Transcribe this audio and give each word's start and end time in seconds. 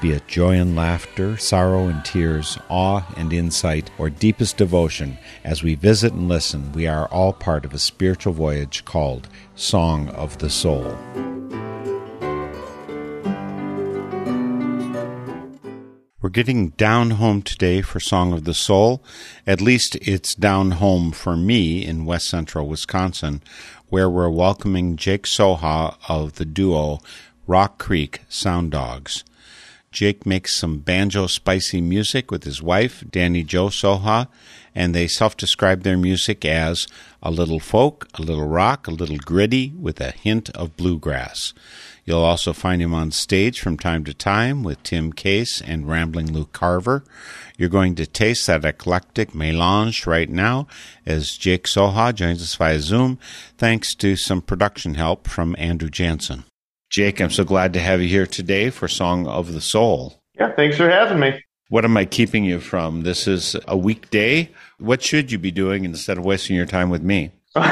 Be 0.00 0.12
it 0.12 0.28
joy 0.28 0.56
and 0.56 0.76
laughter, 0.76 1.36
sorrow 1.36 1.86
and 1.88 2.04
tears, 2.04 2.58
awe 2.68 3.06
and 3.16 3.32
insight, 3.32 3.90
or 3.96 4.10
deepest 4.10 4.56
devotion, 4.56 5.16
as 5.44 5.62
we 5.62 5.76
visit 5.76 6.12
and 6.12 6.28
listen, 6.28 6.72
we 6.72 6.86
are 6.86 7.06
all 7.06 7.32
part 7.32 7.64
of 7.64 7.72
a 7.72 7.78
spiritual 7.78 8.34
voyage 8.34 8.84
called 8.84 9.28
Song 9.54 10.08
of 10.10 10.38
the 10.38 10.50
Soul. 10.50 10.96
We're 16.20 16.30
getting 16.30 16.70
down 16.70 17.10
home 17.12 17.42
today 17.42 17.82
for 17.82 18.00
Song 18.00 18.32
of 18.32 18.44
the 18.44 18.54
Soul. 18.54 19.04
At 19.46 19.60
least 19.60 19.96
it's 19.96 20.34
down 20.34 20.70
home 20.70 21.12
for 21.12 21.36
me 21.36 21.84
in 21.84 22.06
west 22.06 22.28
central 22.28 22.66
Wisconsin, 22.66 23.42
where 23.88 24.08
we're 24.08 24.30
welcoming 24.30 24.96
Jake 24.96 25.24
Soha 25.24 25.96
of 26.08 26.36
the 26.36 26.46
duo 26.46 27.00
Rock 27.46 27.78
Creek 27.78 28.22
Sound 28.30 28.70
Dogs. 28.70 29.22
Jake 29.94 30.26
makes 30.26 30.56
some 30.56 30.78
banjo 30.78 31.28
spicy 31.28 31.80
music 31.80 32.32
with 32.32 32.42
his 32.42 32.60
wife, 32.60 33.04
Dani 33.08 33.46
Jo 33.46 33.68
Soha, 33.68 34.26
and 34.74 34.92
they 34.92 35.06
self 35.06 35.36
describe 35.36 35.84
their 35.84 35.96
music 35.96 36.44
as 36.44 36.88
a 37.22 37.30
little 37.30 37.60
folk, 37.60 38.08
a 38.14 38.22
little 38.22 38.48
rock, 38.48 38.88
a 38.88 38.90
little 38.90 39.18
gritty 39.18 39.72
with 39.78 40.00
a 40.00 40.10
hint 40.10 40.50
of 40.50 40.76
bluegrass. 40.76 41.54
You'll 42.04 42.24
also 42.24 42.52
find 42.52 42.82
him 42.82 42.92
on 42.92 43.12
stage 43.12 43.60
from 43.60 43.78
time 43.78 44.02
to 44.04 44.12
time 44.12 44.64
with 44.64 44.82
Tim 44.82 45.12
Case 45.12 45.60
and 45.60 45.88
Ramblin' 45.88 46.32
Lou 46.32 46.46
Carver. 46.46 47.04
You're 47.56 47.68
going 47.68 47.94
to 47.94 48.04
taste 48.04 48.48
that 48.48 48.64
eclectic 48.64 49.32
melange 49.32 50.08
right 50.08 50.28
now 50.28 50.66
as 51.06 51.36
Jake 51.36 51.66
Soha 51.66 52.12
joins 52.12 52.42
us 52.42 52.56
via 52.56 52.80
Zoom, 52.80 53.20
thanks 53.56 53.94
to 53.94 54.16
some 54.16 54.42
production 54.42 54.94
help 54.94 55.28
from 55.28 55.54
Andrew 55.56 55.88
Jansen. 55.88 56.44
Jake, 56.94 57.20
I'm 57.20 57.30
so 57.30 57.42
glad 57.42 57.72
to 57.72 57.80
have 57.80 58.00
you 58.00 58.06
here 58.06 58.24
today 58.24 58.70
for 58.70 58.86
Song 58.86 59.26
of 59.26 59.52
the 59.52 59.60
Soul. 59.60 60.22
Yeah, 60.38 60.52
thanks 60.54 60.76
for 60.76 60.88
having 60.88 61.18
me. 61.18 61.42
What 61.68 61.84
am 61.84 61.96
I 61.96 62.04
keeping 62.04 62.44
you 62.44 62.60
from? 62.60 63.00
This 63.00 63.26
is 63.26 63.56
a 63.66 63.76
weekday. 63.76 64.48
What 64.78 65.02
should 65.02 65.32
you 65.32 65.38
be 65.40 65.50
doing 65.50 65.84
instead 65.84 66.18
of 66.18 66.24
wasting 66.24 66.54
your 66.54 66.66
time 66.66 66.90
with 66.90 67.02
me? 67.02 67.32
well, 67.56 67.66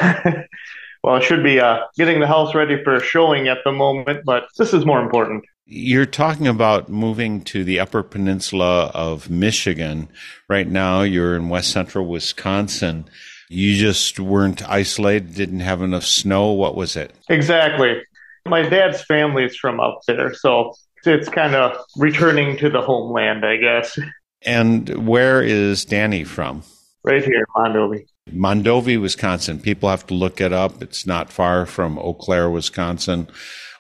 I 1.05 1.21
should 1.21 1.45
be 1.45 1.61
uh, 1.61 1.83
getting 1.97 2.19
the 2.19 2.27
house 2.27 2.53
ready 2.53 2.83
for 2.83 2.97
a 2.97 3.01
showing 3.01 3.47
at 3.47 3.59
the 3.65 3.71
moment, 3.71 4.25
but 4.25 4.49
this 4.59 4.75
is 4.75 4.85
more 4.85 5.01
important. 5.01 5.45
You're 5.67 6.05
talking 6.05 6.49
about 6.49 6.89
moving 6.89 7.43
to 7.43 7.63
the 7.63 7.79
Upper 7.79 8.03
Peninsula 8.03 8.91
of 8.93 9.31
Michigan. 9.31 10.09
Right 10.49 10.67
now, 10.67 11.03
you're 11.03 11.37
in 11.37 11.49
west 11.49 11.71
central 11.71 12.09
Wisconsin. 12.09 13.05
You 13.49 13.77
just 13.77 14.19
weren't 14.19 14.69
isolated, 14.69 15.37
didn't 15.37 15.61
have 15.61 15.81
enough 15.81 16.07
snow. 16.07 16.51
What 16.51 16.75
was 16.75 16.97
it? 16.97 17.15
Exactly. 17.29 18.03
My 18.47 18.63
dad's 18.63 19.03
family 19.03 19.45
is 19.45 19.57
from 19.57 19.81
up 19.81 20.01
there, 20.07 20.35
so 20.35 20.75
it's 21.05 21.29
kind 21.29 21.55
of 21.55 21.77
returning 21.97 22.57
to 22.59 22.71
the 22.71 22.81
homeland, 22.81 23.45
I 23.45 23.57
guess. 23.57 23.99
And 24.45 25.07
where 25.07 25.43
is 25.43 25.87
Dani 25.87 26.27
from? 26.27 26.63
Right 27.05 27.25
here, 27.25 27.47
Mondovi. 27.57 28.07
Mondovi, 28.31 29.01
Wisconsin. 29.01 29.59
People 29.61 29.89
have 29.89 30.07
to 30.07 30.15
look 30.15 30.41
it 30.41 30.53
up. 30.53 30.83
It's 30.83 31.07
not 31.07 31.31
far 31.31 31.67
from 31.67 31.99
Eau 31.99 32.15
Claire, 32.15 32.51
Wisconsin. 32.51 33.29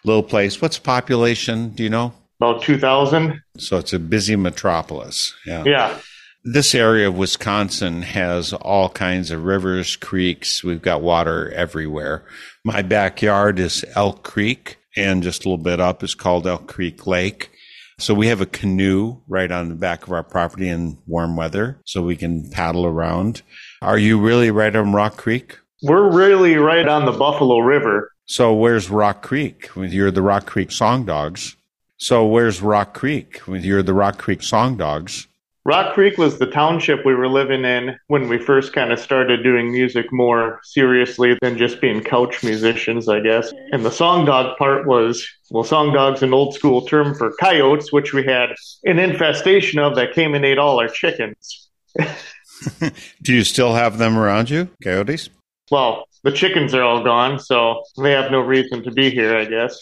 Little 0.04 0.22
place. 0.22 0.60
What's 0.60 0.78
population? 0.78 1.70
Do 1.70 1.84
you 1.84 1.90
know? 1.90 2.12
About 2.40 2.62
2,000. 2.62 3.40
So 3.58 3.78
it's 3.78 3.92
a 3.92 4.00
busy 4.00 4.34
metropolis. 4.34 5.34
Yeah. 5.46 5.62
Yeah. 5.64 5.98
This 6.44 6.74
area 6.74 7.06
of 7.06 7.16
Wisconsin 7.16 8.02
has 8.02 8.52
all 8.52 8.88
kinds 8.88 9.30
of 9.30 9.44
rivers, 9.44 9.94
creeks. 9.94 10.64
We've 10.64 10.82
got 10.82 11.02
water 11.02 11.52
everywhere. 11.52 12.24
My 12.64 12.82
backyard 12.82 13.58
is 13.58 13.84
Elk 13.96 14.22
Creek, 14.22 14.78
and 14.96 15.24
just 15.24 15.44
a 15.44 15.48
little 15.48 15.64
bit 15.64 15.80
up 15.80 16.04
is 16.04 16.14
called 16.14 16.46
Elk 16.46 16.68
Creek 16.68 17.08
Lake. 17.08 17.50
So 17.98 18.14
we 18.14 18.28
have 18.28 18.40
a 18.40 18.46
canoe 18.46 19.16
right 19.26 19.50
on 19.50 19.68
the 19.68 19.74
back 19.74 20.06
of 20.06 20.12
our 20.12 20.22
property 20.22 20.68
in 20.68 20.96
warm 21.08 21.34
weather, 21.34 21.80
so 21.84 22.02
we 22.02 22.14
can 22.14 22.48
paddle 22.50 22.86
around. 22.86 23.42
Are 23.82 23.98
you 23.98 24.20
really 24.20 24.52
right 24.52 24.74
on 24.76 24.92
Rock 24.92 25.16
Creek? 25.16 25.58
We're 25.82 26.12
really 26.12 26.54
right 26.54 26.86
on 26.86 27.04
the 27.04 27.10
Buffalo 27.10 27.58
River. 27.58 28.12
So 28.26 28.54
where's 28.54 28.88
Rock 28.88 29.22
Creek? 29.22 29.68
You're 29.74 30.12
the 30.12 30.22
Rock 30.22 30.46
Creek 30.46 30.70
Song 30.70 31.04
Dogs. 31.04 31.56
So 31.96 32.24
where's 32.24 32.62
Rock 32.62 32.94
Creek? 32.94 33.40
You're 33.48 33.82
the 33.82 33.92
Rock 33.92 34.18
Creek 34.18 34.44
Song 34.44 34.76
Dogs. 34.76 35.26
Rock 35.64 35.94
Creek 35.94 36.18
was 36.18 36.38
the 36.38 36.46
township 36.46 37.06
we 37.06 37.14
were 37.14 37.28
living 37.28 37.64
in 37.64 37.96
when 38.08 38.28
we 38.28 38.36
first 38.36 38.72
kind 38.72 38.92
of 38.92 38.98
started 38.98 39.44
doing 39.44 39.70
music 39.70 40.12
more 40.12 40.60
seriously 40.64 41.38
than 41.40 41.56
just 41.56 41.80
being 41.80 42.02
couch 42.02 42.42
musicians, 42.42 43.08
I 43.08 43.20
guess. 43.20 43.52
And 43.70 43.84
the 43.84 43.90
song 43.92 44.24
dog 44.24 44.58
part 44.58 44.88
was, 44.88 45.24
well, 45.50 45.62
song 45.62 45.92
dog's 45.92 46.24
an 46.24 46.34
old 46.34 46.54
school 46.54 46.84
term 46.84 47.14
for 47.14 47.32
coyotes, 47.38 47.92
which 47.92 48.12
we 48.12 48.24
had 48.24 48.50
an 48.84 48.98
infestation 48.98 49.78
of 49.78 49.94
that 49.94 50.14
came 50.14 50.34
and 50.34 50.44
ate 50.44 50.58
all 50.58 50.80
our 50.80 50.88
chickens. 50.88 51.68
Do 53.22 53.32
you 53.32 53.44
still 53.44 53.74
have 53.74 53.98
them 53.98 54.18
around 54.18 54.50
you, 54.50 54.68
coyotes? 54.82 55.28
Well, 55.70 56.08
the 56.24 56.32
chickens 56.32 56.74
are 56.74 56.82
all 56.82 57.02
gone, 57.02 57.38
so 57.38 57.82
they 58.00 58.12
have 58.12 58.30
no 58.30 58.40
reason 58.40 58.82
to 58.84 58.90
be 58.90 59.10
here, 59.10 59.36
I 59.36 59.44
guess. 59.44 59.78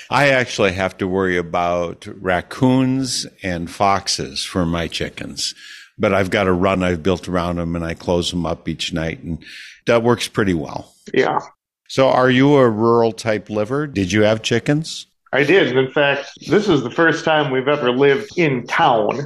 I 0.10 0.28
actually 0.28 0.72
have 0.72 0.98
to 0.98 1.08
worry 1.08 1.36
about 1.36 2.06
raccoons 2.06 3.26
and 3.42 3.70
foxes 3.70 4.44
for 4.44 4.66
my 4.66 4.88
chickens, 4.88 5.54
but 5.98 6.12
I've 6.12 6.30
got 6.30 6.46
a 6.46 6.52
run 6.52 6.82
I've 6.82 7.02
built 7.02 7.28
around 7.28 7.56
them 7.56 7.74
and 7.74 7.84
I 7.84 7.94
close 7.94 8.30
them 8.30 8.44
up 8.44 8.68
each 8.68 8.92
night 8.92 9.22
and 9.22 9.42
that 9.86 10.02
works 10.02 10.28
pretty 10.28 10.54
well. 10.54 10.94
Yeah. 11.12 11.40
So 11.88 12.08
are 12.08 12.30
you 12.30 12.56
a 12.56 12.68
rural 12.68 13.12
type 13.12 13.48
liver? 13.48 13.86
Did 13.86 14.12
you 14.12 14.22
have 14.22 14.42
chickens? 14.42 15.06
I 15.34 15.42
did. 15.42 15.76
In 15.76 15.90
fact, 15.90 16.30
this 16.46 16.68
is 16.68 16.84
the 16.84 16.92
first 16.92 17.24
time 17.24 17.50
we've 17.50 17.66
ever 17.66 17.90
lived 17.90 18.38
in 18.38 18.68
town. 18.68 19.18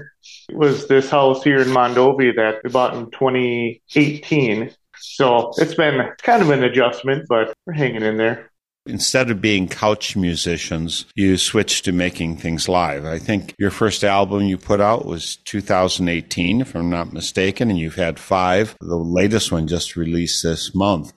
It 0.49 0.57
was 0.57 0.89
this 0.89 1.11
house 1.11 1.45
here 1.45 1.59
in 1.59 1.69
Mondovi 1.69 2.35
that 2.35 2.63
we 2.65 2.71
bought 2.71 2.97
in 2.97 3.11
2018. 3.11 4.71
So 4.97 5.53
it's 5.59 5.75
been 5.75 6.01
kind 6.23 6.41
of 6.41 6.49
an 6.49 6.65
adjustment, 6.65 7.27
but 7.29 7.53
we're 7.67 7.75
hanging 7.75 8.01
in 8.01 8.17
there. 8.17 8.51
Instead 8.87 9.31
of 9.31 9.43
being 9.43 9.69
couch 9.69 10.17
musicians, 10.17 11.05
you 11.15 11.37
switched 11.37 11.85
to 11.85 11.93
making 11.93 12.39
things 12.39 12.71
live. 12.71 13.05
I 13.05 13.19
think 13.19 13.55
your 13.59 13.71
first 13.71 14.03
album 14.03 14.45
you 14.45 14.57
put 14.57 14.81
out 14.81 15.05
was 15.05 15.37
2018, 15.45 16.63
if 16.63 16.75
I'm 16.75 16.89
not 16.89 17.13
mistaken, 17.13 17.69
and 17.69 17.79
you've 17.79 17.97
had 17.97 18.19
five. 18.19 18.75
The 18.81 18.97
latest 18.97 19.53
one 19.53 19.67
just 19.67 19.95
released 19.95 20.43
this 20.43 20.75
month. 20.75 21.13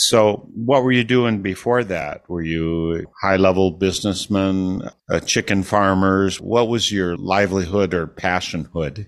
So, 0.00 0.48
what 0.54 0.84
were 0.84 0.92
you 0.92 1.02
doing 1.02 1.42
before 1.42 1.82
that? 1.82 2.22
Were 2.28 2.40
you 2.40 3.04
high 3.20 3.34
level 3.34 3.72
businessmen, 3.72 4.88
uh, 5.10 5.18
chicken 5.18 5.64
farmers? 5.64 6.40
What 6.40 6.68
was 6.68 6.92
your 6.92 7.16
livelihood 7.16 7.92
or 7.92 8.06
passionhood? 8.06 9.06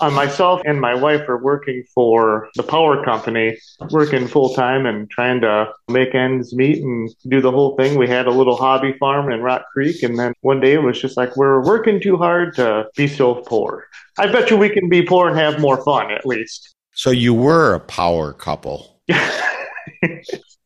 Uh, 0.00 0.10
myself 0.10 0.60
and 0.64 0.80
my 0.80 0.92
wife 0.92 1.28
are 1.28 1.40
working 1.40 1.84
for 1.94 2.48
the 2.56 2.64
power 2.64 3.04
company, 3.04 3.56
working 3.92 4.26
full 4.26 4.52
time 4.54 4.86
and 4.86 5.08
trying 5.08 5.40
to 5.42 5.68
make 5.88 6.16
ends 6.16 6.52
meet 6.52 6.82
and 6.82 7.14
do 7.28 7.40
the 7.40 7.52
whole 7.52 7.76
thing. 7.76 7.96
We 7.96 8.08
had 8.08 8.26
a 8.26 8.32
little 8.32 8.56
hobby 8.56 8.92
farm 8.98 9.30
in 9.30 9.40
Rock 9.40 9.62
Creek, 9.72 10.02
and 10.02 10.18
then 10.18 10.32
one 10.40 10.58
day 10.58 10.72
it 10.72 10.82
was 10.82 11.00
just 11.00 11.16
like, 11.16 11.36
we're 11.36 11.64
working 11.64 12.00
too 12.00 12.16
hard 12.16 12.56
to 12.56 12.86
be 12.96 13.06
so 13.06 13.36
poor. 13.46 13.86
I 14.18 14.26
bet 14.32 14.50
you 14.50 14.56
we 14.56 14.68
can 14.68 14.88
be 14.88 15.02
poor 15.02 15.28
and 15.28 15.38
have 15.38 15.60
more 15.60 15.80
fun, 15.84 16.10
at 16.10 16.26
least. 16.26 16.74
So, 16.92 17.10
you 17.10 17.34
were 17.34 17.74
a 17.74 17.80
power 17.80 18.32
couple. 18.32 19.00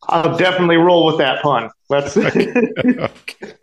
I'll 0.09 0.37
definitely 0.39 0.77
roll 0.77 1.05
with 1.07 1.19
that 1.19 1.43
pun. 1.43 1.71
Let's. 1.91 2.17
okay. 2.17 3.55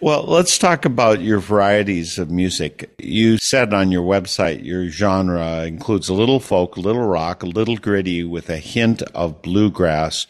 Well, 0.00 0.24
let's 0.24 0.58
talk 0.58 0.84
about 0.84 1.20
your 1.20 1.38
varieties 1.38 2.18
of 2.18 2.30
music. 2.30 2.90
You 2.98 3.38
said 3.38 3.72
on 3.72 3.90
your 3.90 4.04
website 4.04 4.64
your 4.64 4.88
genre 4.88 5.64
includes 5.64 6.08
a 6.08 6.14
little 6.14 6.40
folk, 6.40 6.76
a 6.76 6.80
little 6.80 7.06
rock, 7.06 7.42
a 7.42 7.46
little 7.46 7.76
gritty 7.76 8.22
with 8.24 8.50
a 8.50 8.58
hint 8.58 9.02
of 9.14 9.40
bluegrass. 9.40 10.26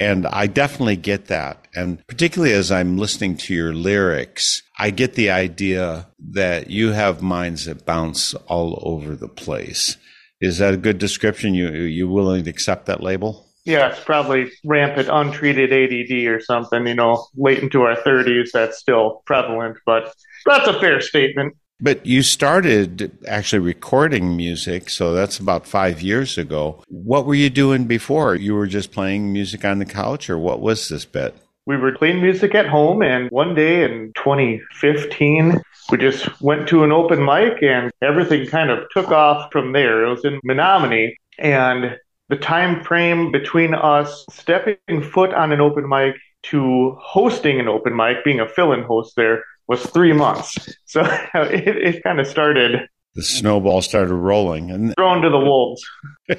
And 0.00 0.26
I 0.26 0.46
definitely 0.46 0.96
get 0.96 1.26
that. 1.26 1.68
And 1.74 2.04
particularly 2.06 2.54
as 2.54 2.72
I'm 2.72 2.96
listening 2.96 3.36
to 3.38 3.54
your 3.54 3.74
lyrics, 3.74 4.62
I 4.78 4.90
get 4.90 5.14
the 5.14 5.30
idea 5.30 6.08
that 6.30 6.70
you 6.70 6.92
have 6.92 7.22
minds 7.22 7.66
that 7.66 7.84
bounce 7.84 8.34
all 8.46 8.80
over 8.82 9.14
the 9.14 9.28
place. 9.28 9.96
Is 10.40 10.58
that 10.58 10.74
a 10.74 10.78
good 10.78 10.98
description? 10.98 11.54
You 11.54 11.68
you 11.68 12.08
willing 12.08 12.44
to 12.44 12.50
accept 12.50 12.86
that 12.86 13.02
label? 13.02 13.51
Yeah, 13.64 13.90
it's 13.90 14.00
probably 14.00 14.50
rampant 14.64 15.08
untreated 15.10 15.72
ADD 15.72 16.26
or 16.26 16.40
something, 16.40 16.86
you 16.86 16.94
know, 16.94 17.26
late 17.36 17.60
into 17.60 17.82
our 17.82 17.96
30s, 17.96 18.50
that's 18.52 18.78
still 18.78 19.22
prevalent, 19.24 19.78
but 19.86 20.12
that's 20.44 20.66
a 20.66 20.80
fair 20.80 21.00
statement. 21.00 21.54
But 21.80 22.04
you 22.06 22.22
started 22.22 23.18
actually 23.26 23.60
recording 23.60 24.36
music, 24.36 24.88
so 24.88 25.12
that's 25.12 25.38
about 25.38 25.66
five 25.66 26.00
years 26.00 26.38
ago. 26.38 26.82
What 26.88 27.26
were 27.26 27.34
you 27.34 27.50
doing 27.50 27.86
before? 27.86 28.34
You 28.34 28.54
were 28.54 28.68
just 28.68 28.92
playing 28.92 29.32
music 29.32 29.64
on 29.64 29.78
the 29.78 29.84
couch, 29.84 30.30
or 30.30 30.38
what 30.38 30.60
was 30.60 30.88
this 30.88 31.04
bit? 31.04 31.34
We 31.66 31.76
were 31.76 31.92
playing 31.92 32.20
music 32.20 32.54
at 32.54 32.68
home, 32.68 33.02
and 33.02 33.28
one 33.30 33.54
day 33.54 33.84
in 33.84 34.12
2015, 34.16 35.60
we 35.90 35.98
just 35.98 36.40
went 36.40 36.68
to 36.68 36.84
an 36.84 36.92
open 36.92 37.24
mic, 37.24 37.62
and 37.62 37.92
everything 38.00 38.46
kind 38.46 38.70
of 38.70 38.88
took 38.90 39.08
off 39.08 39.50
from 39.52 39.72
there. 39.72 40.04
It 40.04 40.10
was 40.10 40.24
in 40.24 40.40
Menomonie, 40.46 41.14
and 41.38 41.98
the 42.32 42.38
time 42.38 42.82
frame 42.82 43.30
between 43.30 43.74
us 43.74 44.24
stepping 44.30 45.02
foot 45.02 45.34
on 45.34 45.52
an 45.52 45.60
open 45.60 45.86
mic 45.86 46.16
to 46.44 46.96
hosting 46.98 47.60
an 47.60 47.68
open 47.68 47.94
mic, 47.94 48.24
being 48.24 48.40
a 48.40 48.48
fill-in 48.48 48.82
host 48.84 49.12
there, 49.16 49.44
was 49.68 49.84
three 49.84 50.14
months. 50.14 50.56
So 50.86 51.02
it, 51.34 51.76
it 51.76 52.02
kind 52.02 52.20
of 52.20 52.26
started 52.26 52.88
The 53.14 53.22
snowball 53.22 53.82
started 53.82 54.14
rolling, 54.14 54.70
and 54.70 54.94
thrown 54.94 55.20
to 55.20 55.28
the 55.28 55.38
wolves. 55.38 55.84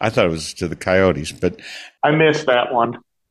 I 0.00 0.10
thought 0.10 0.26
it 0.26 0.32
was 0.32 0.52
to 0.54 0.66
the 0.66 0.74
coyotes, 0.74 1.30
but 1.30 1.60
I 2.02 2.10
missed 2.10 2.46
that 2.46 2.74
one. 2.74 2.98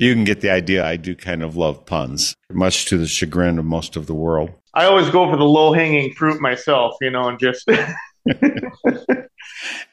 you 0.00 0.14
can 0.14 0.24
get 0.24 0.40
the 0.40 0.50
idea. 0.50 0.84
I 0.84 0.96
do 0.96 1.14
kind 1.14 1.44
of 1.44 1.56
love 1.56 1.86
puns, 1.86 2.34
much 2.50 2.86
to 2.86 2.98
the 2.98 3.06
chagrin 3.06 3.60
of 3.60 3.66
most 3.66 3.94
of 3.94 4.08
the 4.08 4.14
world. 4.14 4.50
I 4.74 4.86
always 4.86 5.10
go 5.10 5.30
for 5.30 5.36
the 5.36 5.44
low-hanging 5.44 6.14
fruit 6.14 6.40
myself, 6.40 6.96
you 7.00 7.10
know, 7.10 7.28
and 7.28 7.38
just 7.38 7.68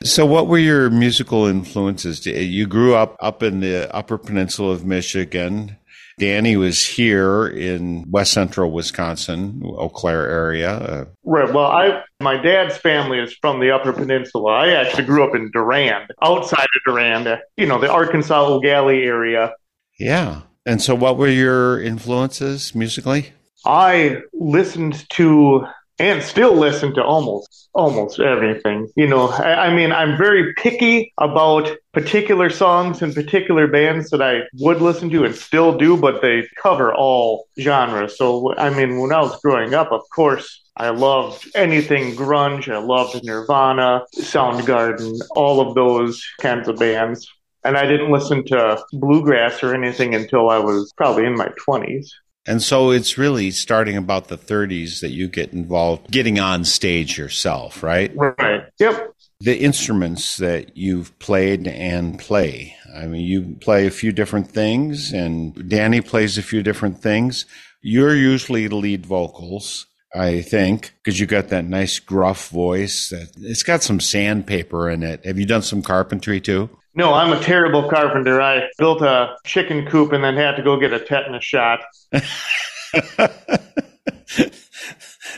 So, 0.03 0.25
what 0.25 0.47
were 0.47 0.59
your 0.59 0.89
musical 0.89 1.45
influences? 1.45 2.25
You 2.25 2.67
grew 2.67 2.93
up 2.95 3.15
up 3.19 3.41
in 3.41 3.61
the 3.61 3.93
Upper 3.95 4.17
Peninsula 4.17 4.71
of 4.71 4.85
Michigan. 4.85 5.77
Dani 6.19 6.57
was 6.57 6.85
here 6.85 7.45
in 7.47 8.05
West 8.09 8.31
Central 8.31 8.71
Wisconsin, 8.71 9.61
Eau 9.65 9.89
Claire 9.89 10.29
area. 10.29 10.71
Uh, 10.71 11.05
Right. 11.23 11.51
Well, 11.51 11.65
I 11.65 12.03
my 12.21 12.37
dad's 12.37 12.77
family 12.77 13.19
is 13.19 13.35
from 13.41 13.59
the 13.59 13.71
Upper 13.71 13.91
Peninsula. 13.91 14.51
I 14.51 14.69
actually 14.69 15.05
grew 15.05 15.27
up 15.27 15.35
in 15.35 15.49
Durand, 15.51 16.11
outside 16.21 16.63
of 16.63 16.81
Durand, 16.85 17.27
uh, 17.27 17.37
you 17.57 17.65
know, 17.65 17.79
the 17.79 17.87
Arkansaw 17.87 18.49
Eau 18.49 18.59
Galle 18.59 18.89
area. 18.89 19.53
yeah. 19.99 20.41
And 20.67 20.81
so, 20.81 20.95
what 20.95 21.17
were 21.17 21.27
your 21.27 21.81
influences 21.81 22.73
musically? 22.73 23.33
I 23.65 24.21
listened 24.33 25.07
to 25.11 25.65
and 25.99 26.21
still 26.23 26.53
listen 26.53 26.93
to 26.95 27.03
almost 27.03 27.65
almost 27.75 28.19
everything. 28.19 28.89
You 28.95 29.07
know, 29.07 29.27
I, 29.27 29.67
I 29.67 29.75
mean, 29.75 29.91
I'm 29.91 30.17
very 30.17 30.53
picky 30.53 31.13
about 31.19 31.69
particular 31.93 32.49
songs 32.49 33.01
and 33.01 33.13
particular 33.13 33.67
bands 33.67 34.09
that 34.09 34.21
I 34.21 34.43
would 34.59 34.81
listen 34.81 35.09
to 35.11 35.25
and 35.25 35.35
still 35.35 35.77
do, 35.77 35.97
but 35.97 36.21
they 36.21 36.47
cover 36.61 36.93
all 36.93 37.47
genres. 37.59 38.17
So, 38.17 38.55
I 38.55 38.69
mean, 38.69 38.99
when 38.99 39.11
I 39.11 39.21
was 39.21 39.39
growing 39.41 39.73
up, 39.73 39.91
of 39.91 40.01
course, 40.13 40.63
I 40.77 40.89
loved 40.89 41.49
anything 41.55 42.15
grunge. 42.15 42.73
I 42.73 42.79
loved 42.79 43.23
Nirvana, 43.23 44.03
Soundgarden, 44.17 45.19
all 45.35 45.61
of 45.61 45.75
those 45.75 46.23
kinds 46.41 46.67
of 46.67 46.77
bands. 46.77 47.27
And 47.63 47.77
I 47.77 47.85
didn't 47.87 48.11
listen 48.11 48.45
to 48.45 48.83
bluegrass 48.93 49.63
or 49.63 49.73
anything 49.73 50.13
until 50.13 50.49
I 50.49 50.59
was 50.59 50.93
probably 50.97 51.25
in 51.25 51.35
my 51.35 51.49
20s. 51.67 52.07
And 52.47 52.61
so, 52.61 52.91
it's 52.91 53.17
really 53.17 53.49
starting 53.51 53.97
about 53.97 54.27
the 54.27 54.37
30s 54.37 55.01
that 55.01 55.11
you 55.11 55.27
get 55.27 55.51
involved, 55.53 56.11
getting 56.11 56.39
on 56.39 56.63
stage 56.63 57.17
yourself, 57.17 57.81
right? 57.81 58.11
Right. 58.15 58.63
Yep. 58.79 59.13
the 59.39 59.57
instruments 59.59 60.37
that 60.37 60.77
you've 60.77 61.17
played 61.19 61.67
and 61.67 62.19
play. 62.19 62.75
I 62.95 63.05
mean, 63.07 63.21
you 63.21 63.57
play 63.59 63.85
a 63.85 63.91
few 63.91 64.11
different 64.11 64.49
things, 64.49 65.11
and 65.11 65.53
Dani 65.55 66.05
plays 66.05 66.37
a 66.37 66.41
few 66.43 66.63
different 66.63 67.01
things. 67.01 67.45
You're 67.81 68.15
usually 68.15 68.67
the 68.67 68.75
lead 68.75 69.05
vocals, 69.05 69.87
I 70.15 70.41
think, 70.41 70.93
because 71.03 71.19
you 71.19 71.25
got 71.27 71.49
that 71.49 71.65
nice 71.65 71.99
gruff 71.99 72.49
voice. 72.49 73.09
That 73.09 73.31
it's 73.37 73.63
got 73.63 73.83
some 73.83 73.99
sandpaper 73.99 74.89
in 74.89 75.03
it. 75.03 75.25
Have 75.25 75.37
you 75.37 75.45
done 75.45 75.61
some 75.63 75.81
carpentry 75.81 76.39
too? 76.39 76.69
No, 76.95 77.13
I'm 77.13 77.33
a 77.33 77.39
terrible 77.41 77.89
carpenter. 77.89 78.41
I 78.41 78.69
built 78.77 79.01
a 79.01 79.35
chicken 79.45 79.85
coop 79.87 80.13
and 80.13 80.23
then 80.23 80.35
had 80.35 80.55
to 80.55 80.63
go 80.63 80.79
get 80.79 80.93
a 80.93 80.99
tetanus 80.99 81.43
shot. 81.43 81.81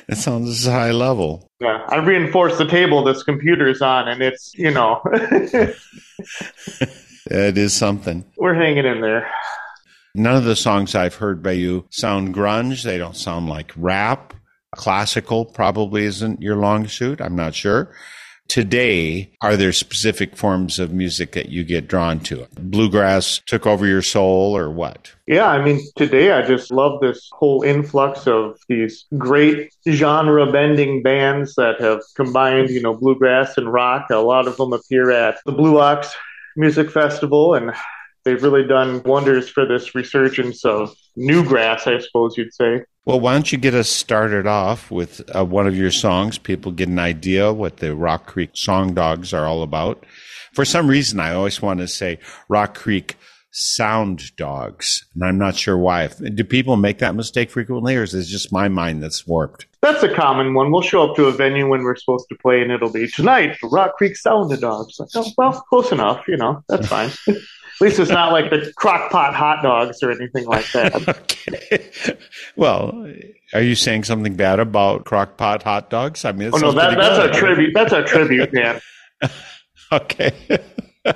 That 0.07 0.17
sounds 0.17 0.65
high 0.65 0.91
level. 0.91 1.51
Yeah, 1.59 1.83
I 1.89 1.97
reinforced 1.97 2.57
the 2.57 2.65
table 2.65 3.03
this 3.03 3.23
computer's 3.23 3.81
on, 3.81 4.07
and 4.07 4.21
it's, 4.21 4.53
you 4.55 4.71
know, 4.71 5.01
It 7.29 7.57
is 7.57 7.73
something. 7.75 8.23
we're 8.37 8.53
hanging 8.53 8.85
in 8.85 9.01
there. 9.01 9.29
None 10.15 10.37
of 10.37 10.45
the 10.45 10.55
songs 10.55 10.95
I've 10.95 11.15
heard 11.15 11.43
by 11.43 11.51
you 11.51 11.85
sound 11.89 12.33
grunge. 12.33 12.83
They 12.83 12.97
don't 12.97 13.17
sound 13.17 13.49
like 13.49 13.73
rap. 13.75 14.33
Classical 14.75 15.43
probably 15.43 16.05
isn't 16.05 16.41
your 16.41 16.55
long 16.55 16.87
suit. 16.87 17.19
I'm 17.19 17.35
not 17.35 17.53
sure. 17.53 17.91
Today, 18.47 19.29
are 19.41 19.57
there 19.57 19.73
specific 19.73 20.37
forms 20.37 20.79
of 20.79 20.93
music 20.93 21.33
that 21.33 21.49
you 21.49 21.63
get 21.63 21.87
drawn 21.87 22.19
to? 22.21 22.47
Bluegrass 22.59 23.41
took 23.45 23.67
over 23.67 23.85
your 23.85 24.01
soul 24.01 24.55
or 24.55 24.69
what? 24.69 25.13
Yeah, 25.27 25.47
I 25.47 25.63
mean, 25.63 25.81
today 25.95 26.31
I 26.31 26.41
just 26.45 26.71
love 26.71 27.01
this 27.01 27.29
whole 27.33 27.63
influx 27.63 28.25
of 28.27 28.57
these 28.69 29.05
great 29.17 29.73
genre 29.89 30.49
bending 30.51 31.03
bands 31.03 31.55
that 31.55 31.81
have 31.81 32.01
combined, 32.15 32.69
you 32.69 32.81
know, 32.81 32.93
bluegrass 32.93 33.57
and 33.57 33.71
rock. 33.71 34.07
A 34.09 34.17
lot 34.17 34.47
of 34.47 34.55
them 34.57 34.71
appear 34.71 35.11
at 35.11 35.39
the 35.45 35.51
Blue 35.51 35.79
Ox 35.79 36.15
Music 36.55 36.89
Festival, 36.89 37.53
and 37.53 37.71
they've 38.27 38.43
really 38.43 38.67
done 38.67 39.01
wonders 39.03 39.47
for 39.47 39.65
this 39.65 39.95
resurgence 39.95 40.65
of 40.65 40.93
new 41.15 41.45
grass, 41.45 41.87
I 41.87 41.99
suppose 41.99 42.37
you'd 42.37 42.53
say. 42.53 42.83
Well, 43.05 43.21
why 43.21 43.33
don't 43.33 43.49
you 43.49 43.57
get 43.57 43.73
us 43.73 43.89
started 43.89 44.45
off 44.45 44.91
with 44.91 45.21
uh, 45.33 45.45
one 45.45 45.65
of 45.65 45.77
your 45.77 45.91
songs? 45.91 46.37
People 46.37 46.73
get 46.73 46.89
an 46.89 46.99
idea 46.99 47.53
what 47.53 47.77
the 47.77 47.95
Rock 47.95 48.25
Creek 48.25 48.49
Song 48.53 48.93
Dogs 48.93 49.33
are 49.33 49.45
all 49.45 49.63
about. 49.63 50.05
For 50.53 50.65
some 50.65 50.89
reason, 50.89 51.21
I 51.21 51.33
always 51.33 51.61
want 51.61 51.79
to 51.79 51.87
say 51.87 52.19
Rock 52.49 52.75
Creek 52.75 53.15
Sound 53.51 54.35
Dogs, 54.35 55.05
and 55.15 55.23
I'm 55.23 55.37
not 55.37 55.55
sure 55.55 55.77
why. 55.77 56.07
Do 56.07 56.43
people 56.43 56.75
make 56.75 56.99
that 56.99 57.15
mistake 57.15 57.49
frequently, 57.49 57.95
or 57.95 58.03
is 58.03 58.13
it 58.13 58.25
just 58.25 58.51
my 58.51 58.67
mind 58.67 59.01
that's 59.01 59.25
warped? 59.25 59.67
That's 59.81 60.03
a 60.03 60.13
common 60.13 60.53
one. 60.53 60.71
We'll 60.71 60.81
show 60.81 61.09
up 61.09 61.15
to 61.15 61.25
a 61.25 61.31
venue 61.31 61.67
when 61.67 61.83
we're 61.83 61.95
supposed 61.95 62.27
to 62.29 62.35
play, 62.35 62.61
and 62.61 62.71
it'll 62.71 62.91
be 62.91 63.07
tonight, 63.07 63.57
Rock 63.63 63.95
Creek 63.95 64.17
Sound 64.17 64.49
Dogs. 64.59 64.99
Like, 64.99 65.09
oh, 65.15 65.31
well, 65.37 65.65
close 65.69 65.91
enough, 65.91 66.27
you 66.27 66.37
know, 66.37 66.63
that's 66.67 66.87
fine. 66.87 67.09
At 67.79 67.81
least 67.85 67.99
it's 67.99 68.09
not 68.09 68.31
like 68.31 68.49
the 68.49 68.73
crock 68.75 69.11
pot 69.11 69.35
hot 69.35 69.61
dogs 69.61 70.01
or 70.01 70.09
anything 70.11 70.45
like 70.45 70.71
that. 70.71 70.95
okay. 71.07 71.87
Well, 72.55 73.07
are 73.53 73.61
you 73.61 73.75
saying 73.75 74.05
something 74.05 74.35
bad 74.35 74.59
about 74.59 75.05
crockpot 75.05 75.61
hot 75.61 75.91
dogs? 75.91 76.25
I 76.25 76.31
mean, 76.31 76.49
Oh 76.53 76.57
no, 76.57 76.71
that, 76.71 76.97
that's 76.97 77.17
good. 77.17 77.29
a 77.29 77.33
tribute. 77.33 77.71
That's 77.75 77.93
a 77.93 78.03
tribute, 78.03 78.51
man. 78.53 78.81
Okay. 79.91 80.33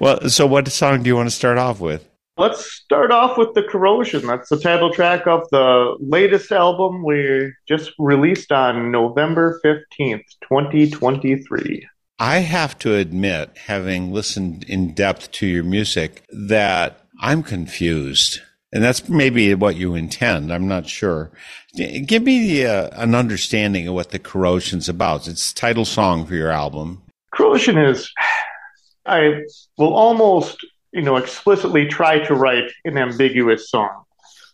well, 0.00 0.28
so 0.30 0.46
what 0.46 0.68
song 0.68 1.02
do 1.02 1.08
you 1.08 1.16
want 1.16 1.28
to 1.28 1.34
start 1.34 1.58
off 1.58 1.80
with? 1.80 2.08
Let's 2.38 2.64
start 2.72 3.10
off 3.10 3.36
with 3.36 3.52
the 3.52 3.62
Corrosion. 3.62 4.26
That's 4.26 4.48
the 4.48 4.58
title 4.58 4.90
track 4.90 5.26
of 5.26 5.42
the 5.50 5.96
latest 6.00 6.50
album 6.50 7.04
we 7.04 7.52
just 7.68 7.92
released 7.98 8.50
on 8.52 8.90
November 8.90 9.60
fifteenth, 9.62 10.24
twenty 10.40 10.88
twenty 10.88 11.42
three. 11.42 11.86
I 12.22 12.38
have 12.38 12.78
to 12.78 12.94
admit, 12.94 13.50
having 13.66 14.12
listened 14.12 14.62
in 14.68 14.94
depth 14.94 15.32
to 15.32 15.46
your 15.48 15.64
music, 15.64 16.22
that 16.30 17.04
I'm 17.20 17.42
confused. 17.42 18.40
And 18.72 18.80
that's 18.80 19.08
maybe 19.08 19.52
what 19.54 19.74
you 19.74 19.96
intend. 19.96 20.52
I'm 20.52 20.68
not 20.68 20.86
sure. 20.86 21.32
Give 21.74 22.22
me 22.22 22.46
the, 22.46 22.66
uh, 22.66 22.90
an 22.92 23.16
understanding 23.16 23.88
of 23.88 23.94
what 23.94 24.10
the 24.10 24.20
corrosion's 24.20 24.88
about. 24.88 25.26
It's 25.26 25.52
title 25.52 25.84
song 25.84 26.24
for 26.24 26.36
your 26.36 26.52
album. 26.52 27.02
Corrosion 27.34 27.76
is, 27.76 28.08
I 29.04 29.40
will 29.76 29.92
almost, 29.92 30.64
you 30.92 31.02
know, 31.02 31.16
explicitly 31.16 31.88
try 31.88 32.20
to 32.20 32.36
write 32.36 32.70
an 32.84 32.98
ambiguous 32.98 33.68
song. 33.68 34.04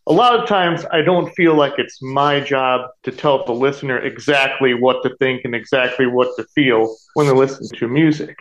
A 0.08 0.12
lot 0.12 0.40
of 0.40 0.48
times 0.48 0.86
I 0.90 1.02
don't 1.02 1.30
feel 1.34 1.54
like 1.54 1.74
it's 1.76 2.00
my 2.00 2.40
job 2.40 2.88
to 3.02 3.12
tell 3.12 3.44
the 3.44 3.52
listener 3.52 3.98
exactly 3.98 4.72
what 4.72 5.02
to 5.02 5.14
think 5.16 5.42
and 5.44 5.54
exactly 5.54 6.06
what 6.06 6.34
to 6.38 6.46
feel 6.54 6.96
when 7.12 7.26
they 7.26 7.34
listen 7.34 7.68
to 7.76 7.88
music. 7.88 8.34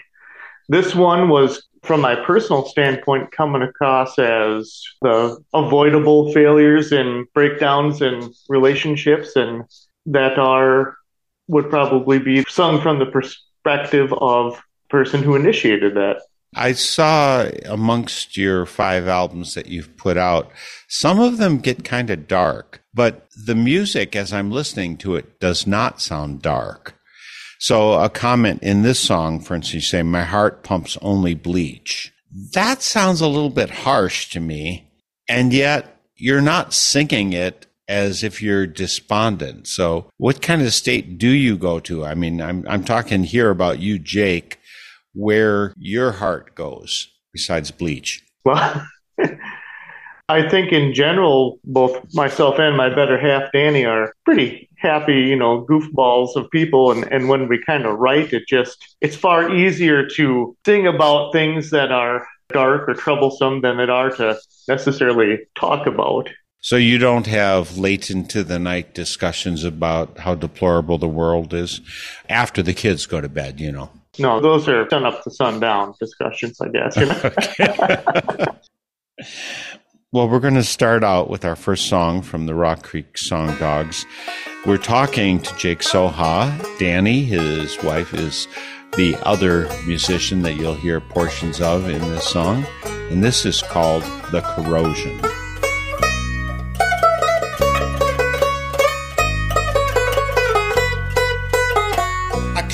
This 0.70 0.96
one 0.96 1.28
was, 1.28 1.68
from 1.84 2.00
my 2.00 2.16
personal 2.16 2.66
standpoint, 2.68 3.32
coming 3.34 3.64
across 3.64 4.18
as 4.18 4.82
the 5.02 5.38
avoidable 5.54 6.32
failures 6.32 6.94
and 6.94 7.28
breakdowns 7.34 8.02
in 8.02 8.32
relationships 8.48 9.36
and 9.36 9.66
that 10.06 10.40
are 10.40 10.96
would 11.50 11.70
probably 11.70 12.18
be 12.18 12.46
sung 12.48 12.80
from 12.80 12.98
the 13.00 13.08
perspective 13.08 14.14
of 14.14 14.62
person 14.90 15.22
who 15.22 15.36
initiated 15.36 15.96
that. 15.96 16.22
I 16.58 16.74
saw 16.74 17.50
amongst 17.66 18.36
your 18.36 18.66
five 18.66 19.08
albums 19.08 19.54
that 19.54 19.68
you've 19.68 19.96
put 19.98 20.18
out, 20.18 20.52
some 20.88 21.20
of 21.20 21.38
them 21.38 21.60
get 21.60 21.84
kind 21.84 22.10
of 22.10 22.28
dark, 22.28 22.82
but 22.94 23.28
the 23.46 23.56
music, 23.56 24.16
as 24.16 24.34
I'm 24.34 24.52
listening 24.52 24.98
to 24.98 25.16
it, 25.16 25.40
does 25.40 25.68
not 25.68 26.02
sound 26.02 26.42
dark. 26.42 26.96
So 27.60 27.94
a 27.94 28.10
comment 28.10 28.62
in 28.62 28.84
this 28.84 29.00
song, 29.00 29.40
for 29.40 29.56
instance, 29.56 29.74
you 29.74 29.82
say, 29.82 30.04
my 30.04 30.24
heart 30.24 30.64
pumps 30.64 30.98
only 31.02 31.34
bleach. 31.34 32.14
That 32.54 32.82
sounds 32.82 33.22
a 33.22 33.28
little 33.28 33.50
bit 33.50 33.70
harsh 33.70 34.30
to 34.32 34.40
me. 34.40 34.92
And 35.28 35.54
yet 35.54 36.02
you're 36.16 36.42
not 36.42 36.74
singing 36.74 37.34
it 37.34 37.68
as 37.88 38.24
if 38.24 38.42
you're 38.42 38.68
despondent. 38.68 39.68
So 39.68 40.10
what 40.18 40.42
kind 40.42 40.62
of 40.62 40.74
state 40.74 41.18
do 41.18 41.30
you 41.30 41.58
go 41.58 41.80
to? 41.82 42.06
I 42.06 42.16
mean, 42.16 42.42
I'm, 42.42 42.66
I'm 42.68 42.84
talking 42.84 43.24
here 43.24 43.50
about 43.50 43.80
you, 43.80 43.98
Jake, 43.98 44.57
where 45.18 45.74
your 45.78 46.12
heart 46.12 46.56
goes 46.56 47.10
besides 47.34 47.72
bleach. 47.72 48.24
Well, 48.46 48.88
I 50.30 50.48
think 50.48 50.72
in 50.74 50.94
general, 50.94 51.60
both 51.64 52.14
myself 52.14 52.60
and 52.60 52.76
my 52.76 52.90
better 52.90 53.18
half, 53.18 53.50
Dani, 53.54 53.88
are 53.88 54.14
pretty 54.26 54.70
happy, 54.78 55.22
you 55.22 55.36
know, 55.36 55.66
goofballs 55.66 56.36
of 56.36 56.52
people. 56.52 56.92
And, 56.92 57.12
and 57.12 57.30
when 57.30 57.48
we 57.48 57.64
kind 57.66 57.86
of 57.86 57.98
write, 57.98 58.34
it 58.34 58.44
just, 58.48 58.96
it's 59.02 59.16
far 59.16 59.56
easier 59.56 60.06
to 60.18 60.56
sing 60.66 60.86
about 60.86 61.32
things 61.32 61.70
that 61.72 61.92
are 61.92 62.28
dark 62.50 62.90
or 62.90 62.94
troublesome 62.94 63.62
than 63.62 63.80
it 63.80 63.90
are 63.90 64.10
to 64.12 64.38
necessarily 64.68 65.40
talk 65.56 65.88
about. 65.88 66.30
So 66.60 66.76
you 66.76 66.98
don't 66.98 67.28
have 67.28 67.78
late 67.78 68.10
into 68.10 68.44
the 68.44 68.60
night 68.60 68.94
discussions 68.94 69.64
about 69.64 70.20
how 70.20 70.36
deplorable 70.36 70.98
the 70.98 71.08
world 71.08 71.54
is 71.54 71.80
after 72.28 72.62
the 72.62 72.74
kids 72.74 73.06
go 73.06 73.22
to 73.22 73.30
bed, 73.30 73.60
you 73.62 73.72
know. 73.72 73.92
No, 74.20 74.40
those 74.40 74.68
are 74.68 74.90
sun 74.90 75.06
up 75.06 75.24
to 75.24 75.32
sundown 75.32 75.94
discussions, 76.00 76.60
I 76.62 76.70
guess. 76.70 76.98
You 76.98 77.06
know? 77.06 78.46
Well, 80.14 80.30
we're 80.30 80.40
going 80.40 80.54
to 80.54 80.64
start 80.64 81.04
out 81.04 81.30
with 81.30 81.44
our 81.44 81.58
first 81.58 81.88
song 81.90 82.22
from 82.22 82.46
the 82.46 82.56
Rock 82.56 82.82
Creek 82.82 83.18
Song 83.18 83.56
Dogs. 83.60 84.06
We're 84.66 84.78
talking 84.78 85.42
to 85.42 85.56
Jake 85.58 85.80
Soha. 85.80 86.58
Dani, 86.80 87.26
his 87.26 87.78
wife, 87.84 88.14
is 88.14 88.48
the 88.96 89.18
other 89.24 89.70
musician 89.86 90.44
that 90.44 90.56
you'll 90.56 90.76
hear 90.76 91.02
portions 91.02 91.60
of 91.60 91.90
in 91.90 92.00
this 92.00 92.24
song. 92.24 92.66
And 92.86 93.22
this 93.22 93.46
is 93.46 93.62
called 93.62 94.04
The 94.32 94.42
Corrosion. 94.42 95.20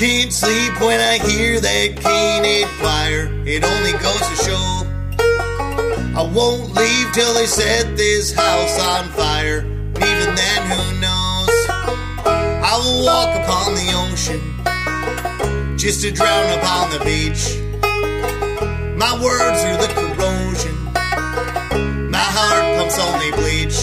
Can't 0.04 0.34
sleep 0.34 0.78
when 0.82 1.00
I 1.00 1.16
hear 1.16 1.60
that 1.60 1.96
canid 1.96 2.68
choir. 2.78 3.22
It 3.46 3.64
only 3.64 3.92
goes 3.92 4.24
to 4.30 4.36
show 4.44 4.64
I 6.20 6.22
won't 6.30 6.74
leave 6.74 7.06
till 7.14 7.32
they 7.32 7.46
set 7.46 7.96
this 7.96 8.30
house 8.30 8.78
on 8.80 9.08
fire. 9.12 9.60
Even 10.10 10.30
then, 10.40 10.60
who 10.72 11.00
knows? 11.00 11.56
I 12.70 12.74
will 12.82 13.02
walk 13.06 13.30
upon 13.40 13.72
the 13.80 13.88
ocean 14.04 14.42
just 15.78 16.02
to 16.02 16.10
drown 16.10 16.50
upon 16.58 16.90
the 16.90 17.00
beach. 17.02 17.42
My 19.04 19.12
words 19.24 19.64
are 19.64 19.78
the 19.84 19.88
corrosion. 19.96 20.76
My 22.10 22.28
heart 22.36 22.76
pumps 22.76 22.98
only 22.98 23.30
bleach. 23.40 23.78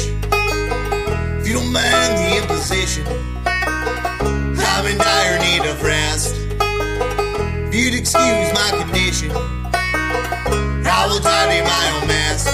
If 1.40 1.48
you 1.48 1.54
don't 1.56 1.74
mind 1.74 2.12
the 2.22 2.38
imposition, 2.44 3.08
I'm 4.82 4.86
in 4.86 4.98
dire 5.00 5.31
of 5.72 5.82
rest. 5.84 6.36
If 7.68 7.76
you'd 7.76 7.94
excuse 7.94 8.54
my 8.54 8.70
condition, 8.84 9.32
I 9.32 11.08
will 11.08 11.20
tidy 11.22 11.62
my 11.62 11.84
own 11.96 12.08
mess. 12.08 12.48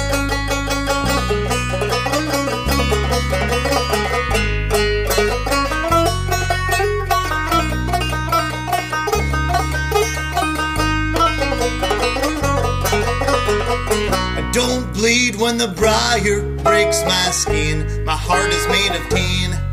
I 14.37 14.51
don't 14.53 14.93
bleed 14.93 15.35
when 15.37 15.57
the 15.57 15.67
briar 15.69 16.41
breaks 16.57 17.03
my 17.03 17.31
skin. 17.31 18.05
My 18.05 18.15
heart 18.15 18.53
is 18.53 18.67
made 18.67 18.95
of 18.95 19.09
tin. 19.09 19.66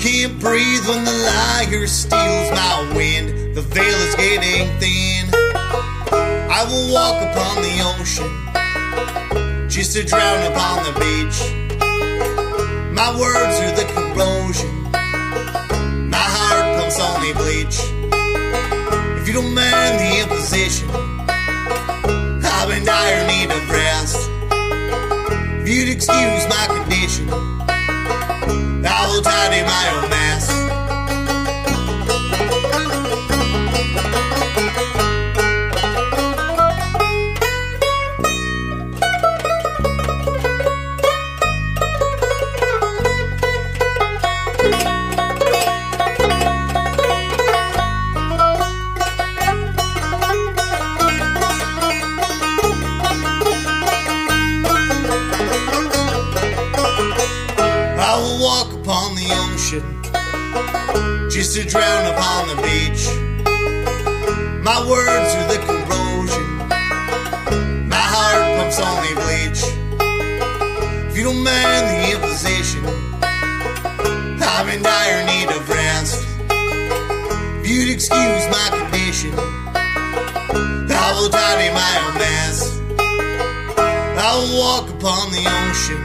Can't 0.00 0.40
breathe 0.40 0.88
when 0.88 1.04
the 1.04 1.12
liar 1.12 1.86
steals 1.86 2.50
my 2.52 2.90
wind. 2.96 3.54
The 3.54 3.60
veil 3.60 3.84
is 3.84 4.14
getting 4.14 4.66
thin. 4.80 5.28
I 6.10 6.64
will 6.70 6.90
walk 6.90 7.20
upon 7.20 7.60
the 7.60 7.82
ocean 7.98 9.68
just 9.68 9.92
to 9.96 10.02
drown 10.02 10.50
upon 10.50 10.84
the 10.84 10.92
beach. 10.98 11.38
My 12.94 13.12
words 13.12 13.60
are 13.60 13.76
the 13.76 13.84
corrosion. 13.92 14.90
My 16.08 16.16
heart 16.16 16.80
pumps 16.80 16.98
only 16.98 17.34
bleach. 17.34 17.78
If 19.20 19.28
you 19.28 19.34
don't 19.34 19.52
mind 19.52 20.00
the 20.00 20.20
imposition, 20.22 20.88
I'm 22.42 22.70
in 22.72 22.86
dire 22.86 23.26
need 23.26 23.50
of 23.50 23.70
rest. 23.70 24.30
If 25.60 25.68
you'd 25.68 25.90
excuse 25.90 26.48
my 26.48 26.66
condition, 26.68 27.59
Will 29.10 29.20
tidy 29.22 29.62
my 29.64 29.90
own 29.92 30.08
mess. 30.08 30.19
Just 61.50 61.62
to 61.62 61.68
drown 61.68 62.06
upon 62.06 62.46
the 62.46 62.54
beach. 62.62 63.08
My 64.62 64.78
words 64.88 65.34
are 65.34 65.48
the 65.48 65.58
corrosion. 65.66 66.68
My 67.88 68.04
heart 68.12 68.38
pumps 68.56 68.78
only 68.78 69.14
bleach. 69.18 69.62
If 71.10 71.16
you 71.16 71.24
don't 71.24 71.42
mind 71.42 71.84
the 71.90 72.12
imposition, 72.14 72.84
I'm 74.42 74.68
in 74.68 74.82
dire 74.82 75.26
need 75.26 75.48
of 75.50 75.68
rest. 75.68 76.24
If 77.58 77.68
you'd 77.68 77.90
excuse 77.94 78.46
my 78.48 78.68
condition, 78.70 79.34
I 79.34 81.12
will 81.18 81.30
tidy 81.30 81.74
my 81.74 81.92
own 82.04 82.14
mess. 82.14 82.80
I 82.96 84.36
will 84.38 84.56
walk 84.56 84.88
upon 84.88 85.32
the 85.32 85.44
ocean 85.66 86.02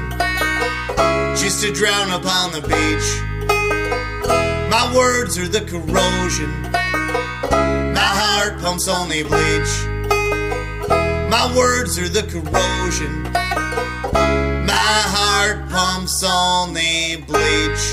just 1.37 1.61
to 1.63 1.71
drown 1.71 2.09
upon 2.19 2.51
the 2.51 2.61
beach. 2.61 3.24
My 4.69 4.91
words 4.95 5.37
are 5.37 5.47
the 5.47 5.61
corrosion. 5.61 6.51
My 7.93 8.11
heart 8.21 8.59
pumps 8.61 8.87
only 8.87 9.23
bleach. 9.23 9.73
My 11.29 11.53
words 11.55 11.97
are 11.99 12.09
the 12.09 12.23
corrosion. 12.23 13.23
My 14.65 15.01
heart 15.15 15.69
pumps 15.69 16.23
only 16.23 17.17
bleach. 17.27 17.85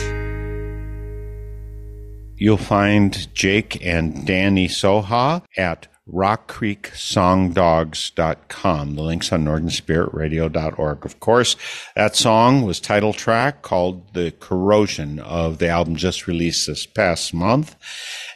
You'll 2.36 2.56
find 2.56 3.32
Jake 3.34 3.84
and 3.86 4.26
Dani 4.26 4.66
Soha 4.68 5.44
at 5.56 5.86
rockcreeksongdogs.com. 6.08 8.94
The 8.94 9.02
link's 9.02 9.32
on 9.32 9.44
northernspiritradio.org. 9.44 11.04
Of 11.04 11.20
course, 11.20 11.56
that 11.94 12.16
song 12.16 12.62
was 12.62 12.80
title 12.80 13.12
track 13.12 13.62
called 13.62 14.14
The 14.14 14.32
Corrosion 14.40 15.20
of 15.20 15.58
the 15.58 15.68
album 15.68 15.96
just 15.96 16.26
released 16.26 16.66
this 16.66 16.86
past 16.86 17.32
month. 17.32 17.76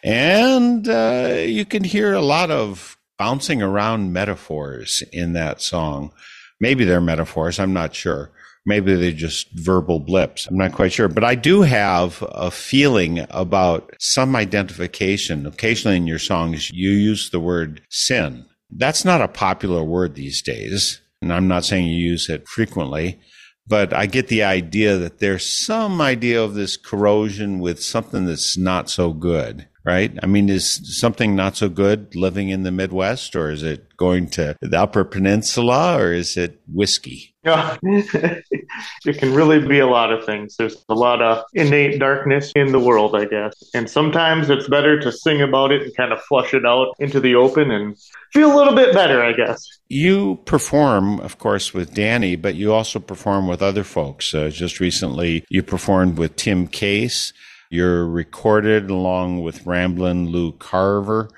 And 0.05 0.89
uh, 0.89 1.39
you 1.41 1.65
can 1.65 1.85
hear 1.85 2.13
a 2.13 2.21
lot 2.21 2.51
of 2.51 2.97
bouncing 3.19 3.63
around 3.63 4.13
metaphors 4.13 5.03
in 5.13 5.33
that 5.33 5.61
song. 5.61 6.13
Maybe 6.61 6.85
they're 6.85 7.01
metaphors, 7.01 7.59
I'm 7.59 7.73
not 7.73 7.95
sure. 7.95 8.31
Maybe 8.67 8.95
they're 8.97 9.13
just 9.13 9.49
verbal 9.53 10.01
blips. 10.01 10.47
I'm 10.47 10.59
not 10.59 10.73
quite 10.73 10.93
sure. 10.93 11.09
But 11.09 11.23
I 11.23 11.37
do 11.37 11.63
have 11.63 12.23
a 12.33 12.51
feeling 12.51 13.25
about 13.31 13.95
some 14.01 14.35
identification. 14.35 15.47
Occasionally 15.47 15.97
in 15.97 16.09
your 16.09 16.19
songs, 16.19 16.71
you 16.71 16.91
use 16.91 17.31
the 17.31 17.41
word 17.41 17.81
sin. 17.91 18.45
That's 18.71 19.05
not 19.05 19.23
a 19.23 19.29
popular 19.29 19.85
word 19.85 20.17
these 20.17 20.43
days. 20.43 21.01
And 21.23 21.33
I'm 21.33 21.47
not 21.47 21.65
saying 21.65 21.87
you 21.87 22.11
use 22.11 22.29
it 22.29 22.49
frequently, 22.49 23.21
but 23.69 23.93
I 23.93 24.07
get 24.07 24.29
the 24.29 24.43
idea 24.43 24.97
that 24.97 25.21
there's 25.21 25.47
some 25.49 26.01
idea 26.01 26.43
of 26.43 26.55
this 26.55 26.77
corrosion 26.77 27.61
with 27.61 27.83
something 27.83 28.27
that's 28.27 28.59
not 28.59 28.91
so 28.91 29.13
good. 29.13 29.69
Right? 29.87 30.13
I 30.21 30.27
mean, 30.27 30.49
is 30.49 30.99
something 30.99 31.37
not 31.37 31.57
so 31.57 31.69
good 31.69 32.17
living 32.17 32.49
in 32.49 32.65
the 32.65 32.73
Midwest, 32.73 33.37
or 33.37 33.51
is 33.51 33.63
it 33.63 33.97
going 33.97 34.29
to 34.31 34.57
the 34.61 34.81
Upper 34.81 35.05
Peninsula, 35.05 35.97
or 35.97 36.13
is 36.13 36.37
it 36.37 36.61
whiskey? 36.67 37.37
Yeah, 37.47 37.77
it 37.83 39.19
can 39.19 39.33
really 39.33 39.65
be 39.65 39.79
a 39.79 39.87
lot 39.87 40.13
of 40.13 40.25
things. 40.27 40.57
There's 40.57 40.85
a 40.89 40.95
lot 40.95 41.23
of 41.23 41.45
innate 41.55 42.01
darkness 42.01 42.51
in 42.57 42.73
the 42.73 42.81
world, 42.81 43.15
I 43.15 43.27
guess. 43.27 43.55
And 43.73 43.89
sometimes 43.89 44.51
it's 44.51 44.69
better 44.69 44.99
to 44.99 45.13
sing 45.13 45.41
about 45.41 45.71
it 45.71 45.83
and 45.83 45.97
kind 45.97 46.13
of 46.13 46.21
flush 46.23 46.55
it 46.55 46.67
out 46.67 46.97
into 46.99 47.21
the 47.21 47.37
open 47.37 47.71
and 47.71 47.97
feel 48.33 48.53
a 48.53 48.57
little 48.57 48.75
bit 48.75 48.93
better, 48.93 49.23
I 49.23 49.33
guess. 49.33 49.65
You 49.89 50.41
perform, 50.45 51.21
of 51.21 51.39
course, 51.39 51.73
with 51.73 51.95
Dani, 51.95 52.41
but 52.41 52.57
you 52.57 52.73
also 52.73 52.99
perform 52.99 53.47
with 53.47 53.63
other 53.63 53.85
folks. 53.85 54.35
Uh, 54.35 54.49
just 54.49 54.81
recently, 54.81 55.45
you 55.49 55.63
performed 55.63 56.19
with 56.19 56.35
Tim 56.35 56.67
Case. 56.67 57.33
You're 57.71 58.07
recorded 58.07 58.91
along 58.91 59.43
with 59.43 59.67
Ramblin' 59.67 60.29
Lou 60.29 60.53
Carver, 60.53 61.29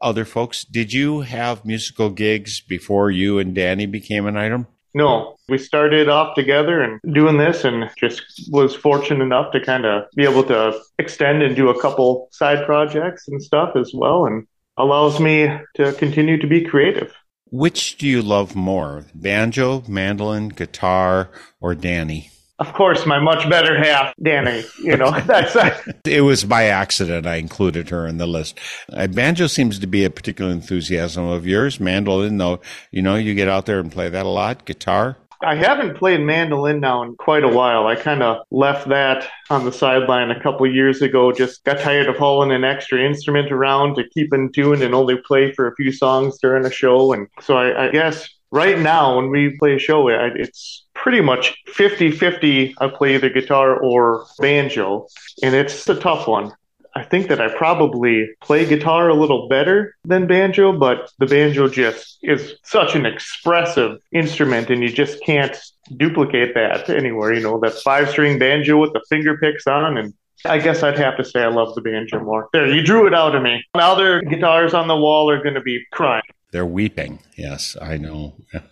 other 0.00 0.24
folks. 0.24 0.64
Did 0.64 0.92
you 0.92 1.20
have 1.20 1.64
musical 1.64 2.10
gigs 2.10 2.60
before 2.60 3.10
you 3.10 3.38
and 3.38 3.56
Dani 3.56 3.90
became 3.90 4.26
an 4.26 4.36
item? 4.36 4.66
No, 4.94 5.36
we 5.48 5.58
started 5.58 6.08
off 6.08 6.34
together 6.34 6.80
and 6.80 6.98
doing 7.14 7.36
this 7.36 7.64
and 7.64 7.90
just 7.98 8.22
was 8.50 8.74
fortunate 8.74 9.22
enough 9.22 9.52
to 9.52 9.62
kind 9.62 9.84
of 9.84 10.04
be 10.16 10.24
able 10.24 10.42
to 10.44 10.80
extend 10.98 11.42
and 11.42 11.54
do 11.54 11.68
a 11.68 11.80
couple 11.80 12.28
side 12.32 12.64
projects 12.64 13.28
and 13.28 13.42
stuff 13.42 13.76
as 13.76 13.92
well 13.94 14.24
and 14.24 14.46
allows 14.78 15.20
me 15.20 15.50
to 15.74 15.92
continue 15.92 16.38
to 16.38 16.46
be 16.46 16.64
creative. 16.64 17.14
Which 17.50 17.98
do 17.98 18.08
you 18.08 18.22
love 18.22 18.56
more, 18.56 19.04
banjo, 19.14 19.84
mandolin, 19.86 20.48
guitar, 20.48 21.30
or 21.60 21.74
Dani? 21.74 22.30
Of 22.58 22.72
course, 22.72 23.04
my 23.04 23.18
much 23.18 23.48
better 23.50 23.76
half, 23.78 24.14
Dani, 24.16 24.64
you 24.78 24.96
know, 24.96 25.10
that's 25.26 25.54
It 25.54 25.96
It 26.06 26.20
was 26.22 26.44
by 26.44 26.64
accident 26.64 27.26
I 27.26 27.36
included 27.36 27.90
her 27.90 28.06
in 28.06 28.16
the 28.16 28.26
list. 28.26 28.58
Uh, 28.90 29.06
banjo 29.08 29.46
seems 29.46 29.78
to 29.78 29.86
be 29.86 30.04
a 30.04 30.10
particular 30.10 30.50
enthusiasm 30.50 31.24
of 31.24 31.46
yours. 31.46 31.78
Mandolin, 31.80 32.38
though, 32.38 32.60
you 32.90 33.02
know, 33.02 33.16
you 33.16 33.34
get 33.34 33.48
out 33.48 33.66
there 33.66 33.78
and 33.78 33.92
play 33.92 34.08
that 34.08 34.24
a 34.24 34.30
lot. 34.30 34.64
Guitar? 34.64 35.18
I 35.42 35.54
haven't 35.54 35.98
played 35.98 36.20
mandolin 36.20 36.80
now 36.80 37.02
in 37.02 37.14
quite 37.16 37.44
a 37.44 37.48
while. 37.48 37.86
I 37.86 37.94
kind 37.94 38.22
of 38.22 38.38
left 38.50 38.88
that 38.88 39.28
on 39.50 39.66
the 39.66 39.72
sideline 39.72 40.30
a 40.30 40.42
couple 40.42 40.66
years 40.66 41.02
ago. 41.02 41.30
Just 41.30 41.62
got 41.64 41.78
tired 41.78 42.08
of 42.08 42.16
hauling 42.16 42.52
an 42.52 42.64
extra 42.64 43.04
instrument 43.04 43.52
around 43.52 43.96
to 43.96 44.08
keep 44.08 44.32
in 44.32 44.50
tune 44.50 44.80
and 44.80 44.94
only 44.94 45.16
play 45.26 45.52
for 45.52 45.68
a 45.68 45.74
few 45.74 45.92
songs 45.92 46.38
during 46.40 46.64
a 46.64 46.70
show. 46.70 47.12
And 47.12 47.28
so 47.42 47.58
I, 47.58 47.88
I 47.88 47.90
guess 47.90 48.26
right 48.50 48.78
now 48.78 49.16
when 49.16 49.28
we 49.30 49.54
play 49.58 49.74
a 49.74 49.78
show, 49.78 50.08
I- 50.08 50.30
it's 50.34 50.85
pretty 51.06 51.20
much 51.20 51.54
50 51.68 52.10
50. 52.10 52.74
I 52.80 52.88
play 52.88 53.14
either 53.14 53.30
guitar 53.30 53.80
or 53.80 54.26
banjo, 54.40 55.06
and 55.40 55.54
it's 55.54 55.88
a 55.88 55.94
tough 55.94 56.26
one. 56.26 56.52
I 56.96 57.04
think 57.04 57.28
that 57.28 57.40
I 57.40 57.46
probably 57.56 58.28
play 58.40 58.66
guitar 58.66 59.08
a 59.08 59.14
little 59.14 59.46
better 59.48 59.94
than 60.04 60.26
banjo, 60.26 60.72
but 60.72 61.12
the 61.20 61.26
banjo 61.26 61.68
just 61.68 62.18
is 62.24 62.56
such 62.64 62.96
an 62.96 63.06
expressive 63.06 64.00
instrument 64.10 64.68
and 64.68 64.82
you 64.82 64.88
just 64.88 65.22
can't 65.22 65.56
duplicate 65.96 66.54
that 66.54 66.90
anywhere. 66.90 67.32
You 67.32 67.42
know, 67.42 67.60
that 67.60 67.74
five 67.84 68.10
string 68.10 68.40
banjo 68.40 68.76
with 68.76 68.92
the 68.92 69.04
finger 69.08 69.38
picks 69.38 69.68
on 69.68 69.96
and 69.98 70.12
I 70.44 70.58
guess 70.58 70.82
I'd 70.82 70.98
have 70.98 71.16
to 71.18 71.24
say 71.24 71.40
I 71.40 71.48
love 71.48 71.76
the 71.76 71.82
banjo 71.82 72.18
more. 72.18 72.48
There, 72.52 72.66
you 72.66 72.82
drew 72.82 73.06
it 73.06 73.14
out 73.14 73.36
of 73.36 73.42
me. 73.42 73.62
Now 73.76 73.94
their 73.94 74.22
guitars 74.22 74.74
on 74.74 74.88
the 74.88 74.96
wall 74.96 75.30
are 75.30 75.40
going 75.40 75.54
to 75.54 75.60
be 75.60 75.84
crying. 75.92 76.22
They're 76.52 76.66
weeping. 76.66 77.20
Yes, 77.36 77.76
I 77.80 77.96
know. 77.96 78.36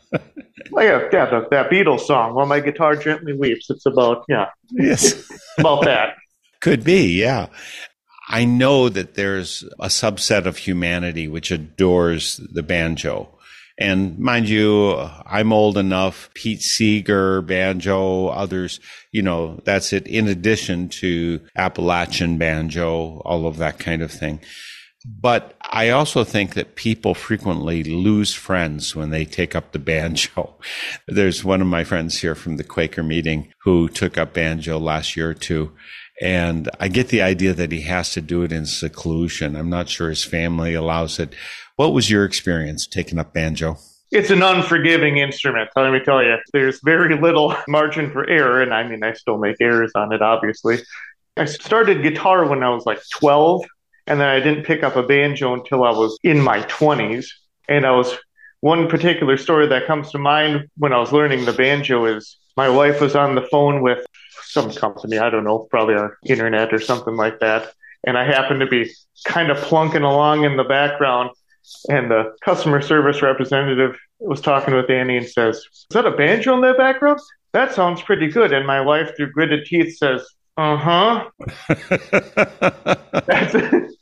Well, 0.70 0.84
yeah, 0.84 1.08
yeah, 1.12 1.26
the, 1.26 1.46
that 1.50 1.70
Beatles 1.70 2.00
song, 2.00 2.34
"While 2.34 2.46
My 2.46 2.60
Guitar 2.60 2.96
Gently 2.96 3.32
Weeps." 3.34 3.68
It's 3.70 3.84
about 3.86 4.24
yeah, 4.28 4.46
yes. 4.70 5.30
about 5.58 5.84
that. 5.84 6.14
Could 6.60 6.84
be, 6.84 7.20
yeah. 7.20 7.48
I 8.28 8.44
know 8.46 8.88
that 8.88 9.14
there's 9.14 9.64
a 9.78 9.88
subset 9.88 10.46
of 10.46 10.56
humanity 10.56 11.28
which 11.28 11.50
adores 11.50 12.40
the 12.52 12.62
banjo. 12.62 13.28
And 13.76 14.18
mind 14.18 14.48
you, 14.48 14.96
I'm 15.26 15.52
old 15.52 15.76
enough, 15.76 16.30
Pete 16.32 16.62
Seeger, 16.62 17.42
banjo, 17.42 18.28
others, 18.28 18.80
you 19.10 19.20
know, 19.20 19.60
that's 19.64 19.92
it 19.92 20.06
in 20.06 20.28
addition 20.28 20.88
to 21.00 21.40
Appalachian 21.56 22.38
banjo, 22.38 23.20
all 23.24 23.46
of 23.46 23.56
that 23.58 23.78
kind 23.78 24.00
of 24.00 24.12
thing. 24.12 24.40
But 25.04 25.54
I 25.60 25.90
also 25.90 26.24
think 26.24 26.54
that 26.54 26.76
people 26.76 27.14
frequently 27.14 27.84
lose 27.84 28.32
friends 28.32 28.96
when 28.96 29.10
they 29.10 29.26
take 29.26 29.54
up 29.54 29.72
the 29.72 29.78
banjo. 29.78 30.54
There's 31.08 31.44
one 31.44 31.60
of 31.60 31.66
my 31.66 31.84
friends 31.84 32.20
here 32.20 32.34
from 32.34 32.56
the 32.56 32.64
Quaker 32.64 33.02
meeting 33.02 33.52
who 33.64 33.88
took 33.88 34.16
up 34.16 34.32
banjo 34.32 34.78
last 34.78 35.16
year 35.16 35.30
or 35.30 35.34
two. 35.34 35.72
And 36.22 36.70
I 36.80 36.88
get 36.88 37.08
the 37.08 37.22
idea 37.22 37.52
that 37.54 37.72
he 37.72 37.82
has 37.82 38.12
to 38.12 38.20
do 38.20 38.42
it 38.42 38.52
in 38.52 38.66
seclusion. 38.66 39.56
I'm 39.56 39.68
not 39.68 39.88
sure 39.88 40.08
his 40.08 40.24
family 40.24 40.72
allows 40.72 41.18
it. 41.18 41.34
What 41.76 41.92
was 41.92 42.08
your 42.08 42.24
experience 42.24 42.86
taking 42.86 43.18
up 43.18 43.34
banjo? 43.34 43.78
It's 44.12 44.30
an 44.30 44.42
unforgiving 44.44 45.18
instrument. 45.18 45.70
Let 45.74 45.92
me 45.92 45.98
tell 45.98 46.22
you, 46.22 46.36
there's 46.52 46.80
very 46.84 47.20
little 47.20 47.56
margin 47.68 48.12
for 48.12 48.28
error, 48.30 48.62
and 48.62 48.72
I 48.72 48.86
mean, 48.86 49.02
I 49.02 49.12
still 49.12 49.38
make 49.38 49.56
errors 49.60 49.90
on 49.96 50.12
it, 50.12 50.22
obviously. 50.22 50.78
I 51.36 51.46
started 51.46 52.02
guitar 52.02 52.46
when 52.46 52.62
I 52.62 52.70
was 52.70 52.86
like 52.86 53.00
12, 53.12 53.64
and 54.06 54.20
then 54.20 54.28
I 54.28 54.40
didn't 54.40 54.64
pick 54.64 54.82
up 54.82 54.96
a 54.96 55.02
banjo 55.02 55.54
until 55.54 55.84
I 55.84 55.90
was 55.90 56.18
in 56.22 56.40
my 56.40 56.60
20s. 56.62 57.26
And 57.68 57.86
I 57.86 57.92
was 57.92 58.16
one 58.60 58.88
particular 58.88 59.36
story 59.36 59.66
that 59.68 59.86
comes 59.86 60.10
to 60.12 60.18
mind 60.18 60.68
when 60.76 60.92
I 60.92 60.98
was 60.98 61.12
learning 61.12 61.44
the 61.44 61.52
banjo 61.52 62.04
is 62.04 62.36
my 62.56 62.68
wife 62.68 63.00
was 63.00 63.16
on 63.16 63.34
the 63.34 63.46
phone 63.50 63.82
with 63.82 64.04
some 64.42 64.70
company, 64.72 65.18
I 65.18 65.30
don't 65.30 65.44
know, 65.44 65.66
probably 65.70 65.94
on 65.94 66.10
internet 66.26 66.72
or 66.72 66.80
something 66.80 67.16
like 67.16 67.40
that. 67.40 67.72
And 68.06 68.18
I 68.18 68.24
happened 68.24 68.60
to 68.60 68.66
be 68.66 68.90
kind 69.24 69.50
of 69.50 69.56
plunking 69.58 70.02
along 70.02 70.44
in 70.44 70.56
the 70.56 70.64
background 70.64 71.30
and 71.88 72.10
the 72.10 72.34
customer 72.42 72.82
service 72.82 73.22
representative 73.22 73.96
was 74.20 74.40
talking 74.40 74.74
with 74.74 74.90
Annie 74.90 75.16
and 75.16 75.28
says, 75.28 75.56
Is 75.56 75.86
that 75.90 76.06
a 76.06 76.10
banjo 76.10 76.54
in 76.54 76.60
the 76.60 76.74
background? 76.74 77.20
That 77.52 77.72
sounds 77.72 78.02
pretty 78.02 78.28
good. 78.28 78.52
And 78.52 78.66
my 78.66 78.80
wife, 78.80 79.16
through 79.16 79.32
gritted 79.32 79.64
teeth, 79.66 79.96
says, 79.96 80.26
Uh 80.56 80.76
huh. 80.76 81.30
That's 83.26 83.93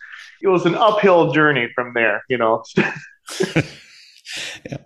it 0.43 0.49
was 0.49 0.67
an 0.67 0.75
uphill 0.75 1.33
journey 1.33 1.69
from 1.75 1.95
there, 1.95 2.25
you 2.29 2.39
know. 2.39 2.63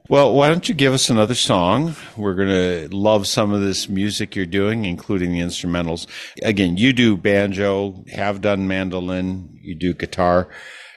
Well, 0.09 0.35
why 0.35 0.49
don't 0.49 0.69
you 0.69 0.75
give 0.75 0.93
us 0.93 1.09
another 1.09 1.35
song? 1.35 1.95
We're 2.17 2.35
going 2.35 2.49
to 2.49 2.89
love 2.97 3.29
some 3.29 3.53
of 3.53 3.61
this 3.61 3.89
music 3.89 4.35
you're 4.35 4.47
doing, 4.47 4.85
including 4.85 5.33
the 5.33 5.41
instrumentals. 5.41 6.07
Again, 6.43 6.77
you 6.77 6.93
do 6.93 7.17
banjo, 7.17 8.05
have 8.13 8.41
done 8.41 8.67
mandolin, 8.67 9.49
you 9.63 9.77
do 9.77 9.95
guitar. 9.95 10.49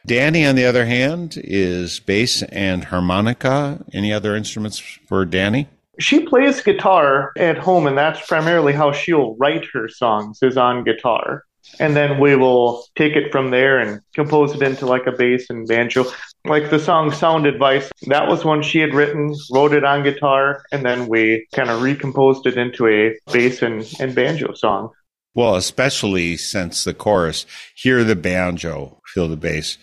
Dani, 0.08 0.50
on 0.50 0.56
the 0.56 0.66
other 0.66 0.86
hand, 0.86 1.40
is 1.44 2.00
bass 2.00 2.42
and 2.44 2.86
harmonica. 2.86 3.84
Any 3.94 4.12
other 4.12 4.36
instruments 4.36 4.80
for 4.80 5.26
Dani? 5.26 5.68
she 6.00 6.22
plays 6.26 6.62
guitar 6.62 7.34
at 7.38 7.58
home, 7.58 7.86
and 7.86 7.98
that's 7.98 8.26
primarily 8.26 8.74
how 8.74 8.92
she'll 8.92 9.36
write 9.36 9.66
her 9.74 9.88
songs 9.88 10.40
is 10.42 10.58
on 10.58 10.84
guitar. 10.84 11.44
And 11.80 11.96
then 11.96 12.20
we 12.20 12.36
will 12.36 12.86
take 12.96 13.16
it 13.16 13.32
from 13.32 13.52
there 13.52 13.80
and 13.80 14.02
compose 14.14 14.54
it 14.54 14.62
into 14.62 14.86
like 14.86 15.08
a 15.08 15.12
bass 15.12 15.50
and 15.50 15.68
banjo. 15.68 16.06
Like 16.46 16.70
the 16.70 16.80
song 16.80 17.12
Sound 17.12 17.46
Advice, 17.46 17.90
that 18.08 18.28
was 18.28 18.44
one 18.44 18.62
she 18.62 18.80
had 18.80 18.94
written, 18.94 19.36
wrote 19.52 19.74
it 19.74 19.84
on 19.84 20.04
guitar, 20.04 20.64
and 20.72 20.86
then 20.86 21.08
we 21.08 21.48
kind 21.54 21.70
of 21.70 21.82
recomposed 21.82 22.46
it 22.46 22.58
into 22.58 22.88
a 22.88 23.18
bass 23.32 23.62
and, 23.62 23.88
and 24.00 24.16
banjo 24.16 24.54
song. 24.54 24.92
Well, 25.36 25.56
especially 25.56 26.38
since 26.38 26.84
the 26.84 26.94
chorus, 26.94 27.46
hear 27.76 28.04
the 28.04 28.16
banjo, 28.16 29.02
feel 29.06 29.28
the 29.28 29.38
bass. 29.38 29.78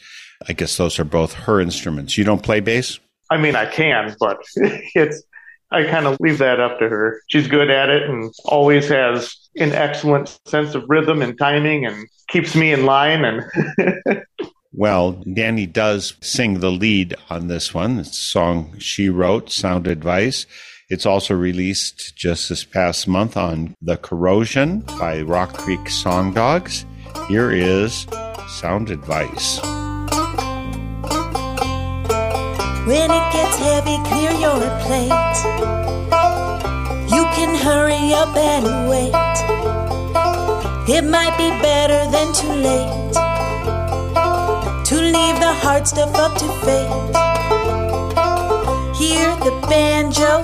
I 0.49 0.53
guess 0.53 0.77
those 0.77 0.99
are 0.99 1.05
both 1.05 1.33
her 1.33 1.61
instruments. 1.61 2.19
You 2.19 2.25
don't 2.25 2.43
play 2.43 2.61
bass? 2.61 2.99
I 3.31 3.39
mean, 3.39 3.57
I 3.57 3.67
can, 3.67 4.17
but 4.21 4.39
it's 4.57 5.23
I 5.71 5.85
kind 5.85 6.07
of 6.07 6.17
leave 6.21 6.39
that 6.39 6.61
up 6.61 6.79
to 6.79 6.89
her. 6.89 7.23
She's 7.29 7.49
good 7.49 7.71
at 7.71 7.89
it 7.89 8.09
and 8.09 8.33
always 8.45 8.89
has 8.89 9.37
an 9.59 9.73
excellent 9.73 10.39
sense 10.47 10.75
of 10.75 10.85
rhythm 10.89 11.23
and 11.23 11.39
timing 11.39 11.87
and 11.87 12.07
keeps 12.29 12.55
me 12.55 12.73
in 12.73 12.85
line. 12.85 13.25
And 13.25 13.45
Well, 14.79 15.15
Dani 15.25 15.73
does 15.73 16.19
sing 16.21 16.61
the 16.61 16.71
lead 16.71 17.15
on 17.31 17.49
this 17.49 17.73
one. 17.73 17.99
It's 17.99 18.11
a 18.11 18.31
song 18.31 18.79
she 18.79 19.09
wrote, 19.09 19.51
Sound 19.51 19.87
Advice. 19.87 20.45
It's 20.91 21.07
also 21.07 21.35
released 21.35 22.15
just 22.15 22.51
this 22.51 22.63
past 22.63 23.09
month 23.09 23.39
on 23.39 23.75
The 23.81 23.97
Corrosion 23.97 24.81
by 24.99 25.23
Rock 25.23 25.55
Creek 25.55 25.89
Song 25.89 26.35
Dogs. 26.35 26.85
Here 27.27 27.51
is 27.51 28.07
Sound 28.49 28.91
Advice. 28.91 29.61
When 32.87 33.11
it 33.11 33.33
gets 33.33 33.59
heavy, 33.59 33.97
clear 34.05 34.33
your 34.33 34.61
plate. 34.81 35.86
Can 37.37 37.55
hurry 37.55 38.15
up 38.15 38.35
and 38.35 38.89
wait. 38.89 39.13
It 40.89 41.05
might 41.05 41.37
be 41.37 41.51
better 41.61 42.11
than 42.11 42.33
too 42.33 42.55
late 42.69 43.13
to 44.87 44.95
leave 44.95 45.39
the 45.45 45.53
hard 45.63 45.87
stuff 45.87 46.15
up 46.15 46.33
to 46.39 46.49
fate. 46.65 47.15
Hear 48.97 49.29
the 49.45 49.53
banjo, 49.69 50.41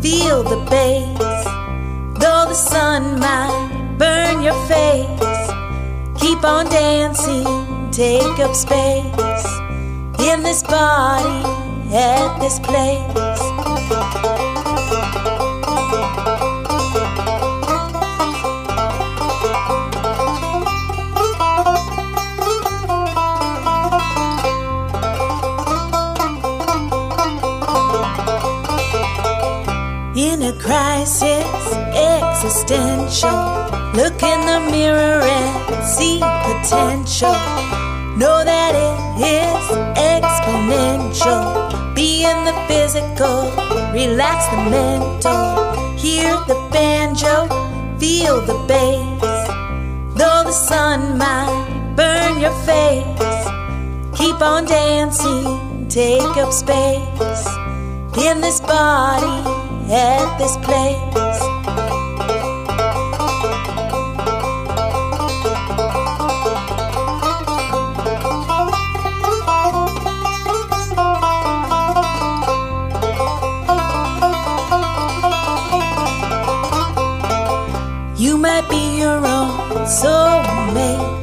feel 0.00 0.42
the 0.42 0.58
bass. 0.68 1.44
Though 2.18 2.46
the 2.48 2.54
sun 2.54 3.20
might 3.20 3.94
burn 3.96 4.42
your 4.42 4.58
face, 4.66 5.50
keep 6.20 6.42
on 6.42 6.66
dancing, 6.70 7.46
take 7.92 8.40
up 8.40 8.56
space 8.56 9.46
in 10.28 10.42
this 10.42 10.64
body 10.64 11.46
at 11.94 12.40
this 12.40 12.58
place. 12.58 13.61
In 30.42 30.48
a 30.48 30.58
crisis, 30.58 31.46
existential. 31.94 33.30
Look 33.94 34.18
in 34.24 34.40
the 34.50 34.58
mirror 34.72 35.22
and 35.22 35.84
see 35.86 36.18
potential. 36.18 37.30
Know 38.18 38.42
that 38.42 38.74
it 38.74 39.22
is 39.22 39.70
exponential. 39.94 41.94
Be 41.94 42.24
in 42.24 42.44
the 42.44 42.52
physical, 42.66 43.52
relax 43.92 44.48
the 44.50 44.56
mental. 44.68 45.94
Hear 45.96 46.34
the 46.48 46.58
banjo, 46.72 47.46
feel 48.00 48.40
the 48.40 48.58
bass. 48.66 49.46
Though 50.18 50.42
the 50.42 50.50
sun 50.50 51.18
might 51.18 51.92
burn 51.94 52.40
your 52.40 52.56
face, 52.66 53.46
keep 54.18 54.42
on 54.42 54.64
dancing, 54.64 55.86
take 55.88 56.36
up 56.36 56.52
space 56.52 57.46
in 58.18 58.40
this 58.40 58.60
body 58.60 59.51
at 59.92 60.38
this 60.38 60.56
place. 60.56 60.96
You 78.18 78.38
might 78.38 78.66
be 78.70 78.98
your 78.98 79.16
own 79.16 79.84
soulmate. 79.84 81.20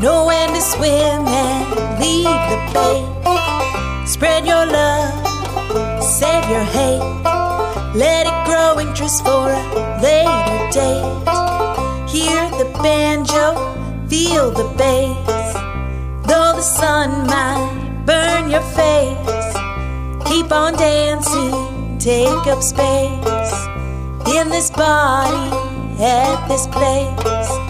Know 0.00 0.26
when 0.26 0.50
to 0.50 0.60
swim 0.60 1.26
and 1.26 2.00
leave 2.00 2.24
the 2.24 2.58
bait. 2.74 4.06
Spread 4.06 4.46
your 4.46 4.66
love, 4.66 6.02
save 6.02 6.48
your 6.48 6.64
hate. 6.64 7.17
Let 7.98 8.28
it 8.28 8.46
grow 8.46 8.78
interest 8.78 9.24
for 9.24 9.50
a 9.50 10.00
later 10.00 10.70
date. 10.70 11.18
Hear 12.08 12.48
the 12.50 12.70
banjo, 12.80 13.56
feel 14.06 14.52
the 14.52 14.72
bass. 14.78 15.52
Though 16.22 16.52
the 16.54 16.62
sun 16.62 17.26
might 17.26 18.04
burn 18.06 18.50
your 18.50 18.62
face, 18.62 19.50
keep 20.28 20.52
on 20.52 20.74
dancing, 20.74 21.98
take 21.98 22.46
up 22.46 22.62
space 22.62 23.52
in 24.32 24.48
this 24.48 24.70
body 24.70 25.50
at 26.00 26.46
this 26.46 26.68
place. 26.68 27.67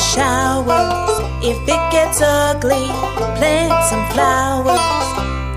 Showers. 0.00 1.20
If 1.42 1.58
it 1.68 1.82
gets 1.92 2.20
ugly, 2.20 2.88
plant 3.38 3.84
some 3.84 4.04
flowers. 4.12 4.80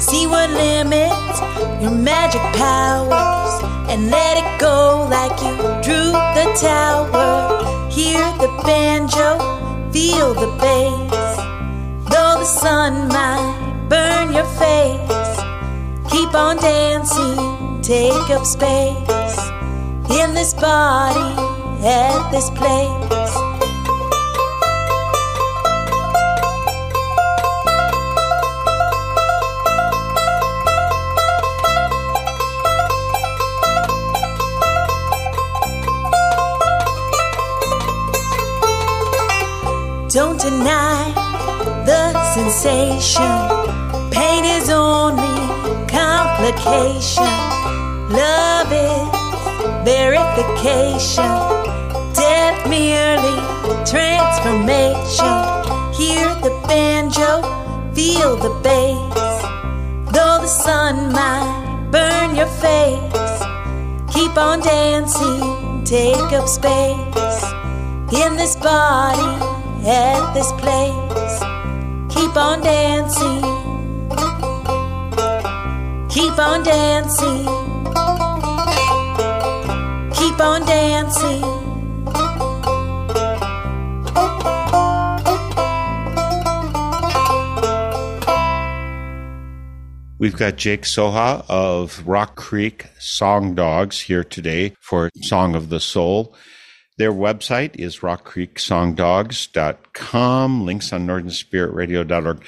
See 0.04 0.28
what 0.28 0.50
limits 0.50 1.40
your 1.82 1.92
magic 1.92 2.42
powers 2.60 3.54
and 3.90 4.12
let 4.12 4.38
it 4.38 4.60
go 4.60 5.08
like 5.10 5.36
you 5.42 5.56
drew 5.86 6.12
the 6.38 6.48
tower. 6.60 7.90
Hear 7.90 8.24
the 8.44 8.52
banjo, 8.66 9.30
feel 9.92 10.34
the 10.34 10.52
bass. 10.60 11.36
Though 12.12 12.36
the 12.40 12.46
sun 12.46 13.08
might 13.08 13.88
burn 13.90 14.34
your 14.34 14.50
face, 14.60 15.34
keep 16.12 16.34
on 16.34 16.58
dancing, 16.58 17.82
take 17.82 18.30
up 18.30 18.46
space 18.46 19.38
in 20.20 20.34
this 20.34 20.54
body 20.54 21.30
at 21.86 22.32
this 22.32 22.50
place. 22.52 23.03
Sensation. 42.54 43.50
Pain 44.12 44.46
is 44.46 44.70
only 44.70 45.38
complication. 45.88 47.34
Love 48.14 48.72
is 48.72 49.10
verification. 49.84 51.34
Death 52.14 52.70
merely 52.70 53.38
transformation. 53.90 55.36
Hear 55.98 56.28
the 56.46 56.54
banjo, 56.68 57.42
feel 57.94 58.38
the 58.38 58.54
bass. 58.62 59.42
Though 60.14 60.38
the 60.42 60.48
sun 60.48 61.12
might 61.12 61.90
burn 61.92 62.36
your 62.36 62.52
face, 62.62 63.34
keep 64.14 64.38
on 64.38 64.60
dancing, 64.62 65.84
take 65.86 66.32
up 66.38 66.48
space 66.48 67.44
in 68.14 68.36
this 68.36 68.56
body 68.58 69.32
at 69.88 70.34
this 70.34 70.52
place. 70.54 71.03
Keep 72.14 72.36
on 72.38 72.62
dancing, 72.62 73.42
keep 76.10 76.38
on 76.40 76.64
dancing, 76.64 77.46
keep 80.14 80.40
on 80.40 80.66
dancing. 80.66 81.64
We've 90.20 90.38
got 90.38 90.56
Jake 90.56 90.84
Soha 90.84 91.44
of 91.50 92.08
Rock 92.08 92.36
Creek 92.38 92.88
Song 92.98 93.56
Dogs 93.56 94.00
here 94.00 94.24
today 94.24 94.74
for 94.80 95.10
Song 95.24 95.54
of 95.54 95.70
the 95.70 95.82
Soul. 95.82 96.34
Their 96.98 97.12
website 97.12 97.76
is 97.76 98.00
rockcreeksongdogs.com, 98.00 100.66
links 100.66 100.94
on 100.94 101.08
northernspiritradio.org. 101.08 102.44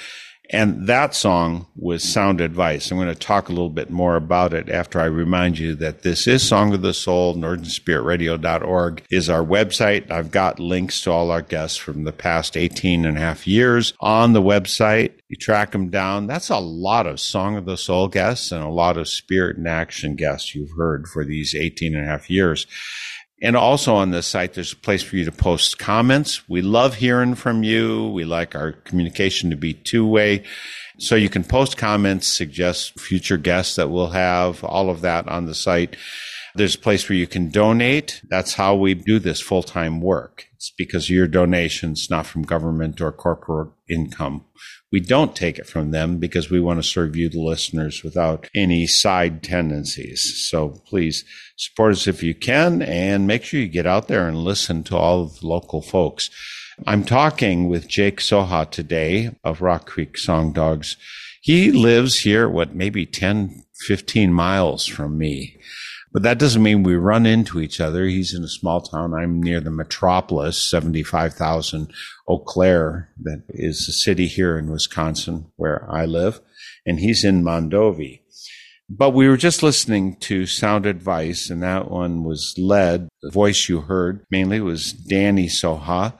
And 0.50 0.86
that 0.86 1.14
song 1.14 1.66
was 1.74 2.04
Sound 2.04 2.40
Advice. 2.40 2.90
I'm 2.90 2.98
going 2.98 3.08
to 3.08 3.16
talk 3.16 3.48
a 3.48 3.52
little 3.52 3.70
bit 3.70 3.90
more 3.90 4.14
about 4.14 4.54
it 4.54 4.68
after 4.68 5.00
I 5.00 5.06
remind 5.06 5.58
you 5.58 5.74
that 5.76 6.02
this 6.02 6.28
is 6.28 6.46
Song 6.46 6.72
of 6.72 6.82
the 6.82 6.94
Soul. 6.94 7.34
NorthernSpiritRadio.org 7.34 9.04
is 9.10 9.28
our 9.28 9.44
website. 9.44 10.08
I've 10.10 10.30
got 10.30 10.60
links 10.60 11.00
to 11.02 11.10
all 11.10 11.32
our 11.32 11.42
guests 11.42 11.76
from 11.76 12.04
the 12.04 12.12
past 12.12 12.56
18 12.56 13.04
and 13.04 13.16
a 13.16 13.20
half 13.20 13.48
years 13.48 13.92
on 13.98 14.34
the 14.34 14.42
website. 14.42 15.14
You 15.28 15.36
track 15.36 15.72
them 15.72 15.90
down. 15.90 16.28
That's 16.28 16.50
a 16.50 16.58
lot 16.58 17.08
of 17.08 17.18
Song 17.18 17.56
of 17.56 17.64
the 17.64 17.76
Soul 17.76 18.06
guests 18.06 18.52
and 18.52 18.62
a 18.62 18.68
lot 18.68 18.96
of 18.96 19.08
Spirit 19.08 19.56
in 19.56 19.66
Action 19.66 20.14
guests 20.14 20.54
you've 20.54 20.76
heard 20.76 21.08
for 21.08 21.24
these 21.24 21.56
18 21.56 21.96
and 21.96 22.04
a 22.04 22.08
half 22.08 22.30
years. 22.30 22.68
And 23.42 23.54
also 23.54 23.94
on 23.94 24.12
this 24.12 24.26
site, 24.26 24.54
there's 24.54 24.72
a 24.72 24.76
place 24.76 25.02
for 25.02 25.16
you 25.16 25.24
to 25.26 25.32
post 25.32 25.78
comments. 25.78 26.48
We 26.48 26.62
love 26.62 26.94
hearing 26.94 27.34
from 27.34 27.62
you. 27.62 28.08
We 28.08 28.24
like 28.24 28.54
our 28.54 28.72
communication 28.72 29.50
to 29.50 29.56
be 29.56 29.74
two 29.74 30.06
way. 30.06 30.44
So 30.98 31.14
you 31.14 31.28
can 31.28 31.44
post 31.44 31.76
comments, 31.76 32.26
suggest 32.26 32.98
future 32.98 33.36
guests 33.36 33.76
that 33.76 33.90
we'll 33.90 34.08
have, 34.08 34.64
all 34.64 34.88
of 34.88 35.02
that 35.02 35.28
on 35.28 35.44
the 35.44 35.54
site. 35.54 35.96
There's 36.54 36.74
a 36.74 36.78
place 36.78 37.06
where 37.06 37.18
you 37.18 37.26
can 37.26 37.50
donate. 37.50 38.22
That's 38.30 38.54
how 38.54 38.74
we 38.74 38.94
do 38.94 39.18
this 39.18 39.42
full 39.42 39.62
time 39.62 40.00
work. 40.00 40.46
It's 40.54 40.70
because 40.70 41.04
of 41.04 41.10
your 41.10 41.28
donations, 41.28 42.08
not 42.08 42.24
from 42.24 42.42
government 42.42 43.02
or 43.02 43.12
corporate 43.12 43.68
income. 43.90 44.46
We 44.96 45.00
don't 45.00 45.36
take 45.36 45.58
it 45.58 45.66
from 45.66 45.90
them 45.90 46.16
because 46.16 46.48
we 46.48 46.58
want 46.58 46.82
to 46.82 46.88
serve 46.88 47.16
you, 47.16 47.28
the 47.28 47.38
listeners, 47.38 48.02
without 48.02 48.48
any 48.54 48.86
side 48.86 49.42
tendencies. 49.42 50.46
So 50.48 50.70
please 50.86 51.22
support 51.58 51.92
us 51.92 52.06
if 52.06 52.22
you 52.22 52.34
can 52.34 52.80
and 52.80 53.26
make 53.26 53.44
sure 53.44 53.60
you 53.60 53.68
get 53.68 53.84
out 53.86 54.08
there 54.08 54.26
and 54.26 54.38
listen 54.38 54.84
to 54.84 54.96
all 54.96 55.24
of 55.24 55.38
the 55.38 55.48
local 55.48 55.82
folks. 55.82 56.30
I'm 56.86 57.04
talking 57.04 57.68
with 57.68 57.88
Jake 57.88 58.20
Soha 58.20 58.70
today 58.70 59.36
of 59.44 59.60
Rock 59.60 59.84
Creek 59.84 60.16
Song 60.16 60.54
Dogs. 60.54 60.96
He 61.42 61.70
lives 61.70 62.20
here, 62.20 62.48
what, 62.48 62.74
maybe 62.74 63.04
10, 63.04 63.64
15 63.86 64.32
miles 64.32 64.86
from 64.86 65.18
me. 65.18 65.58
But 66.16 66.22
that 66.22 66.38
doesn't 66.38 66.62
mean 66.62 66.82
we 66.82 66.94
run 66.94 67.26
into 67.26 67.60
each 67.60 67.78
other. 67.78 68.06
He's 68.06 68.32
in 68.32 68.42
a 68.42 68.48
small 68.48 68.80
town. 68.80 69.12
I'm 69.12 69.42
near 69.42 69.60
the 69.60 69.70
metropolis, 69.70 70.58
75,000 70.62 71.92
Eau 72.26 72.38
Claire, 72.38 73.10
that 73.20 73.42
is 73.50 73.86
a 73.86 73.92
city 73.92 74.26
here 74.26 74.56
in 74.56 74.70
Wisconsin 74.70 75.52
where 75.56 75.86
I 75.90 76.06
live. 76.06 76.40
And 76.86 77.00
he's 77.00 77.22
in 77.22 77.44
Mondovi. 77.44 78.22
But 78.88 79.10
we 79.10 79.28
were 79.28 79.36
just 79.36 79.62
listening 79.62 80.16
to 80.20 80.46
Sound 80.46 80.86
Advice, 80.86 81.50
and 81.50 81.62
that 81.62 81.90
one 81.90 82.24
was 82.24 82.54
led. 82.56 83.10
The 83.20 83.30
voice 83.30 83.68
you 83.68 83.82
heard 83.82 84.24
mainly 84.30 84.62
was 84.62 84.94
Dani 84.94 85.50
Soha. 85.50 86.14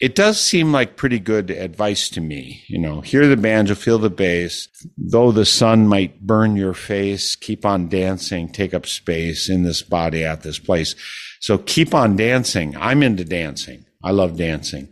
It 0.00 0.14
does 0.14 0.40
seem 0.40 0.70
like 0.70 0.96
pretty 0.96 1.18
good 1.18 1.50
advice 1.50 2.08
to 2.10 2.20
me. 2.20 2.62
You 2.68 2.78
know, 2.78 3.00
hear 3.00 3.26
the 3.26 3.36
banjo, 3.36 3.74
feel 3.74 3.98
the 3.98 4.10
bass. 4.10 4.68
Though 4.96 5.32
the 5.32 5.44
sun 5.44 5.88
might 5.88 6.20
burn 6.20 6.56
your 6.56 6.74
face, 6.74 7.34
keep 7.34 7.66
on 7.66 7.88
dancing, 7.88 8.48
take 8.48 8.74
up 8.74 8.86
space 8.86 9.48
in 9.48 9.64
this 9.64 9.82
body 9.82 10.24
at 10.24 10.42
this 10.42 10.60
place. 10.60 10.94
So 11.40 11.58
keep 11.58 11.94
on 11.94 12.14
dancing. 12.14 12.76
I'm 12.76 13.02
into 13.02 13.24
dancing. 13.24 13.86
I 14.02 14.12
love 14.12 14.36
dancing. 14.36 14.88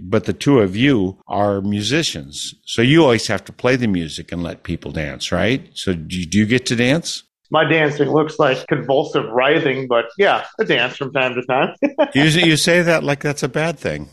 But 0.00 0.24
the 0.24 0.32
two 0.32 0.60
of 0.60 0.76
you 0.76 1.18
are 1.28 1.60
musicians. 1.60 2.54
So 2.64 2.82
you 2.82 3.02
always 3.02 3.26
have 3.28 3.44
to 3.46 3.52
play 3.52 3.76
the 3.76 3.88
music 3.88 4.32
and 4.32 4.42
let 4.42 4.64
people 4.64 4.90
dance, 4.90 5.30
right? 5.30 5.68
So 5.74 5.94
do 5.94 6.18
you, 6.18 6.26
do 6.26 6.38
you 6.38 6.46
get 6.46 6.66
to 6.66 6.76
dance? 6.76 7.22
My 7.50 7.64
dancing 7.64 8.10
looks 8.10 8.38
like 8.38 8.66
convulsive 8.66 9.24
writhing, 9.30 9.88
but 9.88 10.06
yeah, 10.18 10.44
I 10.60 10.64
dance 10.64 10.96
from 10.96 11.12
time 11.12 11.34
to 11.34 11.42
time. 11.46 11.74
you, 12.14 12.24
you 12.24 12.56
say 12.56 12.82
that 12.82 13.04
like 13.04 13.20
that's 13.20 13.42
a 13.42 13.48
bad 13.48 13.78
thing. 13.78 14.10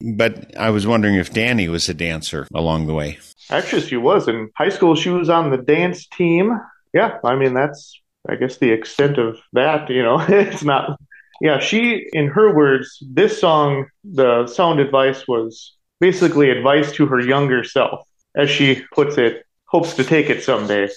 but 0.16 0.56
I 0.56 0.70
was 0.70 0.86
wondering 0.86 1.14
if 1.14 1.32
Dani 1.32 1.68
was 1.68 1.88
a 1.88 1.94
dancer 1.94 2.46
along 2.52 2.86
the 2.86 2.94
way. 2.94 3.18
Actually, 3.50 3.82
she 3.82 3.96
was. 3.96 4.26
In 4.26 4.50
high 4.56 4.68
school, 4.70 4.96
she 4.96 5.10
was 5.10 5.28
on 5.30 5.50
the 5.50 5.58
dance 5.58 6.06
team. 6.08 6.58
Yeah, 6.92 7.18
I 7.22 7.36
mean, 7.36 7.54
that's, 7.54 8.00
I 8.28 8.34
guess, 8.34 8.58
the 8.58 8.70
extent 8.70 9.18
of 9.18 9.38
that. 9.52 9.88
You 9.88 10.02
know, 10.02 10.20
it's 10.28 10.64
not, 10.64 10.98
yeah, 11.40 11.60
she, 11.60 12.08
in 12.12 12.26
her 12.28 12.54
words, 12.54 12.98
this 13.08 13.40
song, 13.40 13.86
the 14.04 14.46
sound 14.48 14.80
advice 14.80 15.28
was 15.28 15.76
basically 16.00 16.50
advice 16.50 16.92
to 16.92 17.06
her 17.06 17.20
younger 17.20 17.62
self. 17.62 18.06
As 18.36 18.50
she 18.50 18.82
puts 18.92 19.16
it, 19.16 19.45
hopes 19.76 19.94
to 19.94 20.04
take 20.04 20.30
it 20.30 20.42
someday. 20.42 20.88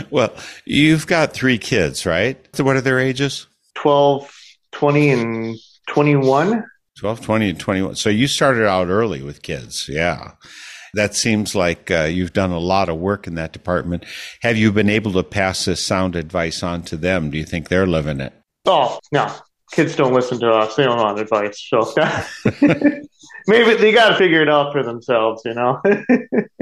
well, 0.10 0.34
you've 0.64 1.06
got 1.06 1.34
three 1.34 1.58
kids, 1.58 2.06
right? 2.06 2.38
So 2.54 2.64
what 2.64 2.76
are 2.76 2.80
their 2.80 2.98
ages? 2.98 3.46
12, 3.74 4.32
20, 4.72 5.10
and 5.10 5.56
21. 5.88 6.64
12, 6.98 7.20
20, 7.20 7.50
and 7.50 7.60
21. 7.60 7.94
So 7.96 8.08
you 8.08 8.26
started 8.26 8.66
out 8.66 8.88
early 8.88 9.22
with 9.22 9.42
kids. 9.42 9.86
Yeah. 9.86 10.32
That 10.94 11.14
seems 11.14 11.54
like 11.54 11.90
uh, 11.90 12.04
you've 12.04 12.32
done 12.32 12.52
a 12.52 12.58
lot 12.58 12.88
of 12.88 12.96
work 12.96 13.26
in 13.26 13.34
that 13.34 13.52
department. 13.52 14.06
Have 14.40 14.56
you 14.56 14.72
been 14.72 14.88
able 14.88 15.12
to 15.12 15.22
pass 15.22 15.66
this 15.66 15.86
sound 15.86 16.16
advice 16.16 16.62
on 16.62 16.84
to 16.84 16.96
them? 16.96 17.30
Do 17.30 17.36
you 17.36 17.44
think 17.44 17.68
they're 17.68 17.86
living 17.86 18.20
it? 18.20 18.32
Oh, 18.64 18.98
no. 19.12 19.30
Kids 19.72 19.96
don't 19.96 20.12
listen 20.12 20.38
to 20.40 20.50
us. 20.50 20.76
They 20.76 20.84
don't 20.84 20.98
want 20.98 21.18
advice. 21.18 21.66
So 21.68 21.92
maybe 23.46 23.74
they 23.74 23.92
got 23.92 24.10
to 24.10 24.16
figure 24.16 24.42
it 24.42 24.48
out 24.48 24.72
for 24.72 24.82
themselves, 24.82 25.42
you 25.44 25.54
know? 25.54 25.80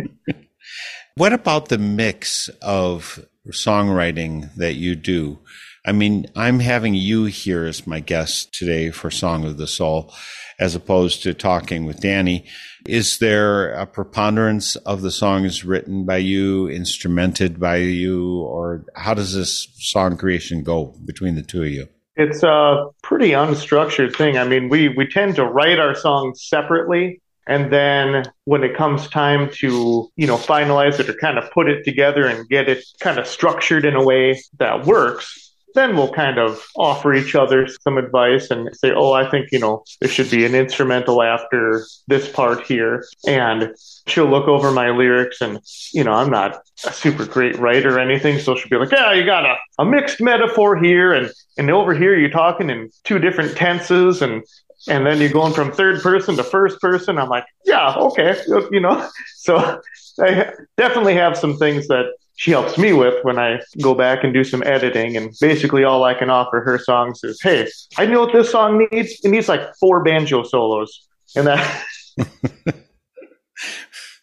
what 1.16 1.32
about 1.32 1.68
the 1.68 1.78
mix 1.78 2.48
of 2.62 3.24
songwriting 3.48 4.54
that 4.56 4.74
you 4.74 4.94
do? 4.94 5.38
I 5.86 5.92
mean, 5.92 6.26
I'm 6.34 6.60
having 6.60 6.94
you 6.94 7.26
here 7.26 7.66
as 7.66 7.86
my 7.86 8.00
guest 8.00 8.54
today 8.54 8.90
for 8.90 9.10
Song 9.10 9.44
of 9.44 9.58
the 9.58 9.66
Soul, 9.66 10.14
as 10.58 10.74
opposed 10.74 11.22
to 11.22 11.34
talking 11.34 11.84
with 11.84 12.00
Dani. 12.00 12.46
Is 12.86 13.18
there 13.18 13.72
a 13.72 13.86
preponderance 13.86 14.76
of 14.76 15.02
the 15.02 15.10
songs 15.10 15.62
written 15.62 16.06
by 16.06 16.18
you, 16.18 16.68
instrumented 16.68 17.60
by 17.60 17.76
you, 17.76 18.40
or 18.40 18.86
how 18.94 19.12
does 19.12 19.34
this 19.34 19.68
song 19.78 20.16
creation 20.16 20.62
go 20.62 20.94
between 21.04 21.34
the 21.34 21.42
two 21.42 21.62
of 21.62 21.68
you? 21.68 21.88
It's 22.16 22.42
a 22.42 22.87
pretty 23.03 23.31
unstructured 23.31 24.16
thing. 24.16 24.38
I 24.38 24.44
mean, 24.44 24.68
we, 24.68 24.88
we 24.88 25.07
tend 25.07 25.37
to 25.37 25.44
write 25.44 25.79
our 25.79 25.94
songs 25.94 26.44
separately. 26.44 27.20
And 27.46 27.72
then 27.72 28.24
when 28.44 28.64
it 28.64 28.77
comes 28.77 29.09
time 29.09 29.50
to, 29.57 30.11
you 30.16 30.27
know, 30.27 30.37
finalize 30.37 30.98
it 30.98 31.09
or 31.09 31.14
kind 31.14 31.38
of 31.38 31.50
put 31.50 31.68
it 31.68 31.85
together 31.85 32.27
and 32.27 32.48
get 32.48 32.68
it 32.68 32.85
kind 33.00 33.18
of 33.18 33.27
structured 33.27 33.85
in 33.85 33.96
a 33.96 34.05
way 34.05 34.40
that 34.59 34.87
works, 34.87 35.43
then 35.74 35.96
we'll 35.96 36.12
kind 36.12 36.38
of 36.38 36.64
offer 36.76 37.12
each 37.12 37.34
other 37.34 37.66
some 37.66 37.98
advice 37.98 38.50
and 38.50 38.74
say, 38.76 38.92
oh, 38.92 39.12
I 39.12 39.28
think, 39.28 39.50
you 39.50 39.58
know, 39.58 39.84
there 40.00 40.08
should 40.08 40.30
be 40.30 40.44
an 40.44 40.54
instrumental 40.54 41.22
after 41.22 41.84
this 42.06 42.28
part 42.28 42.64
here. 42.64 43.04
And 43.26 43.74
she'll 44.06 44.30
look 44.30 44.46
over 44.46 44.70
my 44.70 44.90
lyrics 44.90 45.40
and, 45.40 45.60
you 45.92 46.04
know, 46.04 46.12
I'm 46.12 46.30
not 46.30 46.62
a 46.87 46.92
super 46.92 47.26
great 47.26 47.58
writer 47.58 47.96
or 47.96 48.00
anything. 48.00 48.38
So 48.38 48.54
she'll 48.54 48.70
be 48.70 48.76
like, 48.76 48.92
yeah, 48.92 49.12
you 49.12 49.24
got 49.24 49.44
a, 49.44 49.56
a 49.78 49.84
mixed 49.84 50.20
metaphor 50.20 50.80
here. 50.80 51.12
And, 51.12 51.30
and 51.58 51.70
over 51.70 51.92
here, 51.92 52.16
you're 52.16 52.30
talking 52.30 52.70
in 52.70 52.90
two 53.02 53.18
different 53.18 53.56
tenses 53.56 54.22
and, 54.22 54.44
and 54.87 55.04
then 55.04 55.18
you're 55.18 55.30
going 55.30 55.54
from 55.54 55.72
third 55.72 56.02
person 56.02 56.37
to 56.37 56.44
first 56.44 56.80
person. 56.80 57.18
I'm 57.18 57.28
like, 57.28 57.46
yeah, 57.64 57.94
okay. 57.96 58.40
You 58.70 58.80
know, 58.80 59.08
so 59.37 59.80
I 60.20 60.52
definitely 60.76 61.14
have 61.14 61.37
some 61.37 61.56
things 61.56 61.88
that 61.88 62.12
she 62.37 62.51
helps 62.51 62.77
me 62.77 62.92
with 62.92 63.23
when 63.25 63.38
I 63.38 63.61
go 63.81 63.94
back 63.94 64.25
and 64.25 64.35
do 64.35 64.44
some 64.44 64.62
editing. 64.64 65.16
And 65.16 65.33
basically, 65.40 65.85
all 65.85 66.05
I 66.05 66.14
can 66.14 66.31
offer 66.31 66.61
her 66.61 66.79
songs 66.79 67.20
is, 67.23 67.40
"Hey, 67.40 67.68
I 67.97 68.07
know 68.07 68.20
what 68.20 68.33
this 68.33 68.51
song 68.51 68.87
needs. 68.90 69.20
It 69.23 69.31
needs 69.31 69.49
like 69.49 69.75
four 69.77 70.03
banjo 70.03 70.42
solos." 70.42 71.07
And 71.37 71.47
that. 71.47 71.85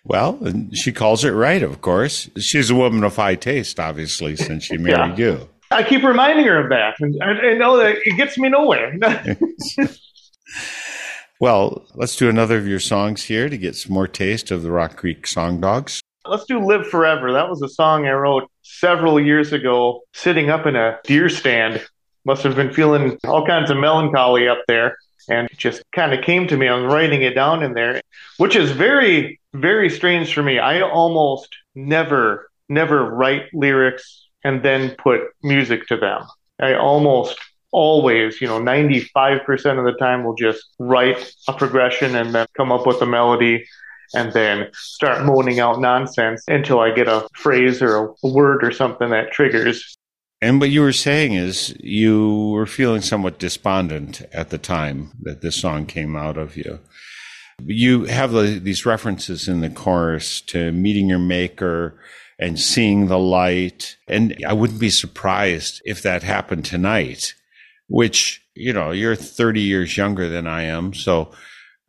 well, 0.04 0.40
she 0.74 0.92
calls 0.92 1.24
it 1.24 1.32
right, 1.32 1.64
of 1.64 1.82
course. 1.82 2.30
She's 2.38 2.70
a 2.70 2.76
woman 2.76 3.04
of 3.04 3.16
high 3.16 3.36
taste, 3.36 3.80
obviously, 3.80 4.36
since 4.36 4.66
she 4.66 4.78
married 4.78 5.18
yeah. 5.18 5.26
you. 5.26 5.50
I 5.72 5.84
keep 5.84 6.04
reminding 6.04 6.46
her 6.48 6.62
of 6.62 6.70
that, 6.70 6.96
and 7.00 7.16
I 7.24 7.54
know 7.54 7.78
that 7.78 7.96
it 8.04 8.18
gets 8.18 8.38
me 8.38 8.50
nowhere. 8.50 8.94
well, 11.40 11.86
let's 11.96 12.18
do 12.18 12.28
another 12.28 12.58
of 12.58 12.68
your 12.68 12.82
songs 12.82 13.24
here 13.24 13.48
to 13.48 13.58
get 13.58 13.78
some 13.78 13.94
more 13.94 14.08
taste 14.08 14.52
of 14.52 14.64
the 14.64 14.72
Rock 14.72 14.98
Creek 14.98 15.26
Song 15.26 15.62
Dogs. 15.62 16.02
Let's 16.26 16.46
do 16.46 16.64
Live 16.64 16.88
Forever. 16.88 17.34
That 17.34 17.50
was 17.50 17.64
a 17.64 17.68
song 17.68 18.06
I 18.06 18.12
wrote 18.12 18.50
several 18.62 19.20
years 19.20 19.54
ago, 19.54 20.02
sitting 20.14 20.52
up 20.52 20.68
in 20.68 20.76
a 20.76 21.00
deer 21.04 21.30
stand. 21.30 21.84
Must 22.26 22.44
have 22.44 22.56
been 22.56 22.72
feeling 22.72 23.18
all 23.26 23.46
kinds 23.46 23.72
of 23.72 23.78
melancholy 23.78 24.48
up 24.48 24.60
there. 24.68 24.98
And 25.30 25.50
it 25.50 25.58
just 25.58 25.82
kind 25.94 26.14
of 26.14 26.24
came 26.24 26.48
to 26.48 26.58
me. 26.58 26.68
I 26.68 26.76
was 26.76 26.94
writing 26.94 27.24
it 27.24 27.34
down 27.34 27.64
in 27.64 27.74
there, 27.74 28.02
which 28.38 28.56
is 28.56 28.72
very, 28.72 29.40
very 29.54 29.90
strange 29.90 30.32
for 30.32 30.44
me. 30.44 30.60
I 30.60 30.82
almost 30.82 31.50
never, 31.74 32.52
never 32.70 33.10
write 33.10 33.46
lyrics 33.52 34.28
and 34.44 34.62
then 34.62 34.92
put 34.92 35.22
music 35.42 35.88
to 35.88 35.98
them. 35.98 36.22
I 36.60 36.76
almost 36.76 37.40
always, 37.72 38.40
you 38.40 38.48
know, 38.48 38.60
95% 38.60 39.40
of 39.80 39.86
the 39.86 39.96
time 40.00 40.24
will 40.24 40.36
just 40.36 40.64
write 40.78 41.34
a 41.48 41.54
progression 41.54 42.16
and 42.16 42.36
then 42.36 42.46
come 42.56 42.72
up 42.72 42.86
with 42.86 43.02
a 43.02 43.08
melody 43.08 43.66
and 44.14 44.34
then 44.34 44.70
start 44.74 45.26
moaning 45.26 45.60
out 45.60 45.80
nonsense 45.80 46.44
until 46.48 46.80
I 46.80 46.92
get 46.92 47.08
a 47.08 47.28
phrase 47.34 47.82
or 47.82 48.14
a 48.24 48.28
word 48.28 48.64
or 48.64 48.72
something 48.72 49.10
that 49.10 49.32
triggers. 49.32 49.96
And 50.42 50.60
what 50.60 50.72
you 50.72 50.82
were 50.82 50.94
saying 50.94 51.34
is 51.34 51.76
you 51.80 52.50
were 52.50 52.66
feeling 52.66 53.02
somewhat 53.02 53.38
despondent 53.38 54.24
at 54.34 54.50
the 54.50 54.58
time 54.58 55.12
that 55.22 55.42
this 55.42 55.62
song 55.62 55.86
came 55.86 56.16
out 56.16 56.38
of 56.38 56.58
you. 56.58 56.80
You 57.64 58.06
have 58.06 58.32
the, 58.32 58.60
these 58.60 58.86
references 58.86 59.48
in 59.48 59.62
the 59.62 59.70
chorus 59.70 60.42
to 60.48 60.72
meeting 60.72 61.08
your 61.08 61.20
maker 61.20 62.00
and 62.40 62.60
seeing 62.60 63.06
the 63.06 63.20
light. 63.20 63.98
And 64.08 64.36
I 64.48 64.54
wouldn't 64.54 64.80
be 64.80 64.90
surprised 64.90 65.80
if 65.86 66.02
that 66.02 66.24
happened 66.24 66.66
tonight, 66.66 67.36
which, 67.88 68.44
you 68.56 68.74
know, 68.74 68.90
you're 68.90 69.16
30 69.16 69.62
years 69.62 69.96
younger 69.96 70.28
than 70.28 70.48
I 70.48 70.64
am. 70.64 70.96
So 70.96 71.32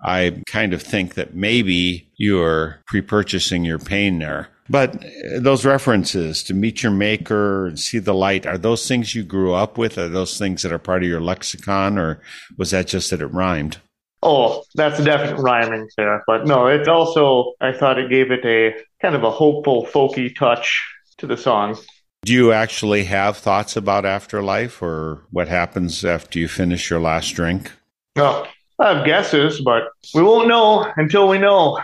I 0.02 0.42
kind 0.46 0.72
of 0.74 0.82
think 0.82 1.14
that 1.14 1.34
maybe 1.34 2.10
you're 2.16 2.80
pre-purchasing 2.86 3.64
your 3.64 3.78
pain 3.78 4.18
there. 4.18 4.48
But 4.68 5.04
uh, 5.04 5.40
those 5.40 5.64
references 5.64 6.42
to 6.44 6.54
meet 6.54 6.82
your 6.82 6.92
maker 6.92 7.66
and 7.66 7.78
see 7.78 7.98
the 7.98 8.14
light, 8.14 8.46
are 8.46 8.58
those 8.58 8.86
things 8.88 9.14
you 9.14 9.22
grew 9.22 9.52
up 9.52 9.76
with? 9.76 9.98
Are 9.98 10.08
those 10.08 10.38
things 10.38 10.62
that 10.62 10.72
are 10.72 10.78
part 10.78 11.02
of 11.02 11.08
your 11.08 11.20
lexicon 11.20 11.98
or 11.98 12.20
was 12.56 12.70
that 12.70 12.86
just 12.86 13.10
that 13.10 13.20
it 13.20 13.26
rhymed? 13.26 13.78
Oh, 14.22 14.62
that's 14.74 15.02
definite 15.02 15.40
rhyming 15.40 15.88
there. 15.96 16.22
But 16.26 16.46
no, 16.46 16.68
it's 16.68 16.88
also, 16.88 17.54
I 17.60 17.72
thought 17.72 17.98
it 17.98 18.08
gave 18.08 18.30
it 18.30 18.44
a 18.44 18.74
kind 19.00 19.16
of 19.16 19.24
a 19.24 19.30
hopeful, 19.30 19.84
folky 19.86 20.34
touch 20.34 20.80
to 21.18 21.26
the 21.26 21.36
song. 21.36 21.76
Do 22.24 22.32
you 22.32 22.52
actually 22.52 23.04
have 23.04 23.36
thoughts 23.36 23.76
about 23.76 24.04
afterlife 24.06 24.80
or 24.80 25.24
what 25.32 25.48
happens 25.48 26.04
after 26.04 26.38
you 26.38 26.46
finish 26.46 26.88
your 26.88 27.00
last 27.00 27.30
drink? 27.30 27.72
No, 28.14 28.46
I 28.82 28.94
have 28.94 29.06
guesses, 29.06 29.60
but 29.60 29.84
we 30.14 30.22
won't 30.22 30.48
know 30.48 30.90
until 30.96 31.28
we 31.28 31.38
know. 31.38 31.78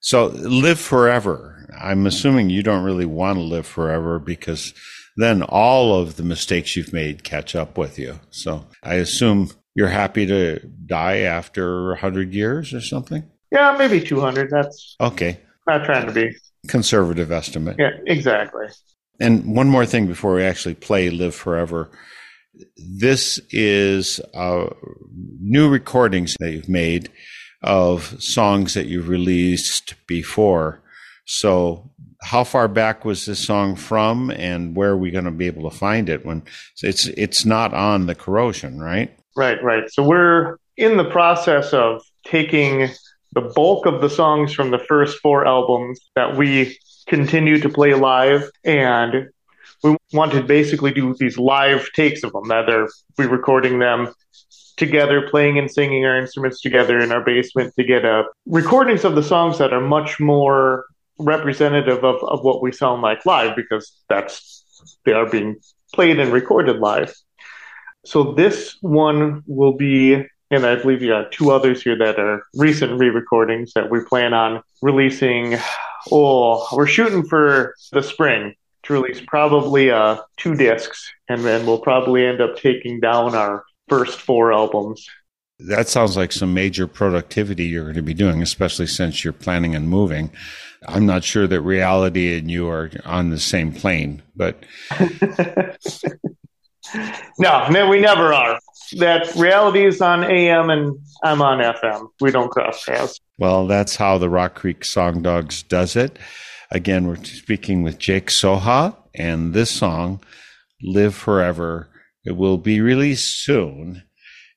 So 0.00 0.26
live 0.26 0.80
forever. 0.80 1.66
I'm 1.78 2.06
assuming 2.06 2.50
you 2.50 2.62
don't 2.62 2.82
really 2.82 3.06
want 3.06 3.38
to 3.38 3.42
live 3.42 3.66
forever 3.66 4.18
because 4.18 4.74
then 5.16 5.42
all 5.42 6.00
of 6.00 6.16
the 6.16 6.22
mistakes 6.22 6.74
you've 6.74 6.92
made 6.92 7.22
catch 7.22 7.54
up 7.54 7.78
with 7.78 7.98
you. 7.98 8.18
So 8.30 8.66
I 8.82 8.94
assume 8.94 9.50
you're 9.74 9.88
happy 9.88 10.26
to 10.26 10.58
die 10.86 11.18
after 11.18 11.90
100 11.90 12.34
years 12.34 12.74
or 12.74 12.80
something? 12.80 13.22
Yeah, 13.52 13.76
maybe 13.78 14.00
200. 14.00 14.50
That's 14.50 14.96
okay. 15.00 15.38
Not 15.66 15.84
trying 15.84 16.06
to 16.06 16.12
be 16.12 16.36
conservative 16.66 17.30
estimate. 17.30 17.76
Yeah, 17.78 17.90
exactly. 18.06 18.66
And 19.20 19.54
one 19.54 19.68
more 19.68 19.86
thing 19.86 20.06
before 20.06 20.34
we 20.34 20.42
actually 20.42 20.74
play 20.74 21.10
Live 21.10 21.34
Forever. 21.34 21.90
This 22.76 23.40
is 23.50 24.20
uh, 24.34 24.66
new 25.40 25.68
recordings 25.68 26.36
that 26.40 26.52
you've 26.52 26.68
made 26.68 27.10
of 27.62 28.22
songs 28.22 28.74
that 28.74 28.86
you've 28.86 29.08
released 29.08 29.94
before. 30.06 30.82
So, 31.26 31.90
how 32.22 32.44
far 32.44 32.68
back 32.68 33.04
was 33.04 33.24
this 33.24 33.44
song 33.46 33.76
from, 33.76 34.30
and 34.30 34.76
where 34.76 34.90
are 34.90 34.96
we 34.96 35.10
going 35.10 35.24
to 35.24 35.30
be 35.30 35.46
able 35.46 35.70
to 35.70 35.76
find 35.76 36.08
it? 36.08 36.26
When 36.26 36.42
it's 36.82 37.06
it's 37.06 37.44
not 37.44 37.72
on 37.72 38.06
the 38.06 38.14
corrosion, 38.14 38.78
right? 38.80 39.16
Right, 39.36 39.62
right. 39.62 39.90
So 39.90 40.02
we're 40.02 40.56
in 40.76 40.96
the 40.96 41.08
process 41.08 41.72
of 41.72 42.02
taking 42.24 42.88
the 43.32 43.52
bulk 43.54 43.86
of 43.86 44.00
the 44.00 44.10
songs 44.10 44.52
from 44.52 44.70
the 44.70 44.78
first 44.78 45.18
four 45.20 45.46
albums 45.46 46.00
that 46.16 46.36
we 46.36 46.78
continue 47.06 47.58
to 47.60 47.68
play 47.68 47.94
live 47.94 48.50
and 48.64 49.28
we 49.82 49.96
wanted 50.12 50.46
basically 50.46 50.92
do 50.92 51.14
these 51.18 51.38
live 51.38 51.90
takes 51.92 52.22
of 52.22 52.32
them 52.32 52.48
that 52.48 52.68
are 52.68 52.88
we 53.18 53.26
recording 53.26 53.78
them 53.78 54.12
together 54.76 55.28
playing 55.28 55.58
and 55.58 55.70
singing 55.70 56.04
our 56.04 56.18
instruments 56.18 56.60
together 56.60 56.98
in 56.98 57.12
our 57.12 57.22
basement 57.22 57.74
to 57.76 57.84
get 57.84 58.04
a 58.04 58.24
recordings 58.46 59.04
of 59.04 59.14
the 59.14 59.22
songs 59.22 59.58
that 59.58 59.72
are 59.72 59.80
much 59.80 60.18
more 60.18 60.86
representative 61.18 62.02
of, 62.04 62.22
of 62.24 62.42
what 62.42 62.62
we 62.62 62.72
sound 62.72 63.02
like 63.02 63.24
live 63.26 63.54
because 63.54 63.92
that's 64.08 64.64
they 65.04 65.12
are 65.12 65.28
being 65.28 65.56
played 65.94 66.18
and 66.18 66.32
recorded 66.32 66.78
live 66.78 67.12
so 68.04 68.32
this 68.32 68.76
one 68.80 69.42
will 69.46 69.76
be 69.76 70.24
and 70.50 70.66
I 70.66 70.74
believe 70.76 71.02
you 71.02 71.10
got 71.10 71.30
two 71.30 71.52
others 71.52 71.82
here 71.82 71.96
that 71.98 72.18
are 72.18 72.42
recent 72.54 72.98
re-recordings 72.98 73.72
that 73.74 73.88
we 73.88 74.04
plan 74.04 74.34
on 74.34 74.62
releasing. 74.82 75.56
Oh, 76.10 76.66
we're 76.74 76.88
shooting 76.88 77.24
for 77.24 77.76
the 77.92 78.02
spring 78.02 78.54
to 78.84 78.92
release 78.92 79.20
probably 79.26 79.90
uh, 79.90 80.18
two 80.36 80.54
discs, 80.54 81.10
and 81.28 81.44
then 81.44 81.66
we'll 81.66 81.80
probably 81.80 82.26
end 82.26 82.40
up 82.40 82.56
taking 82.56 83.00
down 83.00 83.34
our 83.34 83.64
first 83.88 84.20
four 84.20 84.52
albums. 84.52 85.06
That 85.58 85.88
sounds 85.88 86.16
like 86.16 86.32
some 86.32 86.54
major 86.54 86.86
productivity 86.86 87.64
you're 87.64 87.84
going 87.84 87.96
to 87.96 88.02
be 88.02 88.14
doing, 88.14 88.40
especially 88.40 88.86
since 88.86 89.22
you're 89.22 89.32
planning 89.34 89.76
on 89.76 89.88
moving. 89.88 90.30
I'm 90.88 91.04
not 91.04 91.24
sure 91.24 91.46
that 91.46 91.60
reality 91.60 92.38
and 92.38 92.50
you 92.50 92.68
are 92.68 92.90
on 93.04 93.28
the 93.28 93.38
same 93.38 93.72
plane, 93.72 94.22
but 94.34 94.64
no, 97.38 97.68
no, 97.68 97.88
we 97.90 98.00
never 98.00 98.32
are. 98.32 98.58
That 98.96 99.34
reality 99.36 99.84
is 99.84 100.00
on 100.00 100.24
AM 100.24 100.70
and 100.70 100.98
I'm 101.22 101.42
on 101.42 101.58
FM. 101.58 102.08
We 102.20 102.30
don't 102.30 102.50
cross 102.50 102.82
paths. 102.84 103.20
Well, 103.38 103.66
that's 103.66 103.96
how 103.96 104.16
the 104.18 104.30
Rock 104.30 104.54
Creek 104.54 104.84
Song 104.84 105.22
Dogs 105.22 105.62
does 105.62 105.96
it. 105.96 106.18
Again, 106.72 107.08
we're 107.08 107.16
speaking 107.24 107.82
with 107.82 107.98
Jake 107.98 108.28
Soha, 108.28 108.94
and 109.12 109.52
this 109.54 109.72
song, 109.72 110.22
Live 110.80 111.16
Forever, 111.16 111.88
it 112.24 112.36
will 112.36 112.58
be 112.58 112.80
released 112.80 113.44
soon. 113.44 114.04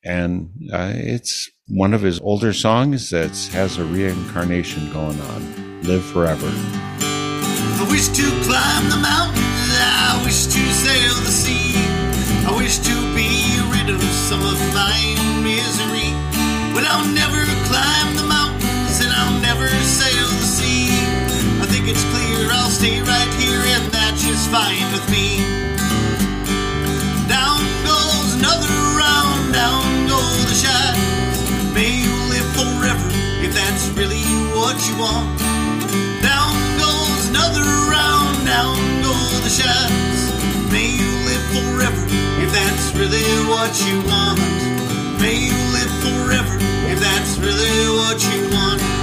And 0.05 0.51
uh, 0.71 0.93
it's 0.93 1.49
one 1.67 1.91
of 1.91 2.03
his 2.03 2.19
older 2.19 2.53
songs 2.53 3.09
that 3.09 3.31
has 3.53 3.79
a 3.79 3.85
reincarnation 3.85 4.93
going 4.93 5.19
on. 5.19 5.81
Live 5.81 6.05
Forever. 6.05 6.51
I 6.51 7.87
wish 7.89 8.09
to 8.09 8.29
climb 8.45 8.89
the 8.89 9.01
mountains, 9.01 9.73
I 9.73 10.21
wish 10.23 10.45
to 10.45 10.61
sail 10.69 11.15
the 11.15 11.31
sea. 11.31 11.73
I 12.45 12.53
wish 12.55 12.77
to 12.77 12.95
be 13.15 13.57
rid 13.73 13.89
of 13.89 14.03
some 14.03 14.41
of 14.45 14.59
my 14.75 14.93
misery. 15.41 16.13
But 16.75 16.83
I'll 16.85 17.09
never 17.09 17.62
stay 22.73 22.99
right 23.01 23.33
here 23.37 23.61
and 23.77 23.85
that's 23.93 24.25
just 24.25 24.49
fine 24.49 24.89
with 24.89 25.05
me. 25.13 25.37
Down 27.29 27.61
goes 27.85 28.33
another 28.41 28.73
round, 28.97 29.53
down 29.53 29.85
go 30.09 30.17
the 30.49 30.57
shadows. 30.57 31.37
May 31.77 31.93
you 32.01 32.15
live 32.33 32.49
forever 32.57 33.09
if 33.45 33.53
that's 33.53 33.93
really 33.93 34.25
what 34.57 34.73
you 34.89 34.97
want. 34.97 35.37
Down 36.25 36.53
goes 36.81 37.29
another 37.29 37.69
round, 37.93 38.41
down 38.41 38.81
go 39.05 39.13
the 39.45 39.53
shadows. 39.53 40.21
May 40.73 40.89
you 40.97 41.11
live 41.29 41.45
forever 41.53 42.03
if 42.41 42.49
that's 42.57 42.89
really 42.97 43.29
what 43.53 43.73
you 43.85 44.01
want. 44.09 44.41
May 45.21 45.37
you 45.45 45.59
live 45.77 45.93
forever 46.01 46.57
if 46.89 46.97
that's 46.99 47.37
really 47.37 47.77
what 48.01 48.17
you 48.33 48.49
want. 48.49 49.02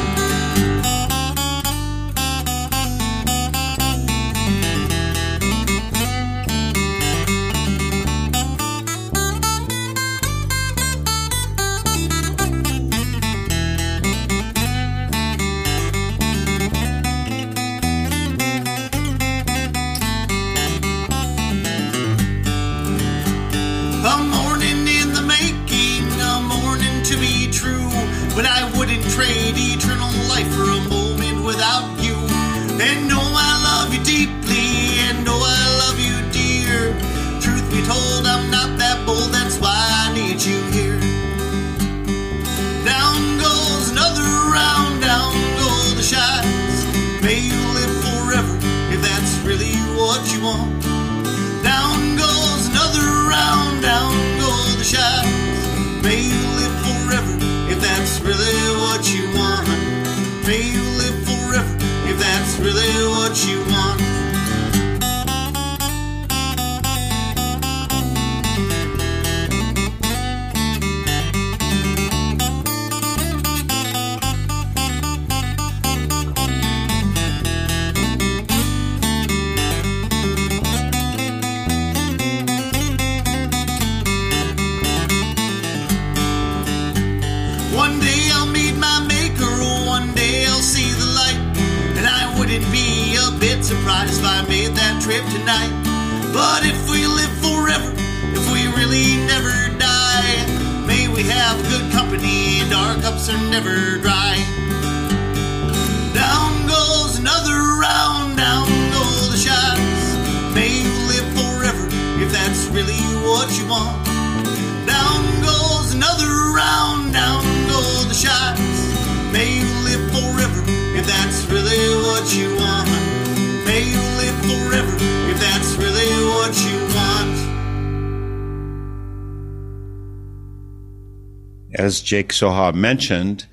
Jake 132.11 132.33
Soha 132.33 132.75
mentioned, 132.75 133.47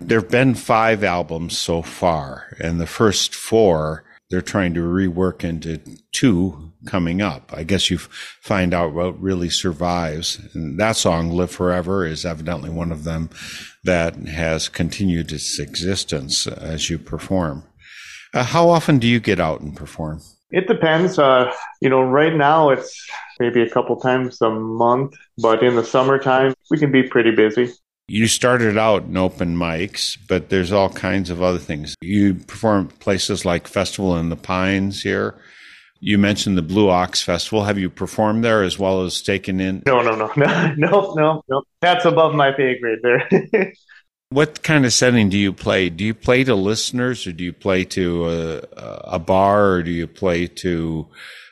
there 0.00 0.18
have 0.18 0.28
been 0.28 0.56
five 0.56 1.04
albums 1.04 1.56
so 1.56 1.80
far, 1.80 2.56
and 2.58 2.80
the 2.80 2.88
first 2.88 3.36
four 3.36 4.02
they're 4.28 4.42
trying 4.42 4.74
to 4.74 4.80
rework 4.80 5.44
into 5.44 5.78
two 6.10 6.72
coming 6.86 7.22
up. 7.22 7.52
I 7.54 7.62
guess 7.62 7.88
you 7.88 7.98
find 7.98 8.74
out 8.74 8.94
what 8.94 9.22
really 9.22 9.48
survives. 9.48 10.40
And 10.54 10.80
that 10.80 10.96
song, 10.96 11.30
Live 11.30 11.52
Forever, 11.52 12.04
is 12.04 12.26
evidently 12.26 12.68
one 12.68 12.90
of 12.90 13.04
them 13.04 13.30
that 13.84 14.16
has 14.16 14.68
continued 14.68 15.30
its 15.30 15.60
existence 15.60 16.48
as 16.48 16.90
you 16.90 16.98
perform. 16.98 17.62
Uh, 18.34 18.42
how 18.42 18.70
often 18.70 18.98
do 18.98 19.06
you 19.06 19.20
get 19.20 19.38
out 19.38 19.60
and 19.60 19.76
perform? 19.76 20.20
It 20.52 20.68
depends. 20.68 21.18
Uh, 21.18 21.52
you 21.80 21.88
know, 21.88 22.02
right 22.02 22.34
now 22.34 22.70
it's 22.70 23.08
maybe 23.40 23.62
a 23.62 23.70
couple 23.70 23.96
times 23.96 24.40
a 24.40 24.50
month, 24.50 25.14
but 25.38 25.62
in 25.62 25.76
the 25.76 25.84
summertime 25.84 26.54
we 26.70 26.78
can 26.78 26.92
be 26.92 27.02
pretty 27.02 27.30
busy. 27.32 27.72
You 28.08 28.26
started 28.26 28.76
out 28.76 29.04
in 29.04 29.16
open 29.16 29.56
mics, 29.56 30.18
but 30.28 30.50
there's 30.50 30.72
all 30.72 30.90
kinds 30.90 31.30
of 31.30 31.42
other 31.42 31.58
things. 31.58 31.94
You 32.02 32.34
perform 32.34 32.88
places 32.88 33.44
like 33.44 33.66
Festival 33.66 34.16
in 34.16 34.28
the 34.28 34.36
Pines 34.36 35.02
here. 35.02 35.40
You 36.00 36.18
mentioned 36.18 36.58
the 36.58 36.62
Blue 36.62 36.90
Ox 36.90 37.22
Festival. 37.22 37.64
Have 37.64 37.78
you 37.78 37.88
performed 37.88 38.44
there 38.44 38.64
as 38.64 38.78
well 38.78 39.04
as 39.04 39.22
taken 39.22 39.60
in? 39.60 39.84
No, 39.86 40.02
no, 40.02 40.16
no, 40.16 40.30
no, 40.36 40.74
no, 40.76 41.14
no, 41.14 41.44
no. 41.48 41.62
That's 41.80 42.04
above 42.04 42.34
my 42.34 42.50
pay 42.50 42.78
grade 42.78 42.98
there. 43.02 43.28
What 44.32 44.62
kind 44.62 44.86
of 44.86 44.94
setting 44.94 45.28
do 45.28 45.36
you 45.36 45.52
play? 45.52 45.90
Do 45.90 46.04
you 46.04 46.14
play 46.14 46.42
to 46.44 46.54
listeners 46.54 47.26
or 47.26 47.32
do 47.32 47.44
you 47.44 47.52
play 47.52 47.84
to 47.84 48.28
a, 48.28 49.16
a 49.16 49.18
bar 49.18 49.72
or 49.72 49.82
do 49.82 49.90
you 49.90 50.06
play 50.06 50.46
to 50.46 51.06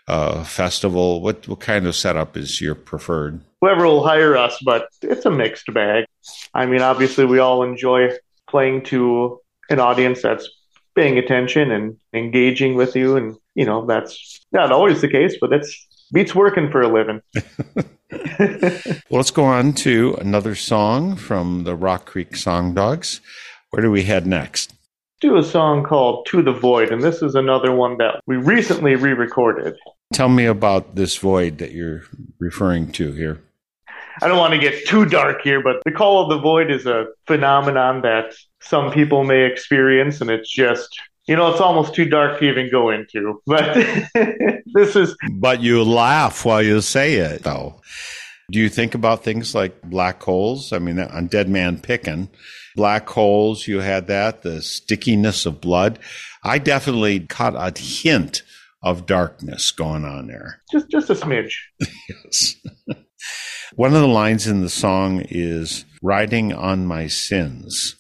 a 0.09 0.45
festival? 0.45 1.20
What, 1.20 1.47
what 1.47 1.61
kind 1.61 1.87
of 1.87 1.95
setup 1.95 2.39
is 2.39 2.59
your 2.59 2.74
preferred? 2.74 3.43
Whoever 3.61 3.85
will 3.85 4.03
hire 4.03 4.35
us, 4.35 4.59
but 4.64 4.89
it's 5.03 5.26
a 5.26 5.31
mixed 5.31 5.72
bag. 5.74 6.07
I 6.55 6.64
mean, 6.64 6.81
obviously, 6.81 7.26
we 7.26 7.39
all 7.39 7.62
enjoy 7.62 8.12
playing 8.49 8.85
to 8.85 9.41
an 9.68 9.78
audience 9.78 10.22
that's 10.22 10.49
paying 10.95 11.18
attention 11.18 11.70
and 11.70 11.99
engaging 12.14 12.76
with 12.76 12.97
you, 12.97 13.16
and 13.16 13.37
you 13.55 13.66
know 13.66 13.85
that's 13.85 14.41
not 14.53 14.72
always 14.72 15.03
the 15.03 15.09
case, 15.09 15.37
but 15.39 15.53
it's 15.53 15.87
beats 16.12 16.35
working 16.35 16.70
for 16.70 16.81
a 16.81 16.89
living. 16.89 17.20
Well, 18.11 19.00
let's 19.11 19.30
go 19.30 19.44
on 19.44 19.72
to 19.74 20.16
another 20.20 20.54
song 20.54 21.16
from 21.16 21.64
the 21.64 21.74
Rock 21.74 22.06
Creek 22.06 22.36
Song 22.36 22.74
Dogs. 22.74 23.20
Where 23.70 23.82
do 23.82 23.90
we 23.90 24.02
head 24.02 24.26
next? 24.26 24.74
Do 25.20 25.36
a 25.36 25.42
song 25.42 25.84
called 25.84 26.26
"To 26.30 26.42
the 26.42 26.52
Void," 26.52 26.90
and 26.90 27.02
this 27.02 27.22
is 27.22 27.34
another 27.34 27.72
one 27.74 27.98
that 27.98 28.20
we 28.26 28.36
recently 28.36 28.96
re-recorded. 28.96 29.76
Tell 30.12 30.28
me 30.30 30.46
about 30.46 30.96
this 30.96 31.16
void 31.18 31.58
that 31.58 31.72
you're 31.72 32.02
referring 32.38 32.90
to 32.92 33.12
here. 33.12 33.40
I 34.22 34.28
don't 34.28 34.38
want 34.38 34.54
to 34.54 34.58
get 34.58 34.86
too 34.86 35.04
dark 35.04 35.42
here, 35.42 35.62
but 35.62 35.76
the 35.84 35.92
call 35.92 36.22
of 36.22 36.30
the 36.30 36.38
void 36.38 36.70
is 36.70 36.86
a 36.86 37.06
phenomenon 37.26 38.02
that 38.02 38.34
some 38.61 38.90
people 38.90 39.24
may 39.24 39.44
experience, 39.44 40.20
and 40.20 40.30
it's 40.30 40.50
just, 40.52 40.98
you 41.31 41.37
know, 41.37 41.49
it's 41.53 41.61
almost 41.61 41.95
too 41.95 42.07
dark 42.07 42.41
to 42.41 42.45
even 42.45 42.68
go 42.72 42.91
into. 42.91 43.41
But 43.47 43.74
this 44.74 44.97
is, 44.97 45.16
But 45.31 45.61
you 45.61 45.85
laugh 45.85 46.45
while 46.45 46.61
you 46.61 46.81
say 46.81 47.14
it, 47.14 47.45
though. 47.45 47.81
Do 48.51 48.59
you 48.59 48.68
think 48.68 48.97
about 48.97 49.22
things 49.22 49.55
like 49.55 49.81
black 49.83 50.20
holes? 50.20 50.72
I 50.72 50.81
mean, 50.81 50.99
on 50.99 51.28
Dead 51.28 51.49
Man 51.49 51.78
Pickin', 51.78 52.31
black 52.74 53.09
holes, 53.09 53.68
you 53.68 53.78
had 53.78 54.09
that, 54.09 54.43
the 54.43 54.61
stickiness 54.61 55.47
of 55.47 55.61
blood. 55.61 56.01
I 56.43 56.59
definitely 56.59 57.20
caught 57.20 57.55
a 57.55 57.81
hint 57.81 58.43
of 58.83 59.07
darkness 59.07 59.70
going 59.70 60.05
on 60.05 60.26
there. 60.26 60.62
just, 60.72 60.91
just 60.91 61.11
a 61.11 61.14
smidge. 61.14 61.55
Yes. 62.09 62.57
One 63.76 63.95
of 63.95 64.01
the 64.01 64.09
lines 64.09 64.49
in 64.49 64.62
the 64.62 64.68
song 64.68 65.22
is 65.28 65.85
riding 66.03 66.53
on 66.53 66.87
my 66.87 67.07
sins. 67.07 67.95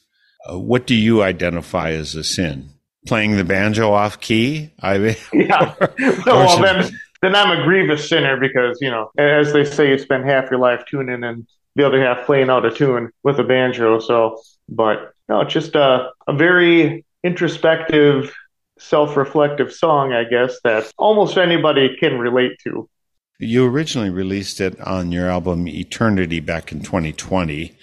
Uh, 0.50 0.58
what 0.58 0.84
do 0.84 0.96
you 0.96 1.22
identify 1.22 1.90
as 1.90 2.16
a 2.16 2.24
sin? 2.24 2.70
Playing 3.06 3.36
the 3.36 3.44
banjo 3.44 3.92
off 3.92 4.20
key? 4.20 4.70
I 4.80 5.16
Yeah. 5.32 5.74
well, 6.26 6.60
then, 6.60 6.90
then 7.22 7.34
I'm 7.34 7.58
a 7.58 7.62
grievous 7.62 8.08
sinner 8.08 8.38
because, 8.38 8.78
you 8.80 8.90
know, 8.90 9.10
as 9.16 9.52
they 9.52 9.64
say, 9.64 9.90
you 9.90 9.98
spend 9.98 10.24
half 10.24 10.50
your 10.50 10.60
life 10.60 10.84
tuning 10.86 11.24
and 11.24 11.46
the 11.76 11.86
other 11.86 12.02
half 12.02 12.26
playing 12.26 12.50
out 12.50 12.66
a 12.66 12.70
tune 12.70 13.10
with 13.22 13.38
a 13.38 13.44
banjo. 13.44 14.00
So, 14.00 14.40
but 14.68 15.14
no, 15.28 15.40
it's 15.40 15.52
just 15.52 15.74
a, 15.74 16.10
a 16.26 16.32
very 16.34 17.04
introspective, 17.22 18.34
self 18.78 19.16
reflective 19.16 19.72
song, 19.72 20.12
I 20.12 20.24
guess, 20.24 20.58
that 20.64 20.92
almost 20.98 21.38
anybody 21.38 21.96
can 21.98 22.18
relate 22.18 22.58
to. 22.64 22.88
You 23.38 23.66
originally 23.66 24.10
released 24.10 24.60
it 24.60 24.78
on 24.80 25.12
your 25.12 25.30
album 25.30 25.66
Eternity 25.66 26.40
back 26.40 26.72
in 26.72 26.82
2020. 26.82 27.74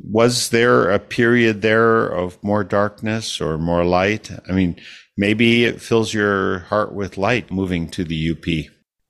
Was 0.00 0.50
there 0.50 0.90
a 0.90 0.98
period 0.98 1.62
there 1.62 2.06
of 2.06 2.42
more 2.42 2.64
darkness 2.64 3.40
or 3.40 3.56
more 3.58 3.84
light? 3.84 4.30
I 4.48 4.52
mean, 4.52 4.76
maybe 5.16 5.64
it 5.64 5.80
fills 5.80 6.12
your 6.14 6.60
heart 6.60 6.94
with 6.94 7.18
light 7.18 7.50
moving 7.50 7.88
to 7.90 8.04
the 8.04 8.30
UP. 8.30 8.46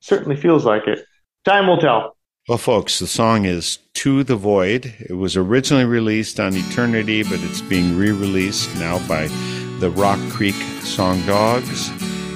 Certainly 0.01 0.37
feels 0.37 0.64
like 0.64 0.87
it. 0.87 1.05
Time 1.45 1.66
will 1.66 1.76
tell. 1.78 2.16
Well, 2.49 2.59
folks, 2.59 2.99
the 2.99 3.07
song 3.07 3.45
is 3.45 3.78
To 3.95 4.24
the 4.24 4.35
Void. 4.35 4.93
It 5.09 5.14
was 5.14 5.37
originally 5.37 5.85
released 5.85 6.41
on 6.41 6.57
Eternity, 6.57 7.22
but 7.22 7.39
it's 7.41 7.61
being 7.61 7.97
re 7.97 8.11
released 8.11 8.74
now 8.76 8.99
by 9.07 9.28
the 9.78 9.91
Rock 9.91 10.18
Creek 10.30 10.57
Song 10.83 11.24
Dogs. 11.24 11.89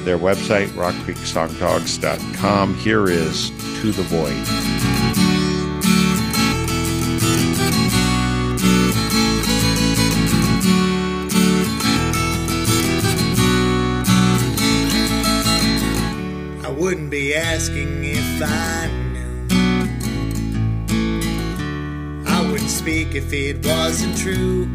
Their 0.05 0.19
website, 0.19 0.69
rockcreeksongdogs.com. 0.69 2.75
Here 2.77 3.09
is 3.09 3.51
To 3.81 3.91
the 3.91 4.03
Void. 4.03 4.96
Wouldn't 16.77 17.11
be 17.11 17.35
asking 17.35 18.05
if 18.05 18.43
I 18.43 18.89
knew. 19.13 19.49
I 22.27 22.43
wouldn't 22.51 22.71
speak 22.71 23.15
if 23.15 23.33
it 23.33 23.65
wasn't 23.65 24.17
true. 24.19 24.69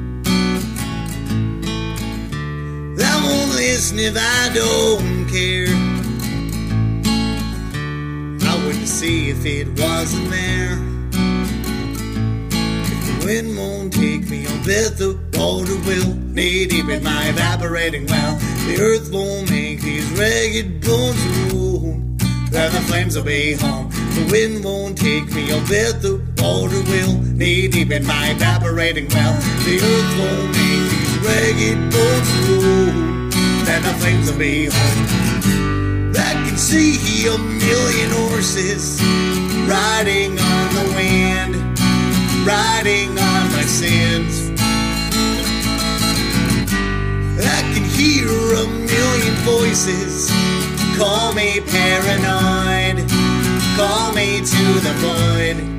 I 3.03 3.23
won't 3.23 3.51
listen 3.55 3.99
if 3.99 4.17
I 4.17 4.49
don't 4.53 5.27
care. 5.29 5.67
I 8.49 8.65
wouldn't 8.65 8.87
see 8.87 9.29
if 9.29 9.45
it 9.45 9.67
wasn't 9.79 10.29
there. 10.31 11.00
Wind 13.23 13.55
won't 13.55 13.93
take 13.93 14.29
me, 14.29 14.47
I'll 14.47 14.65
bet 14.65 14.97
the 14.97 15.19
water 15.37 15.77
will. 15.85 16.15
Knee 16.33 16.65
deep 16.65 16.89
in 16.89 17.03
my 17.03 17.29
evaporating 17.29 18.07
well. 18.07 18.35
The 18.65 18.77
earth 18.81 19.11
won't 19.11 19.49
make 19.49 19.81
these 19.81 20.09
ragged 20.17 20.81
bones 20.81 21.21
roll. 21.53 22.01
Then 22.49 22.71
the 22.73 22.81
flames 22.87 23.15
will 23.15 23.23
be 23.23 23.53
home. 23.53 23.89
The 24.15 24.27
wind 24.31 24.63
won't 24.63 24.97
take 24.97 25.31
me, 25.33 25.51
I'll 25.51 25.61
bet 25.67 26.01
the 26.01 26.17
water 26.41 26.81
will. 26.89 27.13
Knee 27.21 27.67
deep 27.67 27.91
in 27.91 28.05
my 28.05 28.31
evaporating 28.31 29.07
well. 29.09 29.33
The 29.65 29.75
earth 29.77 30.11
won't 30.19 30.49
make 30.57 30.85
these 30.91 31.17
ragged 31.21 31.79
bones 31.93 32.29
roll. 32.49 33.11
Then 33.65 33.83
the 33.83 33.93
flames 33.99 34.31
will 34.31 34.39
be 34.39 34.65
home. 34.65 35.21
I 36.17 36.33
can 36.47 36.57
see 36.57 37.27
a 37.27 37.37
million 37.37 38.11
horses 38.11 39.01
riding 39.69 40.39
on 40.39 40.73
the 40.75 40.80
riding 42.45 43.09
on 43.17 43.51
my 43.51 43.63
sins. 43.63 44.49
I 47.39 47.61
can 47.73 47.83
hear 47.83 48.27
a 48.27 48.67
million 48.67 49.35
voices 49.45 50.31
call 51.01 51.33
me 51.33 51.59
paranoid, 51.61 53.09
call 53.75 54.13
me 54.13 54.39
to 54.39 54.63
the 54.85 54.93
void. 54.99 55.70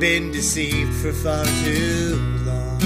Been 0.00 0.30
deceived 0.30 0.94
for 1.02 1.12
far 1.12 1.44
too 1.64 2.16
long. 2.46 2.78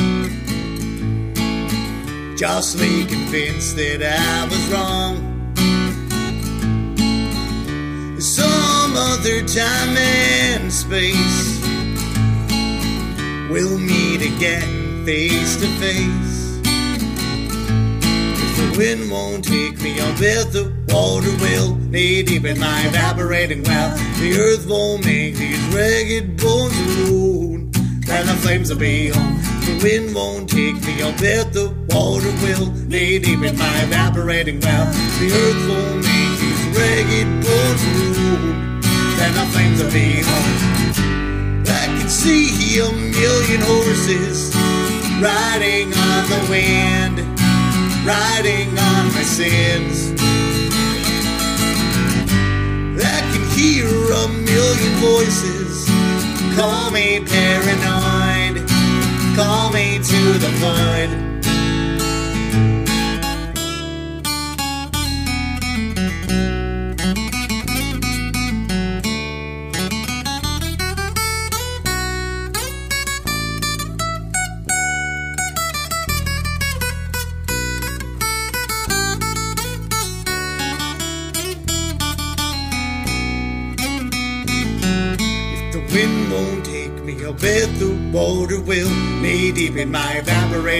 Justly 2.38 3.04
convinced 3.04 3.76
that 3.76 4.02
I 4.02 4.44
was 4.48 4.68
wrong. 4.72 5.16
Some 8.18 8.96
other 8.96 9.46
time 9.46 9.94
and 9.94 10.72
space 10.72 11.60
we'll 13.50 13.78
meet 13.78 14.22
again 14.22 15.04
face 15.04 15.56
to 15.56 15.66
face. 15.78 16.32
The 18.72 18.78
wind 18.78 19.10
won't 19.10 19.44
take 19.44 19.82
me, 19.82 20.00
I'll 20.00 20.18
bet 20.18 20.50
the 20.50 20.72
water 20.88 21.30
will. 21.44 21.76
Knee 21.92 22.22
deep 22.22 22.46
in 22.46 22.58
my 22.58 22.86
evaporating 22.86 23.62
well. 23.64 23.94
The 24.18 24.38
earth 24.40 24.66
won't 24.66 25.04
make 25.04 25.34
these 25.34 25.60
ragged 25.74 26.38
bones 26.40 26.72
roll. 27.04 27.58
Then 28.08 28.26
the 28.26 28.34
flames 28.40 28.70
will 28.70 28.78
be 28.78 29.12
on. 29.12 29.36
The 29.68 29.78
wind 29.82 30.14
won't 30.14 30.48
take 30.48 30.80
me, 30.86 31.02
I'll 31.02 31.12
bet 31.20 31.52
the 31.52 31.68
water 31.90 32.32
will. 32.40 32.72
Knee 32.88 33.18
deep 33.18 33.42
in 33.42 33.58
my 33.58 33.82
evaporating 33.82 34.58
well. 34.60 34.86
The 35.20 35.28
earth 35.28 35.68
won't 35.68 36.00
make 36.08 36.38
these 36.40 36.64
ragged 36.72 37.28
bones 37.44 37.82
roll. 37.92 38.56
Then 39.20 39.34
the 39.36 39.46
flames 39.52 39.82
will 39.82 39.92
be 39.92 40.24
on. 40.24 40.72
I 41.68 41.86
can 42.00 42.08
see 42.08 42.78
a 42.80 42.90
million 42.90 43.60
horses 43.60 44.56
riding 45.20 45.92
on 45.92 46.24
the 46.32 46.46
wind, 46.48 47.41
riding 48.05 48.70
on 48.78 49.12
my 49.14 49.22
sins. 49.22 50.12
I 53.00 53.20
can 53.32 53.44
hear 53.57 53.86
a 53.86 54.28
million 54.28 54.92
voices 55.00 55.88
call 56.57 56.90
me 56.90 57.20
paranoid, 57.20 58.68
call 59.36 59.70
me 59.72 59.98
to 59.98 60.38
the 60.38 60.50
point. 60.61 61.32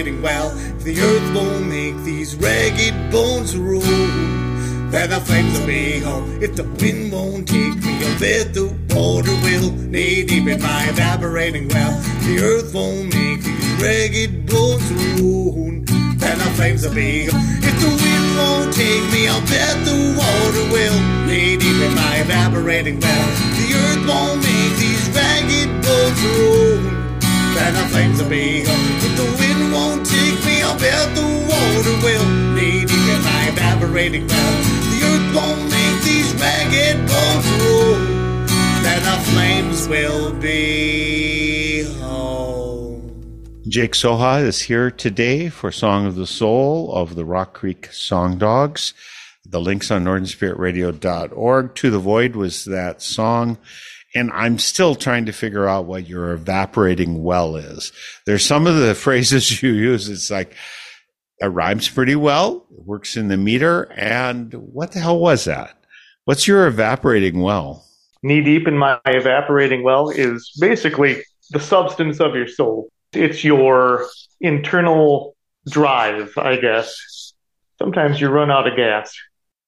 Evaporating 0.03 0.21
well. 0.21 0.49
The 0.79 0.99
earth 0.99 1.35
won't 1.35 1.67
make 1.67 1.95
these 2.03 2.35
ragged 2.35 3.11
bones 3.11 3.55
roll, 3.57 3.79
then 3.81 5.09
the 5.09 5.21
flames 5.21 5.59
will 5.59 5.67
be 5.67 5.99
home. 5.99 6.41
If 6.41 6.55
the 6.55 6.63
wind 6.63 7.11
won't 7.11 7.47
take 7.47 7.75
me, 7.83 8.03
I'll 8.05 8.19
bet 8.19 8.53
the 8.53 8.67
water 8.95 9.31
will. 9.43 9.71
Knee 9.71 10.23
deep 10.23 10.47
in 10.47 10.61
my 10.61 10.89
evaporating 10.89 11.67
well. 11.69 11.93
The 12.25 12.39
earth 12.41 12.73
won't 12.73 13.13
make 13.13 13.41
these 13.43 13.81
ragged 13.81 14.45
bones 14.47 14.91
roll, 15.19 15.71
then 16.17 16.37
the 16.37 16.51
flames 16.55 16.85
will 16.85 16.93
be 16.93 17.27
gone. 17.27 17.41
If 17.63 17.75
the 17.79 17.89
wind 17.89 18.27
won't 18.37 18.73
take 18.73 19.05
me, 19.11 19.27
I'll 19.27 19.41
bet 19.41 19.85
the 19.85 20.15
water 20.17 20.65
will. 20.71 20.99
Knee 21.27 21.57
deep 21.57 21.81
in 21.81 21.95
my 21.95 22.17
evaporating 22.17 22.99
well. 22.99 23.27
The 23.57 23.67
earth 23.83 24.03
won't 24.07 24.39
make 24.43 24.73
these 24.77 25.03
ragged 25.15 25.69
bones 25.81 26.21
roll. 26.37 26.81
Then 27.55 27.73
the 27.75 27.85
flames 27.91 28.21
will 28.21 28.29
be 28.29 28.63
gone. 28.63 28.75
If 29.05 29.13
the 29.15 29.42
the 31.15 31.21
water 31.49 31.95
will. 32.03 32.43
My 33.23 33.47
evaporating. 33.47 34.27
The 34.27 34.35
earth 34.35 35.35
won't 35.35 35.63
make 35.71 36.03
these 36.03 36.33
ragged 36.35 36.97
bones 37.07 37.47
roll. 37.63 37.95
Then 38.83 39.03
the 39.03 39.31
flames 39.31 39.87
will 39.87 40.33
be. 40.33 41.83
Jake 43.67 43.93
Soha 43.93 44.43
is 44.43 44.61
here 44.61 44.91
today 44.91 45.49
for 45.49 45.71
Song 45.71 46.05
of 46.05 46.15
the 46.15 46.27
Soul 46.27 46.93
of 46.93 47.15
the 47.15 47.25
Rock 47.25 47.53
Creek 47.53 47.87
Song 47.91 48.37
Dogs. 48.37 48.93
The 49.45 49.59
links 49.59 49.89
on 49.89 50.03
northernspiritradio.org. 50.03 51.75
To 51.75 51.89
the 51.89 51.99
Void 51.99 52.35
was 52.35 52.65
that 52.65 53.01
song. 53.01 53.57
And 54.15 54.31
I'm 54.31 54.59
still 54.59 54.95
trying 54.95 55.25
to 55.25 55.31
figure 55.31 55.67
out 55.67 55.85
what 55.85 56.07
your 56.07 56.33
evaporating 56.33 57.23
well 57.23 57.55
is. 57.55 57.91
There's 58.25 58.45
some 58.45 58.67
of 58.67 58.77
the 58.77 58.95
phrases 59.05 59.61
you 59.61 59.71
use. 59.71 60.09
It's 60.09 60.29
like, 60.29 60.55
it 61.39 61.47
rhymes 61.47 61.89
pretty 61.89 62.15
well. 62.15 62.67
It 62.71 62.85
works 62.85 63.17
in 63.17 63.27
the 63.27 63.37
meter. 63.37 63.91
And 63.93 64.53
what 64.53 64.91
the 64.91 64.99
hell 64.99 65.19
was 65.19 65.45
that? 65.45 65.75
What's 66.25 66.47
your 66.47 66.67
evaporating 66.67 67.41
well? 67.41 67.85
knee 68.23 68.41
deep 68.41 68.67
in 68.67 68.77
my 68.77 68.99
evaporating 69.05 69.83
well 69.83 70.09
is 70.09 70.51
basically 70.59 71.21
the 71.51 71.59
substance 71.59 72.19
of 72.19 72.33
your 72.33 72.47
soul. 72.47 72.89
It's 73.11 73.43
your 73.43 74.07
internal 74.41 75.35
drive, 75.69 76.35
I 76.37 76.55
guess. 76.55 77.33
Sometimes 77.77 78.19
you 78.19 78.29
run 78.29 78.49
out 78.49 78.67
of 78.67 78.75
gas. 78.75 79.13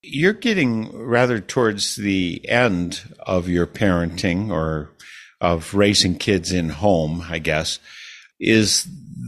You're 0.08 0.34
getting 0.34 0.96
rather 0.96 1.40
towards 1.40 1.96
the 1.96 2.48
end 2.48 3.02
of 3.20 3.50
your 3.50 3.66
parenting 3.66 4.52
or 4.52 4.92
of 5.42 5.74
raising 5.74 6.16
kids 6.18 6.52
in 6.52 6.70
home, 6.70 7.26
I 7.28 7.40
guess. 7.40 7.80
Is 8.40 8.88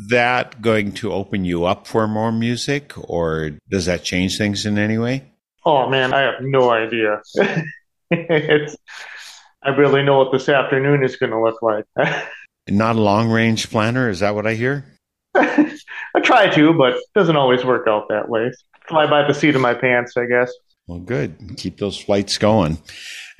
that 0.09 0.61
going 0.61 0.91
to 0.93 1.11
open 1.11 1.45
you 1.45 1.65
up 1.65 1.87
for 1.87 2.07
more 2.07 2.31
music 2.31 2.93
or 2.95 3.51
does 3.69 3.85
that 3.87 4.03
change 4.03 4.37
things 4.37 4.65
in 4.65 4.77
any 4.77 4.97
way? 4.97 5.23
Oh 5.65 5.89
man, 5.89 6.13
I 6.13 6.21
have 6.21 6.41
no 6.41 6.69
idea. 6.69 7.21
it's 8.11 8.75
I 9.63 9.69
really 9.69 10.03
know 10.03 10.17
what 10.17 10.31
this 10.31 10.47
afternoon 10.47 11.03
is 11.03 11.15
going 11.17 11.31
to 11.31 11.41
look 11.41 11.61
like. 11.61 11.85
Not 12.69 12.95
a 12.95 13.01
long 13.01 13.29
range 13.29 13.69
planner, 13.69 14.09
is 14.09 14.19
that 14.19 14.35
what 14.35 14.45
I 14.45 14.53
hear? 14.53 14.85
I 15.35 16.19
try 16.23 16.49
to, 16.49 16.73
but 16.73 16.93
it 16.93 17.03
doesn't 17.15 17.35
always 17.35 17.65
work 17.65 17.87
out 17.87 18.07
that 18.09 18.29
way. 18.29 18.51
Fly 18.87 19.09
by 19.09 19.27
the 19.27 19.33
seat 19.33 19.55
of 19.55 19.61
my 19.61 19.73
pants, 19.73 20.15
I 20.15 20.25
guess. 20.25 20.51
Well, 20.87 20.99
good. 20.99 21.57
Keep 21.57 21.77
those 21.77 21.97
flights 21.99 22.37
going 22.37 22.77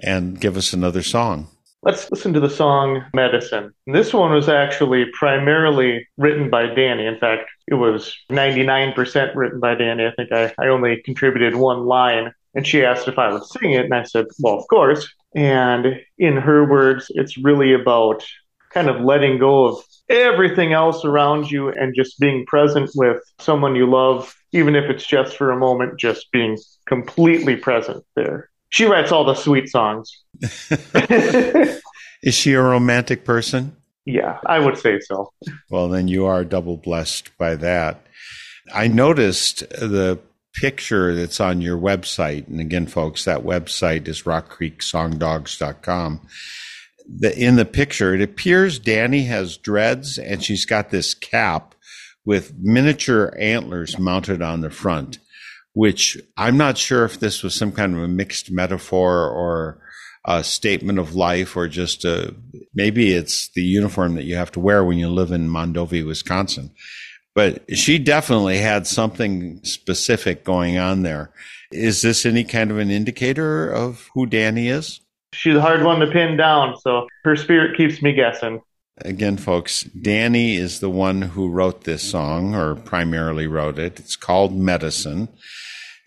and 0.03 0.39
give 0.39 0.57
us 0.57 0.73
another 0.73 1.01
song. 1.01 1.47
Let's 1.81 2.11
listen 2.11 2.33
to 2.33 2.41
the 2.41 2.49
song 2.49 3.05
Medicine. 3.13 3.73
This 3.85 4.13
one 4.13 4.33
was 4.33 4.49
actually 4.49 5.05
primarily 5.13 6.05
written 6.17 6.49
by 6.49 6.63
Dani. 6.63 7.07
In 7.07 7.17
fact, 7.19 7.49
it 7.67 7.75
was 7.75 8.13
99% 8.29 9.35
written 9.35 9.61
by 9.61 9.75
Dani. 9.75 10.11
I 10.11 10.13
think 10.15 10.31
I, 10.33 10.53
I 10.59 10.67
only 10.67 11.01
contributed 11.05 11.55
one 11.55 11.85
line. 11.85 12.33
And 12.53 12.67
she 12.67 12.83
asked 12.83 13.07
if 13.07 13.17
I 13.17 13.31
would 13.31 13.45
sing 13.45 13.71
it. 13.71 13.85
And 13.85 13.93
I 13.93 14.03
said, 14.03 14.25
well, 14.39 14.57
of 14.57 14.67
course. 14.67 15.07
And 15.33 16.01
in 16.17 16.35
her 16.35 16.69
words, 16.69 17.05
it's 17.11 17.37
really 17.37 17.73
about 17.73 18.25
kind 18.73 18.89
of 18.89 19.01
letting 19.01 19.39
go 19.39 19.65
of 19.65 19.83
everything 20.09 20.73
else 20.73 21.05
around 21.05 21.49
you 21.49 21.69
and 21.69 21.95
just 21.95 22.19
being 22.19 22.45
present 22.45 22.89
with 22.95 23.21
someone 23.39 23.75
you 23.75 23.89
love, 23.89 24.35
even 24.57 24.75
if 24.75 24.89
it's 24.89 25.05
just 25.05 25.37
for 25.37 25.51
a 25.51 25.57
moment, 25.57 25.99
just 25.99 26.31
being 26.31 26.57
completely 26.87 27.55
present 27.55 28.03
there. 28.15 28.49
She 28.69 28.85
writes 28.85 29.11
all 29.11 29.23
the 29.23 29.35
sweet 29.35 29.69
songs. 29.69 30.11
Is 32.23 32.35
she 32.35 32.53
a 32.53 32.61
romantic 32.61 33.23
person? 33.23 33.75
yeah, 34.07 34.39
I 34.45 34.59
would 34.59 34.77
say 34.77 34.99
so. 35.01 35.33
Well, 35.69 35.89
then 35.89 36.07
you 36.07 36.25
are 36.25 36.45
double 36.45 36.77
blessed 36.77 37.37
by 37.37 37.55
that. 37.57 38.07
I 38.73 38.87
noticed 38.87 39.67
the 39.69 40.19
picture 40.53 41.13
that's 41.13 41.41
on 41.41 41.59
your 41.61 41.77
website. 41.77 42.47
And 42.47 42.61
again, 42.61 42.87
folks, 42.87 43.25
that 43.25 43.43
website 43.43 44.07
is 44.07 44.23
rockcreeksongdogs.com. 44.23 46.21
The, 47.19 47.37
in 47.37 47.57
the 47.57 47.65
picture, 47.65 48.15
it 48.15 48.21
appears 48.21 48.79
Dani 48.79 49.27
has 49.27 49.57
dreads 49.57 50.17
and 50.17 50.43
she's 50.43 50.65
got 50.65 50.89
this 50.89 51.13
cap 51.13 51.75
with 52.28 52.53
miniature 52.59 53.34
antlers 53.39 53.97
mounted 53.97 54.41
on 54.41 54.59
the 54.59 54.69
front, 54.69 55.17
which 55.71 56.17
I'm 56.36 56.57
not 56.57 56.78
sure 56.78 57.05
if 57.05 57.21
this 57.21 57.41
was 57.41 57.55
some 57.55 57.71
kind 57.71 57.95
of 57.95 58.03
a 58.03 58.07
mixed 58.09 58.51
metaphor 58.51 59.30
or 59.30 59.82
a 60.25 60.43
statement 60.43 60.99
of 60.99 61.15
life 61.15 61.55
or 61.55 61.69
just 61.69 62.03
a, 62.03 62.36
maybe 62.73 63.13
it's 63.13 63.49
the 63.55 63.61
uniform 63.61 64.15
that 64.15 64.25
you 64.25 64.36
have 64.36 64.51
to 64.51 64.59
wear 64.59 64.84
when 64.84 64.97
you 64.97 65.07
live 65.09 65.32
in 65.32 65.47
Mondovi, 65.47 66.05
Wisconsin. 66.05 66.71
But 67.34 67.63
she 67.73 67.97
definitely 67.97 68.57
had 68.57 68.86
something 68.86 69.63
specific 69.63 70.43
going 70.43 70.78
on 70.78 71.03
there. 71.03 71.32
Is 71.71 72.01
this 72.01 72.25
any 72.25 72.43
kind 72.43 72.71
of 72.71 72.78
an 72.78 72.91
indicator 72.91 73.69
of 73.69 74.09
who 74.13 74.28
Dani 74.28 74.69
is? 74.69 74.99
She's 75.34 75.55
a 75.55 75.61
hard 75.61 75.82
one 75.84 76.01
to 76.01 76.07
pin 76.07 76.36
down, 76.36 76.78
so 76.80 77.07
her 77.23 77.38
spirit 77.38 77.78
keeps 77.78 78.01
me 78.01 78.11
guessing. 78.11 78.59
Again, 78.99 79.37
folks, 79.37 79.83
Dani 79.83 80.55
is 80.55 80.79
the 80.79 80.89
one 80.89 81.21
who 81.21 81.49
wrote 81.49 81.83
this 81.83 82.01
song 82.01 82.55
or 82.55 82.75
primarily 82.75 83.45
wrote 83.45 83.77
it. 83.77 83.99
It's 83.99 84.15
called 84.15 84.55
Medicine. 84.55 85.27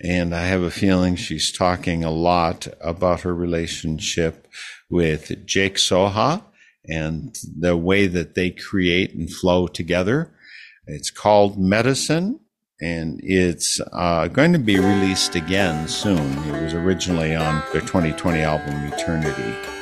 And 0.03 0.35
I 0.35 0.47
have 0.47 0.63
a 0.63 0.71
feeling 0.71 1.15
she's 1.15 1.53
talking 1.53 2.03
a 2.03 2.11
lot 2.11 2.67
about 2.81 3.21
her 3.21 3.35
relationship 3.35 4.49
with 4.89 5.47
Jake 5.47 5.77
Soha 5.77 6.43
and 6.89 7.37
the 7.57 7.77
way 7.77 8.07
that 8.07 8.35
they 8.35 8.51
create 8.51 9.15
and 9.15 9.31
flow 9.31 9.69
together. 9.69 10.33
It's 10.87 11.11
called 11.11 11.59
Medicine 11.59 12.41
and 12.81 13.21
it's 13.23 13.81
uh, 13.93 14.27
going 14.29 14.53
to 14.53 14.59
be 14.59 14.79
released 14.79 15.35
again 15.35 15.87
soon. 15.87 16.33
It 16.49 16.63
was 16.63 16.75
originally 16.75 17.37
on 17.37 17.63
their 17.73 17.83
2020 17.83 18.41
album 18.41 18.75
Eternity. 18.93 19.80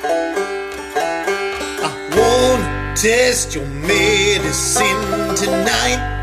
Test 2.95 3.55
your 3.55 3.65
medicine 3.65 5.35
tonight. 5.35 6.18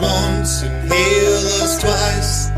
Once 0.00 0.62
and 0.62 0.92
heal 0.92 1.38
us 1.62 1.78
twice. 1.80 2.50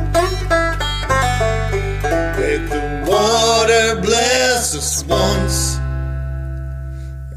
Let 2.38 2.70
the 2.70 3.04
water 3.10 4.00
bless 4.00 4.74
us 4.76 5.04
once 5.04 5.76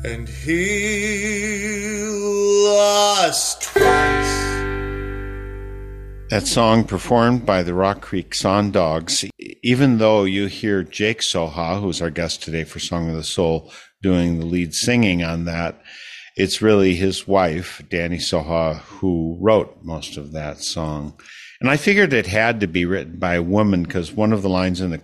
and 0.04 0.28
heal 0.28 1.60
us 2.78 3.56
twice. 3.60 4.50
That 6.30 6.46
song 6.46 6.84
performed 6.84 7.46
by 7.46 7.64
the 7.64 7.74
Rock 7.74 8.02
Creek 8.02 8.36
Song 8.36 8.72
Dogs. 8.72 9.26
Even 9.64 9.98
though 9.98 10.24
you 10.26 10.46
hear 10.46 10.84
Jake 10.84 11.22
Soha, 11.22 11.82
who's 11.82 12.02
our 12.02 12.12
guest 12.12 12.44
today 12.44 12.64
for 12.64 12.80
Song 12.80 13.10
of 13.10 13.16
the 13.16 13.24
Soul, 13.24 13.72
doing 14.02 14.40
the 14.40 14.46
lead 14.46 14.74
singing 14.74 15.24
on 15.24 15.46
that, 15.46 15.82
it's 16.40 16.62
really 16.62 16.96
his 16.96 17.28
wife, 17.28 17.84
Dani 17.90 18.16
Soha, 18.16 18.78
who 18.80 19.38
wrote 19.42 19.84
most 19.84 20.16
of 20.16 20.32
that 20.32 20.60
song. 20.60 21.20
And 21.60 21.70
I 21.70 21.76
figured 21.76 22.14
it 22.14 22.28
had 22.28 22.62
to 22.62 22.68
be 22.68 22.86
written 22.86 23.20
by 23.20 23.36
a 23.36 23.44
woman 23.44 23.84
because 23.84 24.14
one 24.14 24.32
of 24.32 24.42
the 24.42 24.48
lines 24.48 24.80
in 24.80 24.92
the 24.92 25.02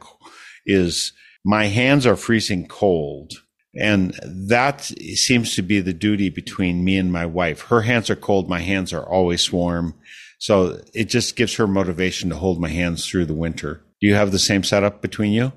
is, 0.66 1.12
"My 1.44 1.66
hands 1.66 2.06
are 2.06 2.16
freezing 2.16 2.68
cold." 2.68 3.34
And 3.78 4.18
that 4.24 4.84
seems 5.16 5.54
to 5.56 5.62
be 5.62 5.82
the 5.82 5.94
duty 5.94 6.30
between 6.30 6.86
me 6.86 6.96
and 6.96 7.12
my 7.12 7.26
wife. 7.26 7.64
Her 7.64 7.82
hands 7.82 8.10
are 8.10 8.16
cold. 8.16 8.48
My 8.48 8.62
hands 8.62 8.94
are 8.94 9.04
always 9.04 9.52
warm. 9.52 9.94
So 10.40 10.80
it 10.94 11.10
just 11.10 11.36
gives 11.36 11.56
her 11.56 11.68
motivation 11.68 12.30
to 12.30 12.38
hold 12.38 12.62
my 12.62 12.70
hands 12.70 13.06
through 13.06 13.26
the 13.26 13.34
winter. 13.34 13.82
Do 14.00 14.08
you 14.08 14.16
have 14.16 14.32
the 14.32 14.40
same 14.40 14.64
setup 14.64 15.02
between 15.02 15.34
you? 15.34 15.52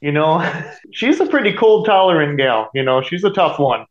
You 0.00 0.12
know, 0.12 0.48
she's 0.92 1.18
a 1.18 1.26
pretty 1.26 1.52
cold 1.52 1.86
tolerant 1.86 2.38
gal. 2.38 2.70
You 2.72 2.84
know, 2.84 3.02
she's 3.02 3.24
a 3.24 3.30
tough 3.30 3.58
one. 3.58 3.86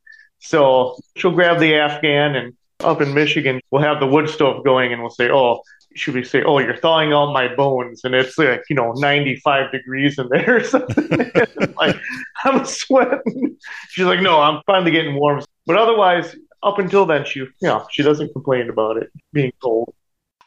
So 0.46 0.98
she'll 1.16 1.32
grab 1.32 1.60
the 1.60 1.76
Afghan 1.76 2.36
and 2.36 2.54
up 2.82 3.02
in 3.02 3.14
Michigan, 3.14 3.62
we'll 3.72 3.82
have 3.82 4.00
the 4.00 4.08
wood 4.08 4.30
stove 4.30 4.64
going 4.64 4.94
and 4.94 5.02
we'll 5.02 5.10
say, 5.10 5.30
oh, 5.30 5.62
should 5.96 6.14
we 6.14 6.24
say, 6.24 6.44
oh, 6.44 6.60
you're 6.60 6.76
thawing 6.76 7.14
out 7.14 7.34
my 7.34 7.54
bones? 7.56 8.02
And 8.04 8.14
it's 8.14 8.38
like, 8.38 8.64
you 8.70 8.76
know, 8.76 8.92
95 8.94 9.72
degrees 9.72 10.20
in 10.20 10.28
there 10.30 10.58
or 10.58 10.64
something. 10.64 11.32
like, 11.78 11.96
I'm 12.44 12.66
sweating. 12.66 13.58
She's 13.90 14.06
like, 14.06 14.22
no, 14.22 14.42
I'm 14.42 14.62
finally 14.68 14.92
getting 14.92 15.16
warm. 15.16 15.44
But 15.66 15.78
otherwise, 15.78 16.36
up 16.62 16.80
until 16.80 17.06
then, 17.06 17.26
she, 17.26 17.40
you 17.40 17.50
know, 17.62 17.88
she 17.92 18.04
doesn't 18.04 18.34
complain 18.34 18.70
about 18.70 18.98
it 18.98 19.12
being 19.32 19.54
cold. 19.64 19.94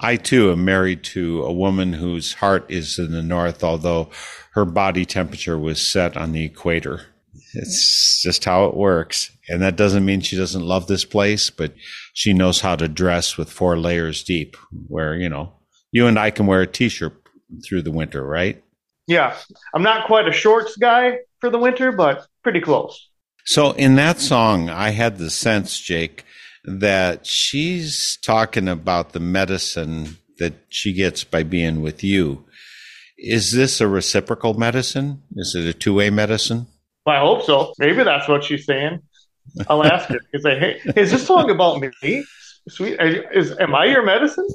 I 0.00 0.14
too 0.16 0.52
am 0.52 0.64
married 0.64 1.02
to 1.04 1.42
a 1.42 1.52
woman 1.52 1.94
whose 1.94 2.34
heart 2.34 2.70
is 2.70 3.00
in 3.00 3.10
the 3.10 3.22
north, 3.22 3.64
although 3.64 4.10
her 4.52 4.64
body 4.64 5.04
temperature 5.04 5.58
was 5.58 5.90
set 5.90 6.16
on 6.16 6.32
the 6.32 6.44
equator. 6.44 7.06
It's 7.54 8.22
just 8.22 8.44
how 8.44 8.66
it 8.66 8.76
works. 8.76 9.30
And 9.48 9.62
that 9.62 9.76
doesn't 9.76 10.04
mean 10.04 10.20
she 10.20 10.36
doesn't 10.36 10.64
love 10.64 10.86
this 10.86 11.04
place, 11.04 11.50
but 11.50 11.74
she 12.12 12.32
knows 12.32 12.60
how 12.60 12.76
to 12.76 12.88
dress 12.88 13.36
with 13.36 13.50
four 13.50 13.78
layers 13.78 14.22
deep, 14.22 14.56
where, 14.88 15.14
you 15.14 15.28
know, 15.28 15.52
you 15.92 16.06
and 16.06 16.18
I 16.18 16.30
can 16.30 16.46
wear 16.46 16.62
a 16.62 16.66
t 16.66 16.88
shirt 16.88 17.14
through 17.66 17.82
the 17.82 17.90
winter, 17.90 18.24
right? 18.24 18.62
Yeah, 19.06 19.36
I'm 19.74 19.82
not 19.82 20.06
quite 20.06 20.28
a 20.28 20.32
shorts 20.32 20.76
guy 20.76 21.18
for 21.40 21.48
the 21.48 21.58
winter, 21.58 21.92
but 21.92 22.26
pretty 22.42 22.60
close. 22.60 23.08
So 23.46 23.72
in 23.72 23.96
that 23.96 24.20
song, 24.20 24.68
I 24.68 24.90
had 24.90 25.16
the 25.16 25.30
sense, 25.30 25.80
Jake, 25.80 26.24
that 26.64 27.26
she's 27.26 28.18
talking 28.22 28.68
about 28.68 29.12
the 29.12 29.20
medicine 29.20 30.18
that 30.38 30.54
she 30.68 30.92
gets 30.92 31.24
by 31.24 31.42
being 31.42 31.80
with 31.80 32.04
you. 32.04 32.44
Is 33.16 33.52
this 33.52 33.80
a 33.80 33.88
reciprocal 33.88 34.54
medicine? 34.54 35.22
Is 35.34 35.54
it 35.56 35.66
a 35.66 35.72
two 35.72 35.94
way 35.94 36.10
medicine? 36.10 36.66
I 37.08 37.18
hope 37.20 37.42
so. 37.44 37.72
Maybe 37.78 38.02
that's 38.04 38.28
what 38.28 38.44
she's 38.44 38.64
saying. 38.66 39.00
I'll 39.68 39.84
ask 39.84 40.08
her. 40.08 40.18
Is 40.32 40.44
like, 40.44 40.58
hey, 40.58 40.80
is 40.96 41.10
this 41.10 41.26
song 41.26 41.50
about 41.50 41.80
me? 42.02 42.24
Sweet, 42.68 42.98
is 43.00 43.56
am 43.58 43.74
I 43.74 43.86
your 43.86 44.04
medicine? 44.04 44.46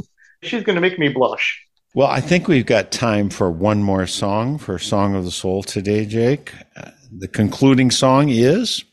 She's 0.44 0.64
going 0.64 0.76
to 0.76 0.82
make 0.82 1.00
me 1.00 1.10
blush. 1.10 1.66
Well, 1.96 2.08
I 2.08 2.22
think 2.22 2.48
we've 2.48 2.66
got 2.66 2.92
time 2.92 3.30
for 3.30 3.52
one 3.52 3.84
more 3.84 4.08
song 4.08 4.58
for 4.58 4.80
Song 4.80 5.16
of 5.16 5.26
the 5.26 5.32
Soul 5.32 5.64
today, 5.64 6.06
Jake. 6.06 6.52
Uh, 6.76 6.90
the 7.12 7.28
concluding 7.28 7.92
song 7.92 8.30
is 8.30 8.84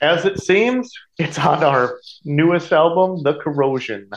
As 0.00 0.24
it 0.24 0.40
seems, 0.40 0.92
it's 1.18 1.38
on 1.38 1.64
our 1.64 1.98
newest 2.24 2.72
album, 2.72 3.22
The 3.22 3.34
Corrosion. 3.34 4.08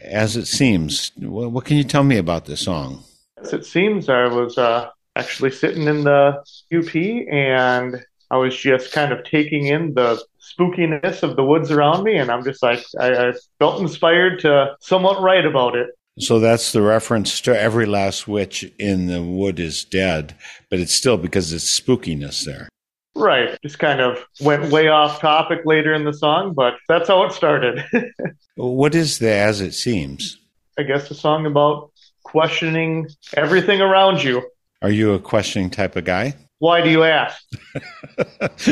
As 0.00 0.36
It 0.36 0.46
Seems. 0.46 1.12
Well, 1.18 1.48
what 1.50 1.64
can 1.64 1.76
you 1.76 1.84
tell 1.84 2.02
me 2.04 2.18
about 2.18 2.46
this 2.46 2.62
song? 2.62 3.04
As 3.40 3.52
it 3.52 3.64
seems, 3.64 4.08
I 4.08 4.26
was 4.26 4.58
uh, 4.58 4.90
actually 5.16 5.52
sitting 5.52 5.86
in 5.86 6.04
the 6.04 6.42
UP 6.74 6.94
and 7.32 8.04
I 8.34 8.36
was 8.36 8.56
just 8.56 8.90
kind 8.90 9.12
of 9.12 9.22
taking 9.22 9.68
in 9.68 9.94
the 9.94 10.20
spookiness 10.42 11.22
of 11.22 11.36
the 11.36 11.44
woods 11.44 11.70
around 11.70 12.02
me, 12.02 12.16
and 12.16 12.32
I'm 12.32 12.42
just 12.42 12.64
like, 12.64 12.84
I, 12.98 13.28
I 13.28 13.32
felt 13.60 13.80
inspired 13.80 14.40
to 14.40 14.74
somewhat 14.80 15.22
write 15.22 15.46
about 15.46 15.76
it. 15.76 15.90
So 16.18 16.40
that's 16.40 16.72
the 16.72 16.82
reference 16.82 17.40
to 17.42 17.56
every 17.56 17.86
last 17.86 18.26
witch 18.26 18.68
in 18.76 19.06
the 19.06 19.22
wood 19.22 19.60
is 19.60 19.84
dead, 19.84 20.34
but 20.68 20.80
it's 20.80 20.92
still 20.92 21.16
because 21.16 21.52
it's 21.52 21.80
spookiness 21.80 22.44
there. 22.44 22.68
Right. 23.14 23.56
Just 23.62 23.78
kind 23.78 24.00
of 24.00 24.18
went 24.40 24.72
way 24.72 24.88
off 24.88 25.20
topic 25.20 25.60
later 25.64 25.94
in 25.94 26.04
the 26.04 26.12
song, 26.12 26.54
but 26.54 26.74
that's 26.88 27.06
how 27.06 27.22
it 27.24 27.32
started. 27.32 27.84
What 28.56 28.96
is 28.96 29.18
the 29.18 29.30
As 29.30 29.60
It 29.60 29.74
Seems? 29.74 30.38
I 30.78 30.82
guess 30.82 31.10
a 31.10 31.14
song 31.14 31.44
about 31.44 31.90
questioning 32.22 33.08
everything 33.36 33.80
around 33.80 34.22
you. 34.22 34.48
Are 34.80 34.90
you 34.90 35.12
a 35.12 35.18
questioning 35.20 35.70
type 35.70 35.96
of 35.96 36.04
guy? 36.04 36.34
Why 36.58 36.80
do 36.80 36.90
you 36.90 37.04
ask? 37.04 37.42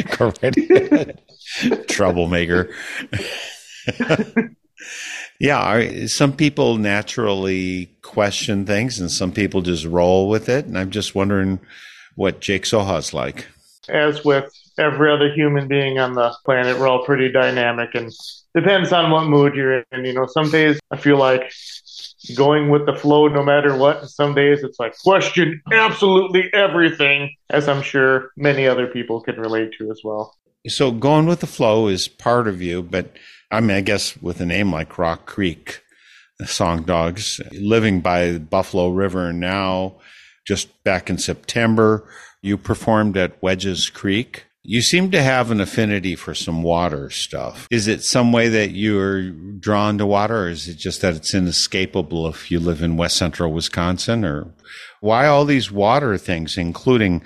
Correct. 0.06 0.58
Troublemaker. 1.88 2.74
yeah, 5.40 6.06
some 6.06 6.32
people 6.34 6.78
naturally 6.78 7.90
question 8.02 8.64
things 8.64 9.00
and 9.00 9.10
some 9.10 9.32
people 9.32 9.62
just 9.62 9.84
roll 9.84 10.28
with 10.28 10.48
it. 10.48 10.66
And 10.66 10.78
I'm 10.78 10.90
just 10.90 11.14
wondering 11.14 11.60
what 12.14 12.40
Jake 12.40 12.66
Soha's 12.66 13.12
like. 13.12 13.48
As 13.88 14.24
with 14.24 14.52
every 14.78 15.12
other 15.12 15.32
human 15.32 15.66
being 15.68 15.98
on 15.98 16.14
the 16.14 16.34
planet, 16.44 16.78
we're 16.78 16.88
all 16.88 17.04
pretty 17.04 17.30
dynamic 17.30 17.94
and 17.94 18.12
depends 18.54 18.92
on 18.92 19.10
what 19.10 19.26
mood 19.26 19.54
you're 19.54 19.84
in. 19.92 20.04
You 20.04 20.12
know, 20.12 20.26
some 20.26 20.50
days 20.50 20.78
I 20.90 20.96
feel 20.96 21.16
like 21.16 21.52
going 22.36 22.70
with 22.70 22.86
the 22.86 22.94
flow 22.94 23.28
no 23.28 23.42
matter 23.42 23.76
what. 23.76 24.00
And 24.00 24.10
some 24.10 24.34
days 24.34 24.62
it's 24.62 24.78
like 24.78 24.98
question 24.98 25.62
absolutely 25.72 26.52
everything, 26.52 27.34
as 27.50 27.68
I'm 27.68 27.82
sure 27.82 28.30
many 28.36 28.66
other 28.66 28.86
people 28.86 29.20
can 29.20 29.36
relate 29.36 29.72
to 29.78 29.90
as 29.90 30.00
well. 30.04 30.36
So 30.68 30.92
going 30.92 31.26
with 31.26 31.40
the 31.40 31.46
flow 31.46 31.88
is 31.88 32.06
part 32.06 32.46
of 32.46 32.62
you, 32.62 32.82
but 32.82 33.16
I 33.50 33.60
mean, 33.60 33.76
I 33.76 33.80
guess 33.80 34.16
with 34.22 34.40
a 34.40 34.46
name 34.46 34.72
like 34.72 34.96
Rock 34.96 35.26
Creek, 35.26 35.82
Song 36.46 36.82
Dogs, 36.82 37.40
living 37.52 38.00
by 38.00 38.38
Buffalo 38.38 38.88
River 38.88 39.32
now, 39.32 39.96
just 40.46 40.82
back 40.84 41.10
in 41.10 41.18
September, 41.18 42.08
you 42.40 42.56
performed 42.56 43.16
at 43.16 43.40
Wedges 43.42 43.88
Creek. 43.90 44.46
You 44.64 44.80
seem 44.80 45.10
to 45.10 45.20
have 45.20 45.50
an 45.50 45.60
affinity 45.60 46.14
for 46.14 46.34
some 46.34 46.62
water 46.62 47.10
stuff. 47.10 47.66
Is 47.68 47.88
it 47.88 48.04
some 48.04 48.30
way 48.30 48.48
that 48.48 48.70
you're 48.70 49.30
drawn 49.30 49.98
to 49.98 50.06
water, 50.06 50.44
or 50.44 50.48
is 50.50 50.68
it 50.68 50.78
just 50.78 51.00
that 51.00 51.14
it's 51.14 51.34
inescapable 51.34 52.28
if 52.28 52.48
you 52.48 52.60
live 52.60 52.80
in 52.80 52.96
West 52.96 53.16
Central 53.16 53.52
Wisconsin? 53.52 54.24
Or 54.24 54.54
why 55.00 55.26
all 55.26 55.44
these 55.44 55.72
water 55.72 56.16
things, 56.16 56.56
including 56.56 57.24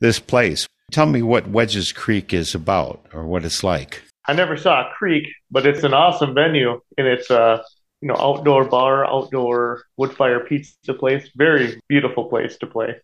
this 0.00 0.18
place? 0.18 0.66
Tell 0.90 1.04
me 1.04 1.20
what 1.20 1.50
Wedges 1.50 1.92
Creek 1.92 2.32
is 2.32 2.54
about 2.54 3.04
or 3.12 3.26
what 3.26 3.44
it's 3.44 3.62
like. 3.62 4.02
I 4.24 4.32
never 4.32 4.56
saw 4.56 4.88
a 4.88 4.94
creek, 4.94 5.28
but 5.50 5.66
it's 5.66 5.84
an 5.84 5.92
awesome 5.92 6.34
venue 6.34 6.80
and 6.96 7.06
it's 7.06 7.28
a 7.28 7.62
you 8.00 8.08
know 8.08 8.16
outdoor 8.16 8.64
bar, 8.64 9.04
outdoor 9.04 9.82
wood 9.98 10.16
fire 10.16 10.40
pizza 10.40 10.94
place. 10.94 11.28
Very 11.36 11.78
beautiful 11.86 12.30
place 12.30 12.56
to 12.58 12.66
play. 12.66 12.94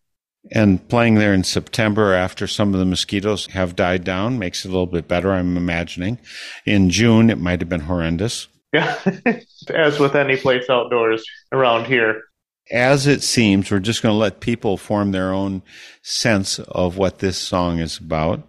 And 0.52 0.86
playing 0.88 1.14
there 1.14 1.32
in 1.32 1.44
September 1.44 2.12
after 2.12 2.46
some 2.46 2.74
of 2.74 2.80
the 2.80 2.86
mosquitoes 2.86 3.46
have 3.46 3.76
died 3.76 4.04
down 4.04 4.38
makes 4.38 4.64
it 4.64 4.68
a 4.68 4.70
little 4.70 4.86
bit 4.86 5.08
better, 5.08 5.32
I'm 5.32 5.56
imagining. 5.56 6.18
In 6.66 6.90
June, 6.90 7.30
it 7.30 7.38
might 7.38 7.60
have 7.60 7.68
been 7.68 7.80
horrendous. 7.80 8.48
Yeah, 8.72 8.98
as 9.70 9.98
with 9.98 10.14
any 10.14 10.36
place 10.36 10.68
outdoors 10.68 11.24
around 11.52 11.86
here. 11.86 12.22
As 12.70 13.06
it 13.06 13.22
seems, 13.22 13.70
we're 13.70 13.78
just 13.78 14.02
going 14.02 14.12
to 14.12 14.18
let 14.18 14.40
people 14.40 14.76
form 14.76 15.12
their 15.12 15.32
own 15.32 15.62
sense 16.02 16.58
of 16.58 16.96
what 16.96 17.18
this 17.18 17.38
song 17.38 17.78
is 17.78 17.98
about. 17.98 18.42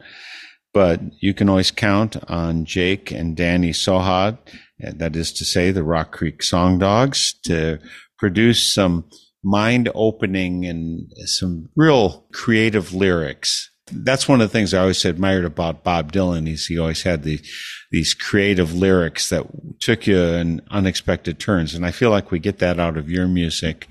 But 0.73 1.01
you 1.21 1.33
can 1.33 1.47
always 1.47 1.71
count 1.71 2.17
on 2.29 2.65
Jake 2.65 3.11
and 3.11 3.37
Dani 3.37 3.69
Sohad, 3.69 4.37
that 4.79 5.15
is 5.15 5.31
to 5.33 5.45
say, 5.45 5.71
the 5.71 5.83
Rock 5.83 6.11
Creek 6.11 6.43
Song 6.43 6.79
Dogs, 6.79 7.33
to 7.43 7.79
produce 8.17 8.73
some 8.73 9.05
mind 9.45 9.89
opening 9.93 10.65
and 10.65 11.07
some 11.25 11.69
real 11.75 12.25
creative 12.33 12.93
lyrics. 12.93 13.69
That's 13.91 14.27
one 14.27 14.41
of 14.41 14.49
the 14.49 14.51
things 14.51 14.73
I 14.73 14.81
always 14.81 15.05
admired 15.05 15.45
about 15.45 15.83
Bob 15.83 16.11
Dylan 16.11 16.51
is 16.51 16.65
he 16.65 16.79
always 16.79 17.03
had 17.03 17.21
the, 17.21 17.39
these 17.91 18.15
creative 18.15 18.73
lyrics 18.73 19.29
that 19.29 19.45
took 19.79 20.07
you 20.07 20.17
in 20.17 20.61
unexpected 20.71 21.39
turns. 21.39 21.75
And 21.75 21.85
I 21.85 21.91
feel 21.91 22.09
like 22.09 22.31
we 22.31 22.39
get 22.39 22.57
that 22.57 22.79
out 22.79 22.97
of 22.97 23.11
your 23.11 23.27
music. 23.27 23.87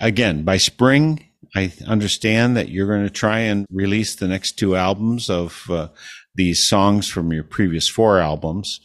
Again, 0.00 0.42
by 0.42 0.56
spring, 0.56 1.28
I 1.54 1.72
understand 1.86 2.56
that 2.56 2.70
you're 2.70 2.86
going 2.86 3.04
to 3.04 3.10
try 3.10 3.40
and 3.40 3.66
release 3.70 4.14
the 4.14 4.28
next 4.28 4.52
two 4.52 4.74
albums 4.74 5.28
of 5.28 5.66
uh, 5.68 5.88
these 6.34 6.66
songs 6.66 7.06
from 7.06 7.30
your 7.32 7.44
previous 7.44 7.88
four 7.88 8.18
albums 8.18 8.80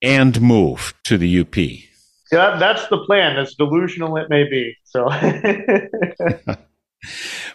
and 0.00 0.40
move 0.40 0.94
to 1.04 1.18
the 1.18 1.40
UP. 1.40 1.93
Yeah, 2.34 2.56
that's 2.58 2.86
the 2.88 2.98
plan, 2.98 3.38
as 3.38 3.54
delusional 3.54 4.16
it 4.16 4.28
may 4.28 4.44
be. 4.44 4.76
So, 4.84 5.08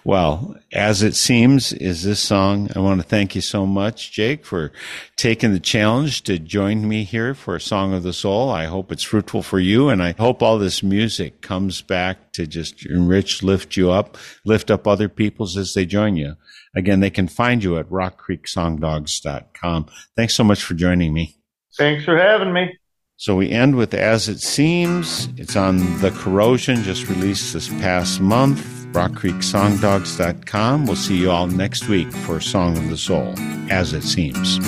Well, 0.04 0.56
as 0.72 1.02
it 1.04 1.16
seems, 1.16 1.74
is 1.74 2.04
this 2.04 2.20
song. 2.20 2.70
I 2.76 2.80
want 2.80 3.02
to 3.02 3.08
thank 3.08 3.36
you 3.36 3.42
so 3.42 3.66
much, 3.66 4.12
Jake, 4.12 4.46
for 4.46 4.72
taking 5.16 5.52
the 5.54 5.60
challenge 5.60 6.24
to 6.24 6.40
join 6.40 6.88
me 6.88 7.04
here 7.04 7.34
for 7.34 7.56
a 7.56 7.62
Song 7.62 7.94
of 7.94 8.04
the 8.04 8.14
Soul. 8.14 8.50
I 8.50 8.66
hope 8.66 8.92
it's 8.92 9.04
fruitful 9.04 9.44
for 9.44 9.60
you, 9.60 9.90
and 9.90 10.02
I 10.02 10.14
hope 10.18 10.42
all 10.42 10.58
this 10.58 10.82
music 10.82 11.42
comes 11.42 11.82
back 11.82 12.32
to 12.34 12.48
just 12.48 12.86
enrich, 12.86 13.44
lift 13.44 13.76
you 13.76 13.92
up, 13.92 14.18
lift 14.46 14.72
up 14.72 14.88
other 14.88 15.10
people's 15.10 15.58
as 15.58 15.74
they 15.74 15.86
join 15.86 16.16
you. 16.16 16.36
Again, 16.76 17.00
they 17.00 17.10
can 17.10 17.28
find 17.28 17.64
you 17.64 17.78
at 17.78 17.90
rockcreeksongdogs.com. 17.90 19.88
Thanks 20.16 20.36
so 20.36 20.44
much 20.44 20.64
for 20.64 20.76
joining 20.76 21.14
me. 21.14 21.36
thanks 21.78 22.06
for 22.06 22.18
having 22.18 22.54
me. 22.54 22.78
So 23.20 23.36
we 23.36 23.50
end 23.50 23.76
with 23.76 23.94
As 23.94 24.30
It 24.30 24.40
Seems. 24.40 25.28
It's 25.36 25.58
on 25.58 26.00
The 26.00 26.10
Corrosion, 26.10 26.84
just 26.84 27.10
released 27.10 27.52
this 27.52 27.68
past 27.68 28.22
month. 28.22 28.66
RockCreekSongDogs.com. 28.94 30.86
We'll 30.86 30.96
see 30.96 31.18
you 31.18 31.30
all 31.30 31.48
next 31.48 31.90
week 31.90 32.10
for 32.14 32.40
Song 32.40 32.78
of 32.78 32.88
the 32.88 32.96
Soul, 32.96 33.34
As 33.70 33.92
It 33.92 34.04
Seems. 34.04 34.60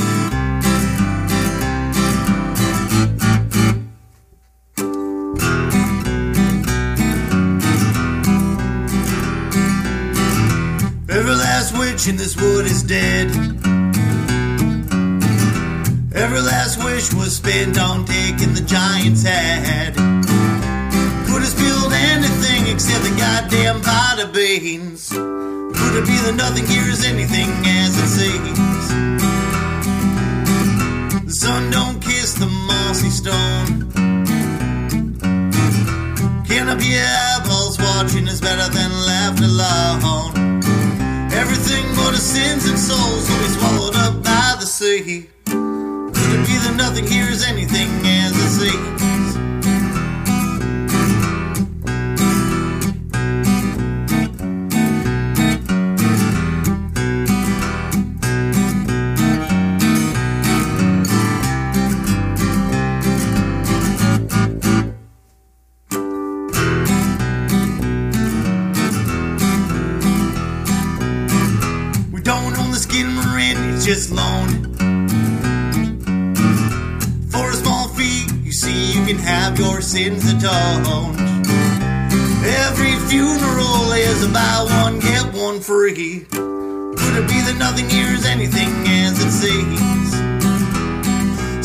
Every 11.09 11.35
last 11.35 11.77
witch 11.77 12.09
in 12.09 12.17
this 12.17 12.35
wood 12.35 12.65
is 12.65 12.83
dead. 12.83 13.80
Every 16.21 16.39
last 16.39 16.77
wish 16.83 17.11
was 17.15 17.37
spent 17.37 17.79
on 17.79 18.05
taking 18.05 18.53
the 18.53 18.61
giant's 18.61 19.23
head. 19.23 19.95
Could 21.25 21.41
have 21.41 21.49
spilled 21.49 21.93
anything 21.93 22.67
except 22.71 23.03
the 23.03 23.15
goddamn 23.17 23.81
of 24.23 24.31
beans. 24.31 25.09
Could 25.09 25.93
it 25.97 26.05
be 26.05 26.15
the 26.21 26.33
nothing 26.37 26.67
here 26.67 26.87
is 26.93 27.03
anything 27.03 27.49
as 27.65 27.97
it 27.97 28.09
seems? 28.21 28.87
The 31.25 31.33
sun 31.33 31.71
don't 31.71 31.99
kiss 31.99 32.35
the 32.35 32.45
mossy 32.69 33.09
stone. 33.09 33.91
Canopy 36.45 36.99
eyeballs 37.01 37.79
watching 37.79 38.27
is 38.27 38.39
better 38.39 38.71
than 38.71 38.91
left 39.09 39.39
alone. 39.41 40.61
Everything 41.33 41.85
but 41.95 42.11
his 42.13 42.21
sins 42.21 42.69
and 42.69 42.77
souls 42.77 43.27
will 43.27 43.39
be 43.39 43.49
swallowed 43.57 43.95
up 43.95 44.23
by 44.23 44.57
the 44.59 44.67
sea. 44.67 45.27
That 46.51 46.75
nothing 46.75 47.07
here 47.07 47.27
is 47.27 47.43
anything 47.43 47.89
as 48.05 48.35
it 48.35 48.69
seems? 48.69 49.10
Free. 85.95 86.25
Could 86.31 87.15
it 87.17 87.27
be 87.27 87.39
that 87.47 87.55
nothing 87.57 87.89
here 87.89 88.13
is 88.13 88.25
anything 88.25 88.69
as 88.87 89.19
it 89.23 89.31
seems? 89.31 90.11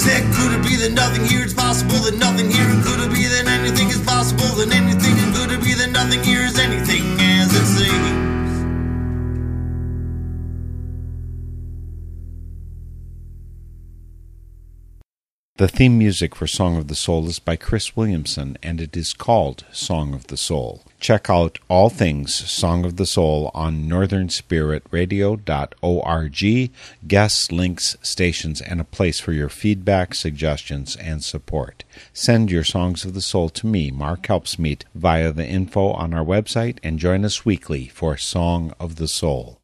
Said, 0.00 0.22
could 0.34 0.52
it 0.58 0.62
be 0.62 0.76
that 0.76 0.92
nothing 0.92 1.24
here 1.26 1.44
is 1.44 1.54
possible, 1.54 1.98
nothing 2.18 2.50
here, 2.50 2.66
could 2.84 3.00
it 3.00 3.10
be 3.10 3.26
that 3.26 3.46
anything 3.46 3.88
is 3.88 4.00
possible, 4.02 4.60
anything, 4.72 5.14
be 5.62 5.74
that 5.74 5.90
nothing 5.92 6.22
here 6.22 6.42
is 6.42 6.58
anything 6.58 7.04
as 7.20 7.54
it 7.54 7.66
seems? 7.66 8.26
The 15.56 15.68
theme 15.68 15.96
music 15.98 16.34
for 16.36 16.46
Song 16.46 16.76
of 16.76 16.88
the 16.88 16.94
Soul 16.94 17.26
is 17.28 17.38
by 17.38 17.56
Chris 17.56 17.96
Williamson, 17.96 18.58
and 18.62 18.80
it 18.80 18.96
is 18.96 19.14
called 19.14 19.64
Song 19.72 20.12
of 20.12 20.26
the 20.26 20.36
Soul. 20.36 20.85
Check 20.98 21.28
out 21.28 21.58
all 21.68 21.90
things 21.90 22.34
Song 22.34 22.84
of 22.84 22.96
the 22.96 23.06
Soul 23.06 23.50
on 23.54 23.88
northernspiritradio.org, 23.88 26.70
guests, 27.06 27.52
links, 27.52 27.96
stations, 28.02 28.60
and 28.60 28.80
a 28.80 28.84
place 28.84 29.20
for 29.20 29.32
your 29.32 29.48
feedback, 29.48 30.14
suggestions, 30.14 30.96
and 30.96 31.22
support. 31.22 31.84
Send 32.12 32.50
your 32.50 32.64
Songs 32.64 33.04
of 33.04 33.14
the 33.14 33.20
Soul 33.20 33.48
to 33.50 33.66
me, 33.66 33.90
Mark 33.90 34.22
Helpsmeet, 34.22 34.84
via 34.94 35.32
the 35.32 35.46
info 35.46 35.92
on 35.92 36.14
our 36.14 36.24
website, 36.24 36.78
and 36.82 36.98
join 36.98 37.24
us 37.24 37.44
weekly 37.44 37.88
for 37.88 38.16
Song 38.16 38.72
of 38.80 38.96
the 38.96 39.08
Soul. 39.08 39.60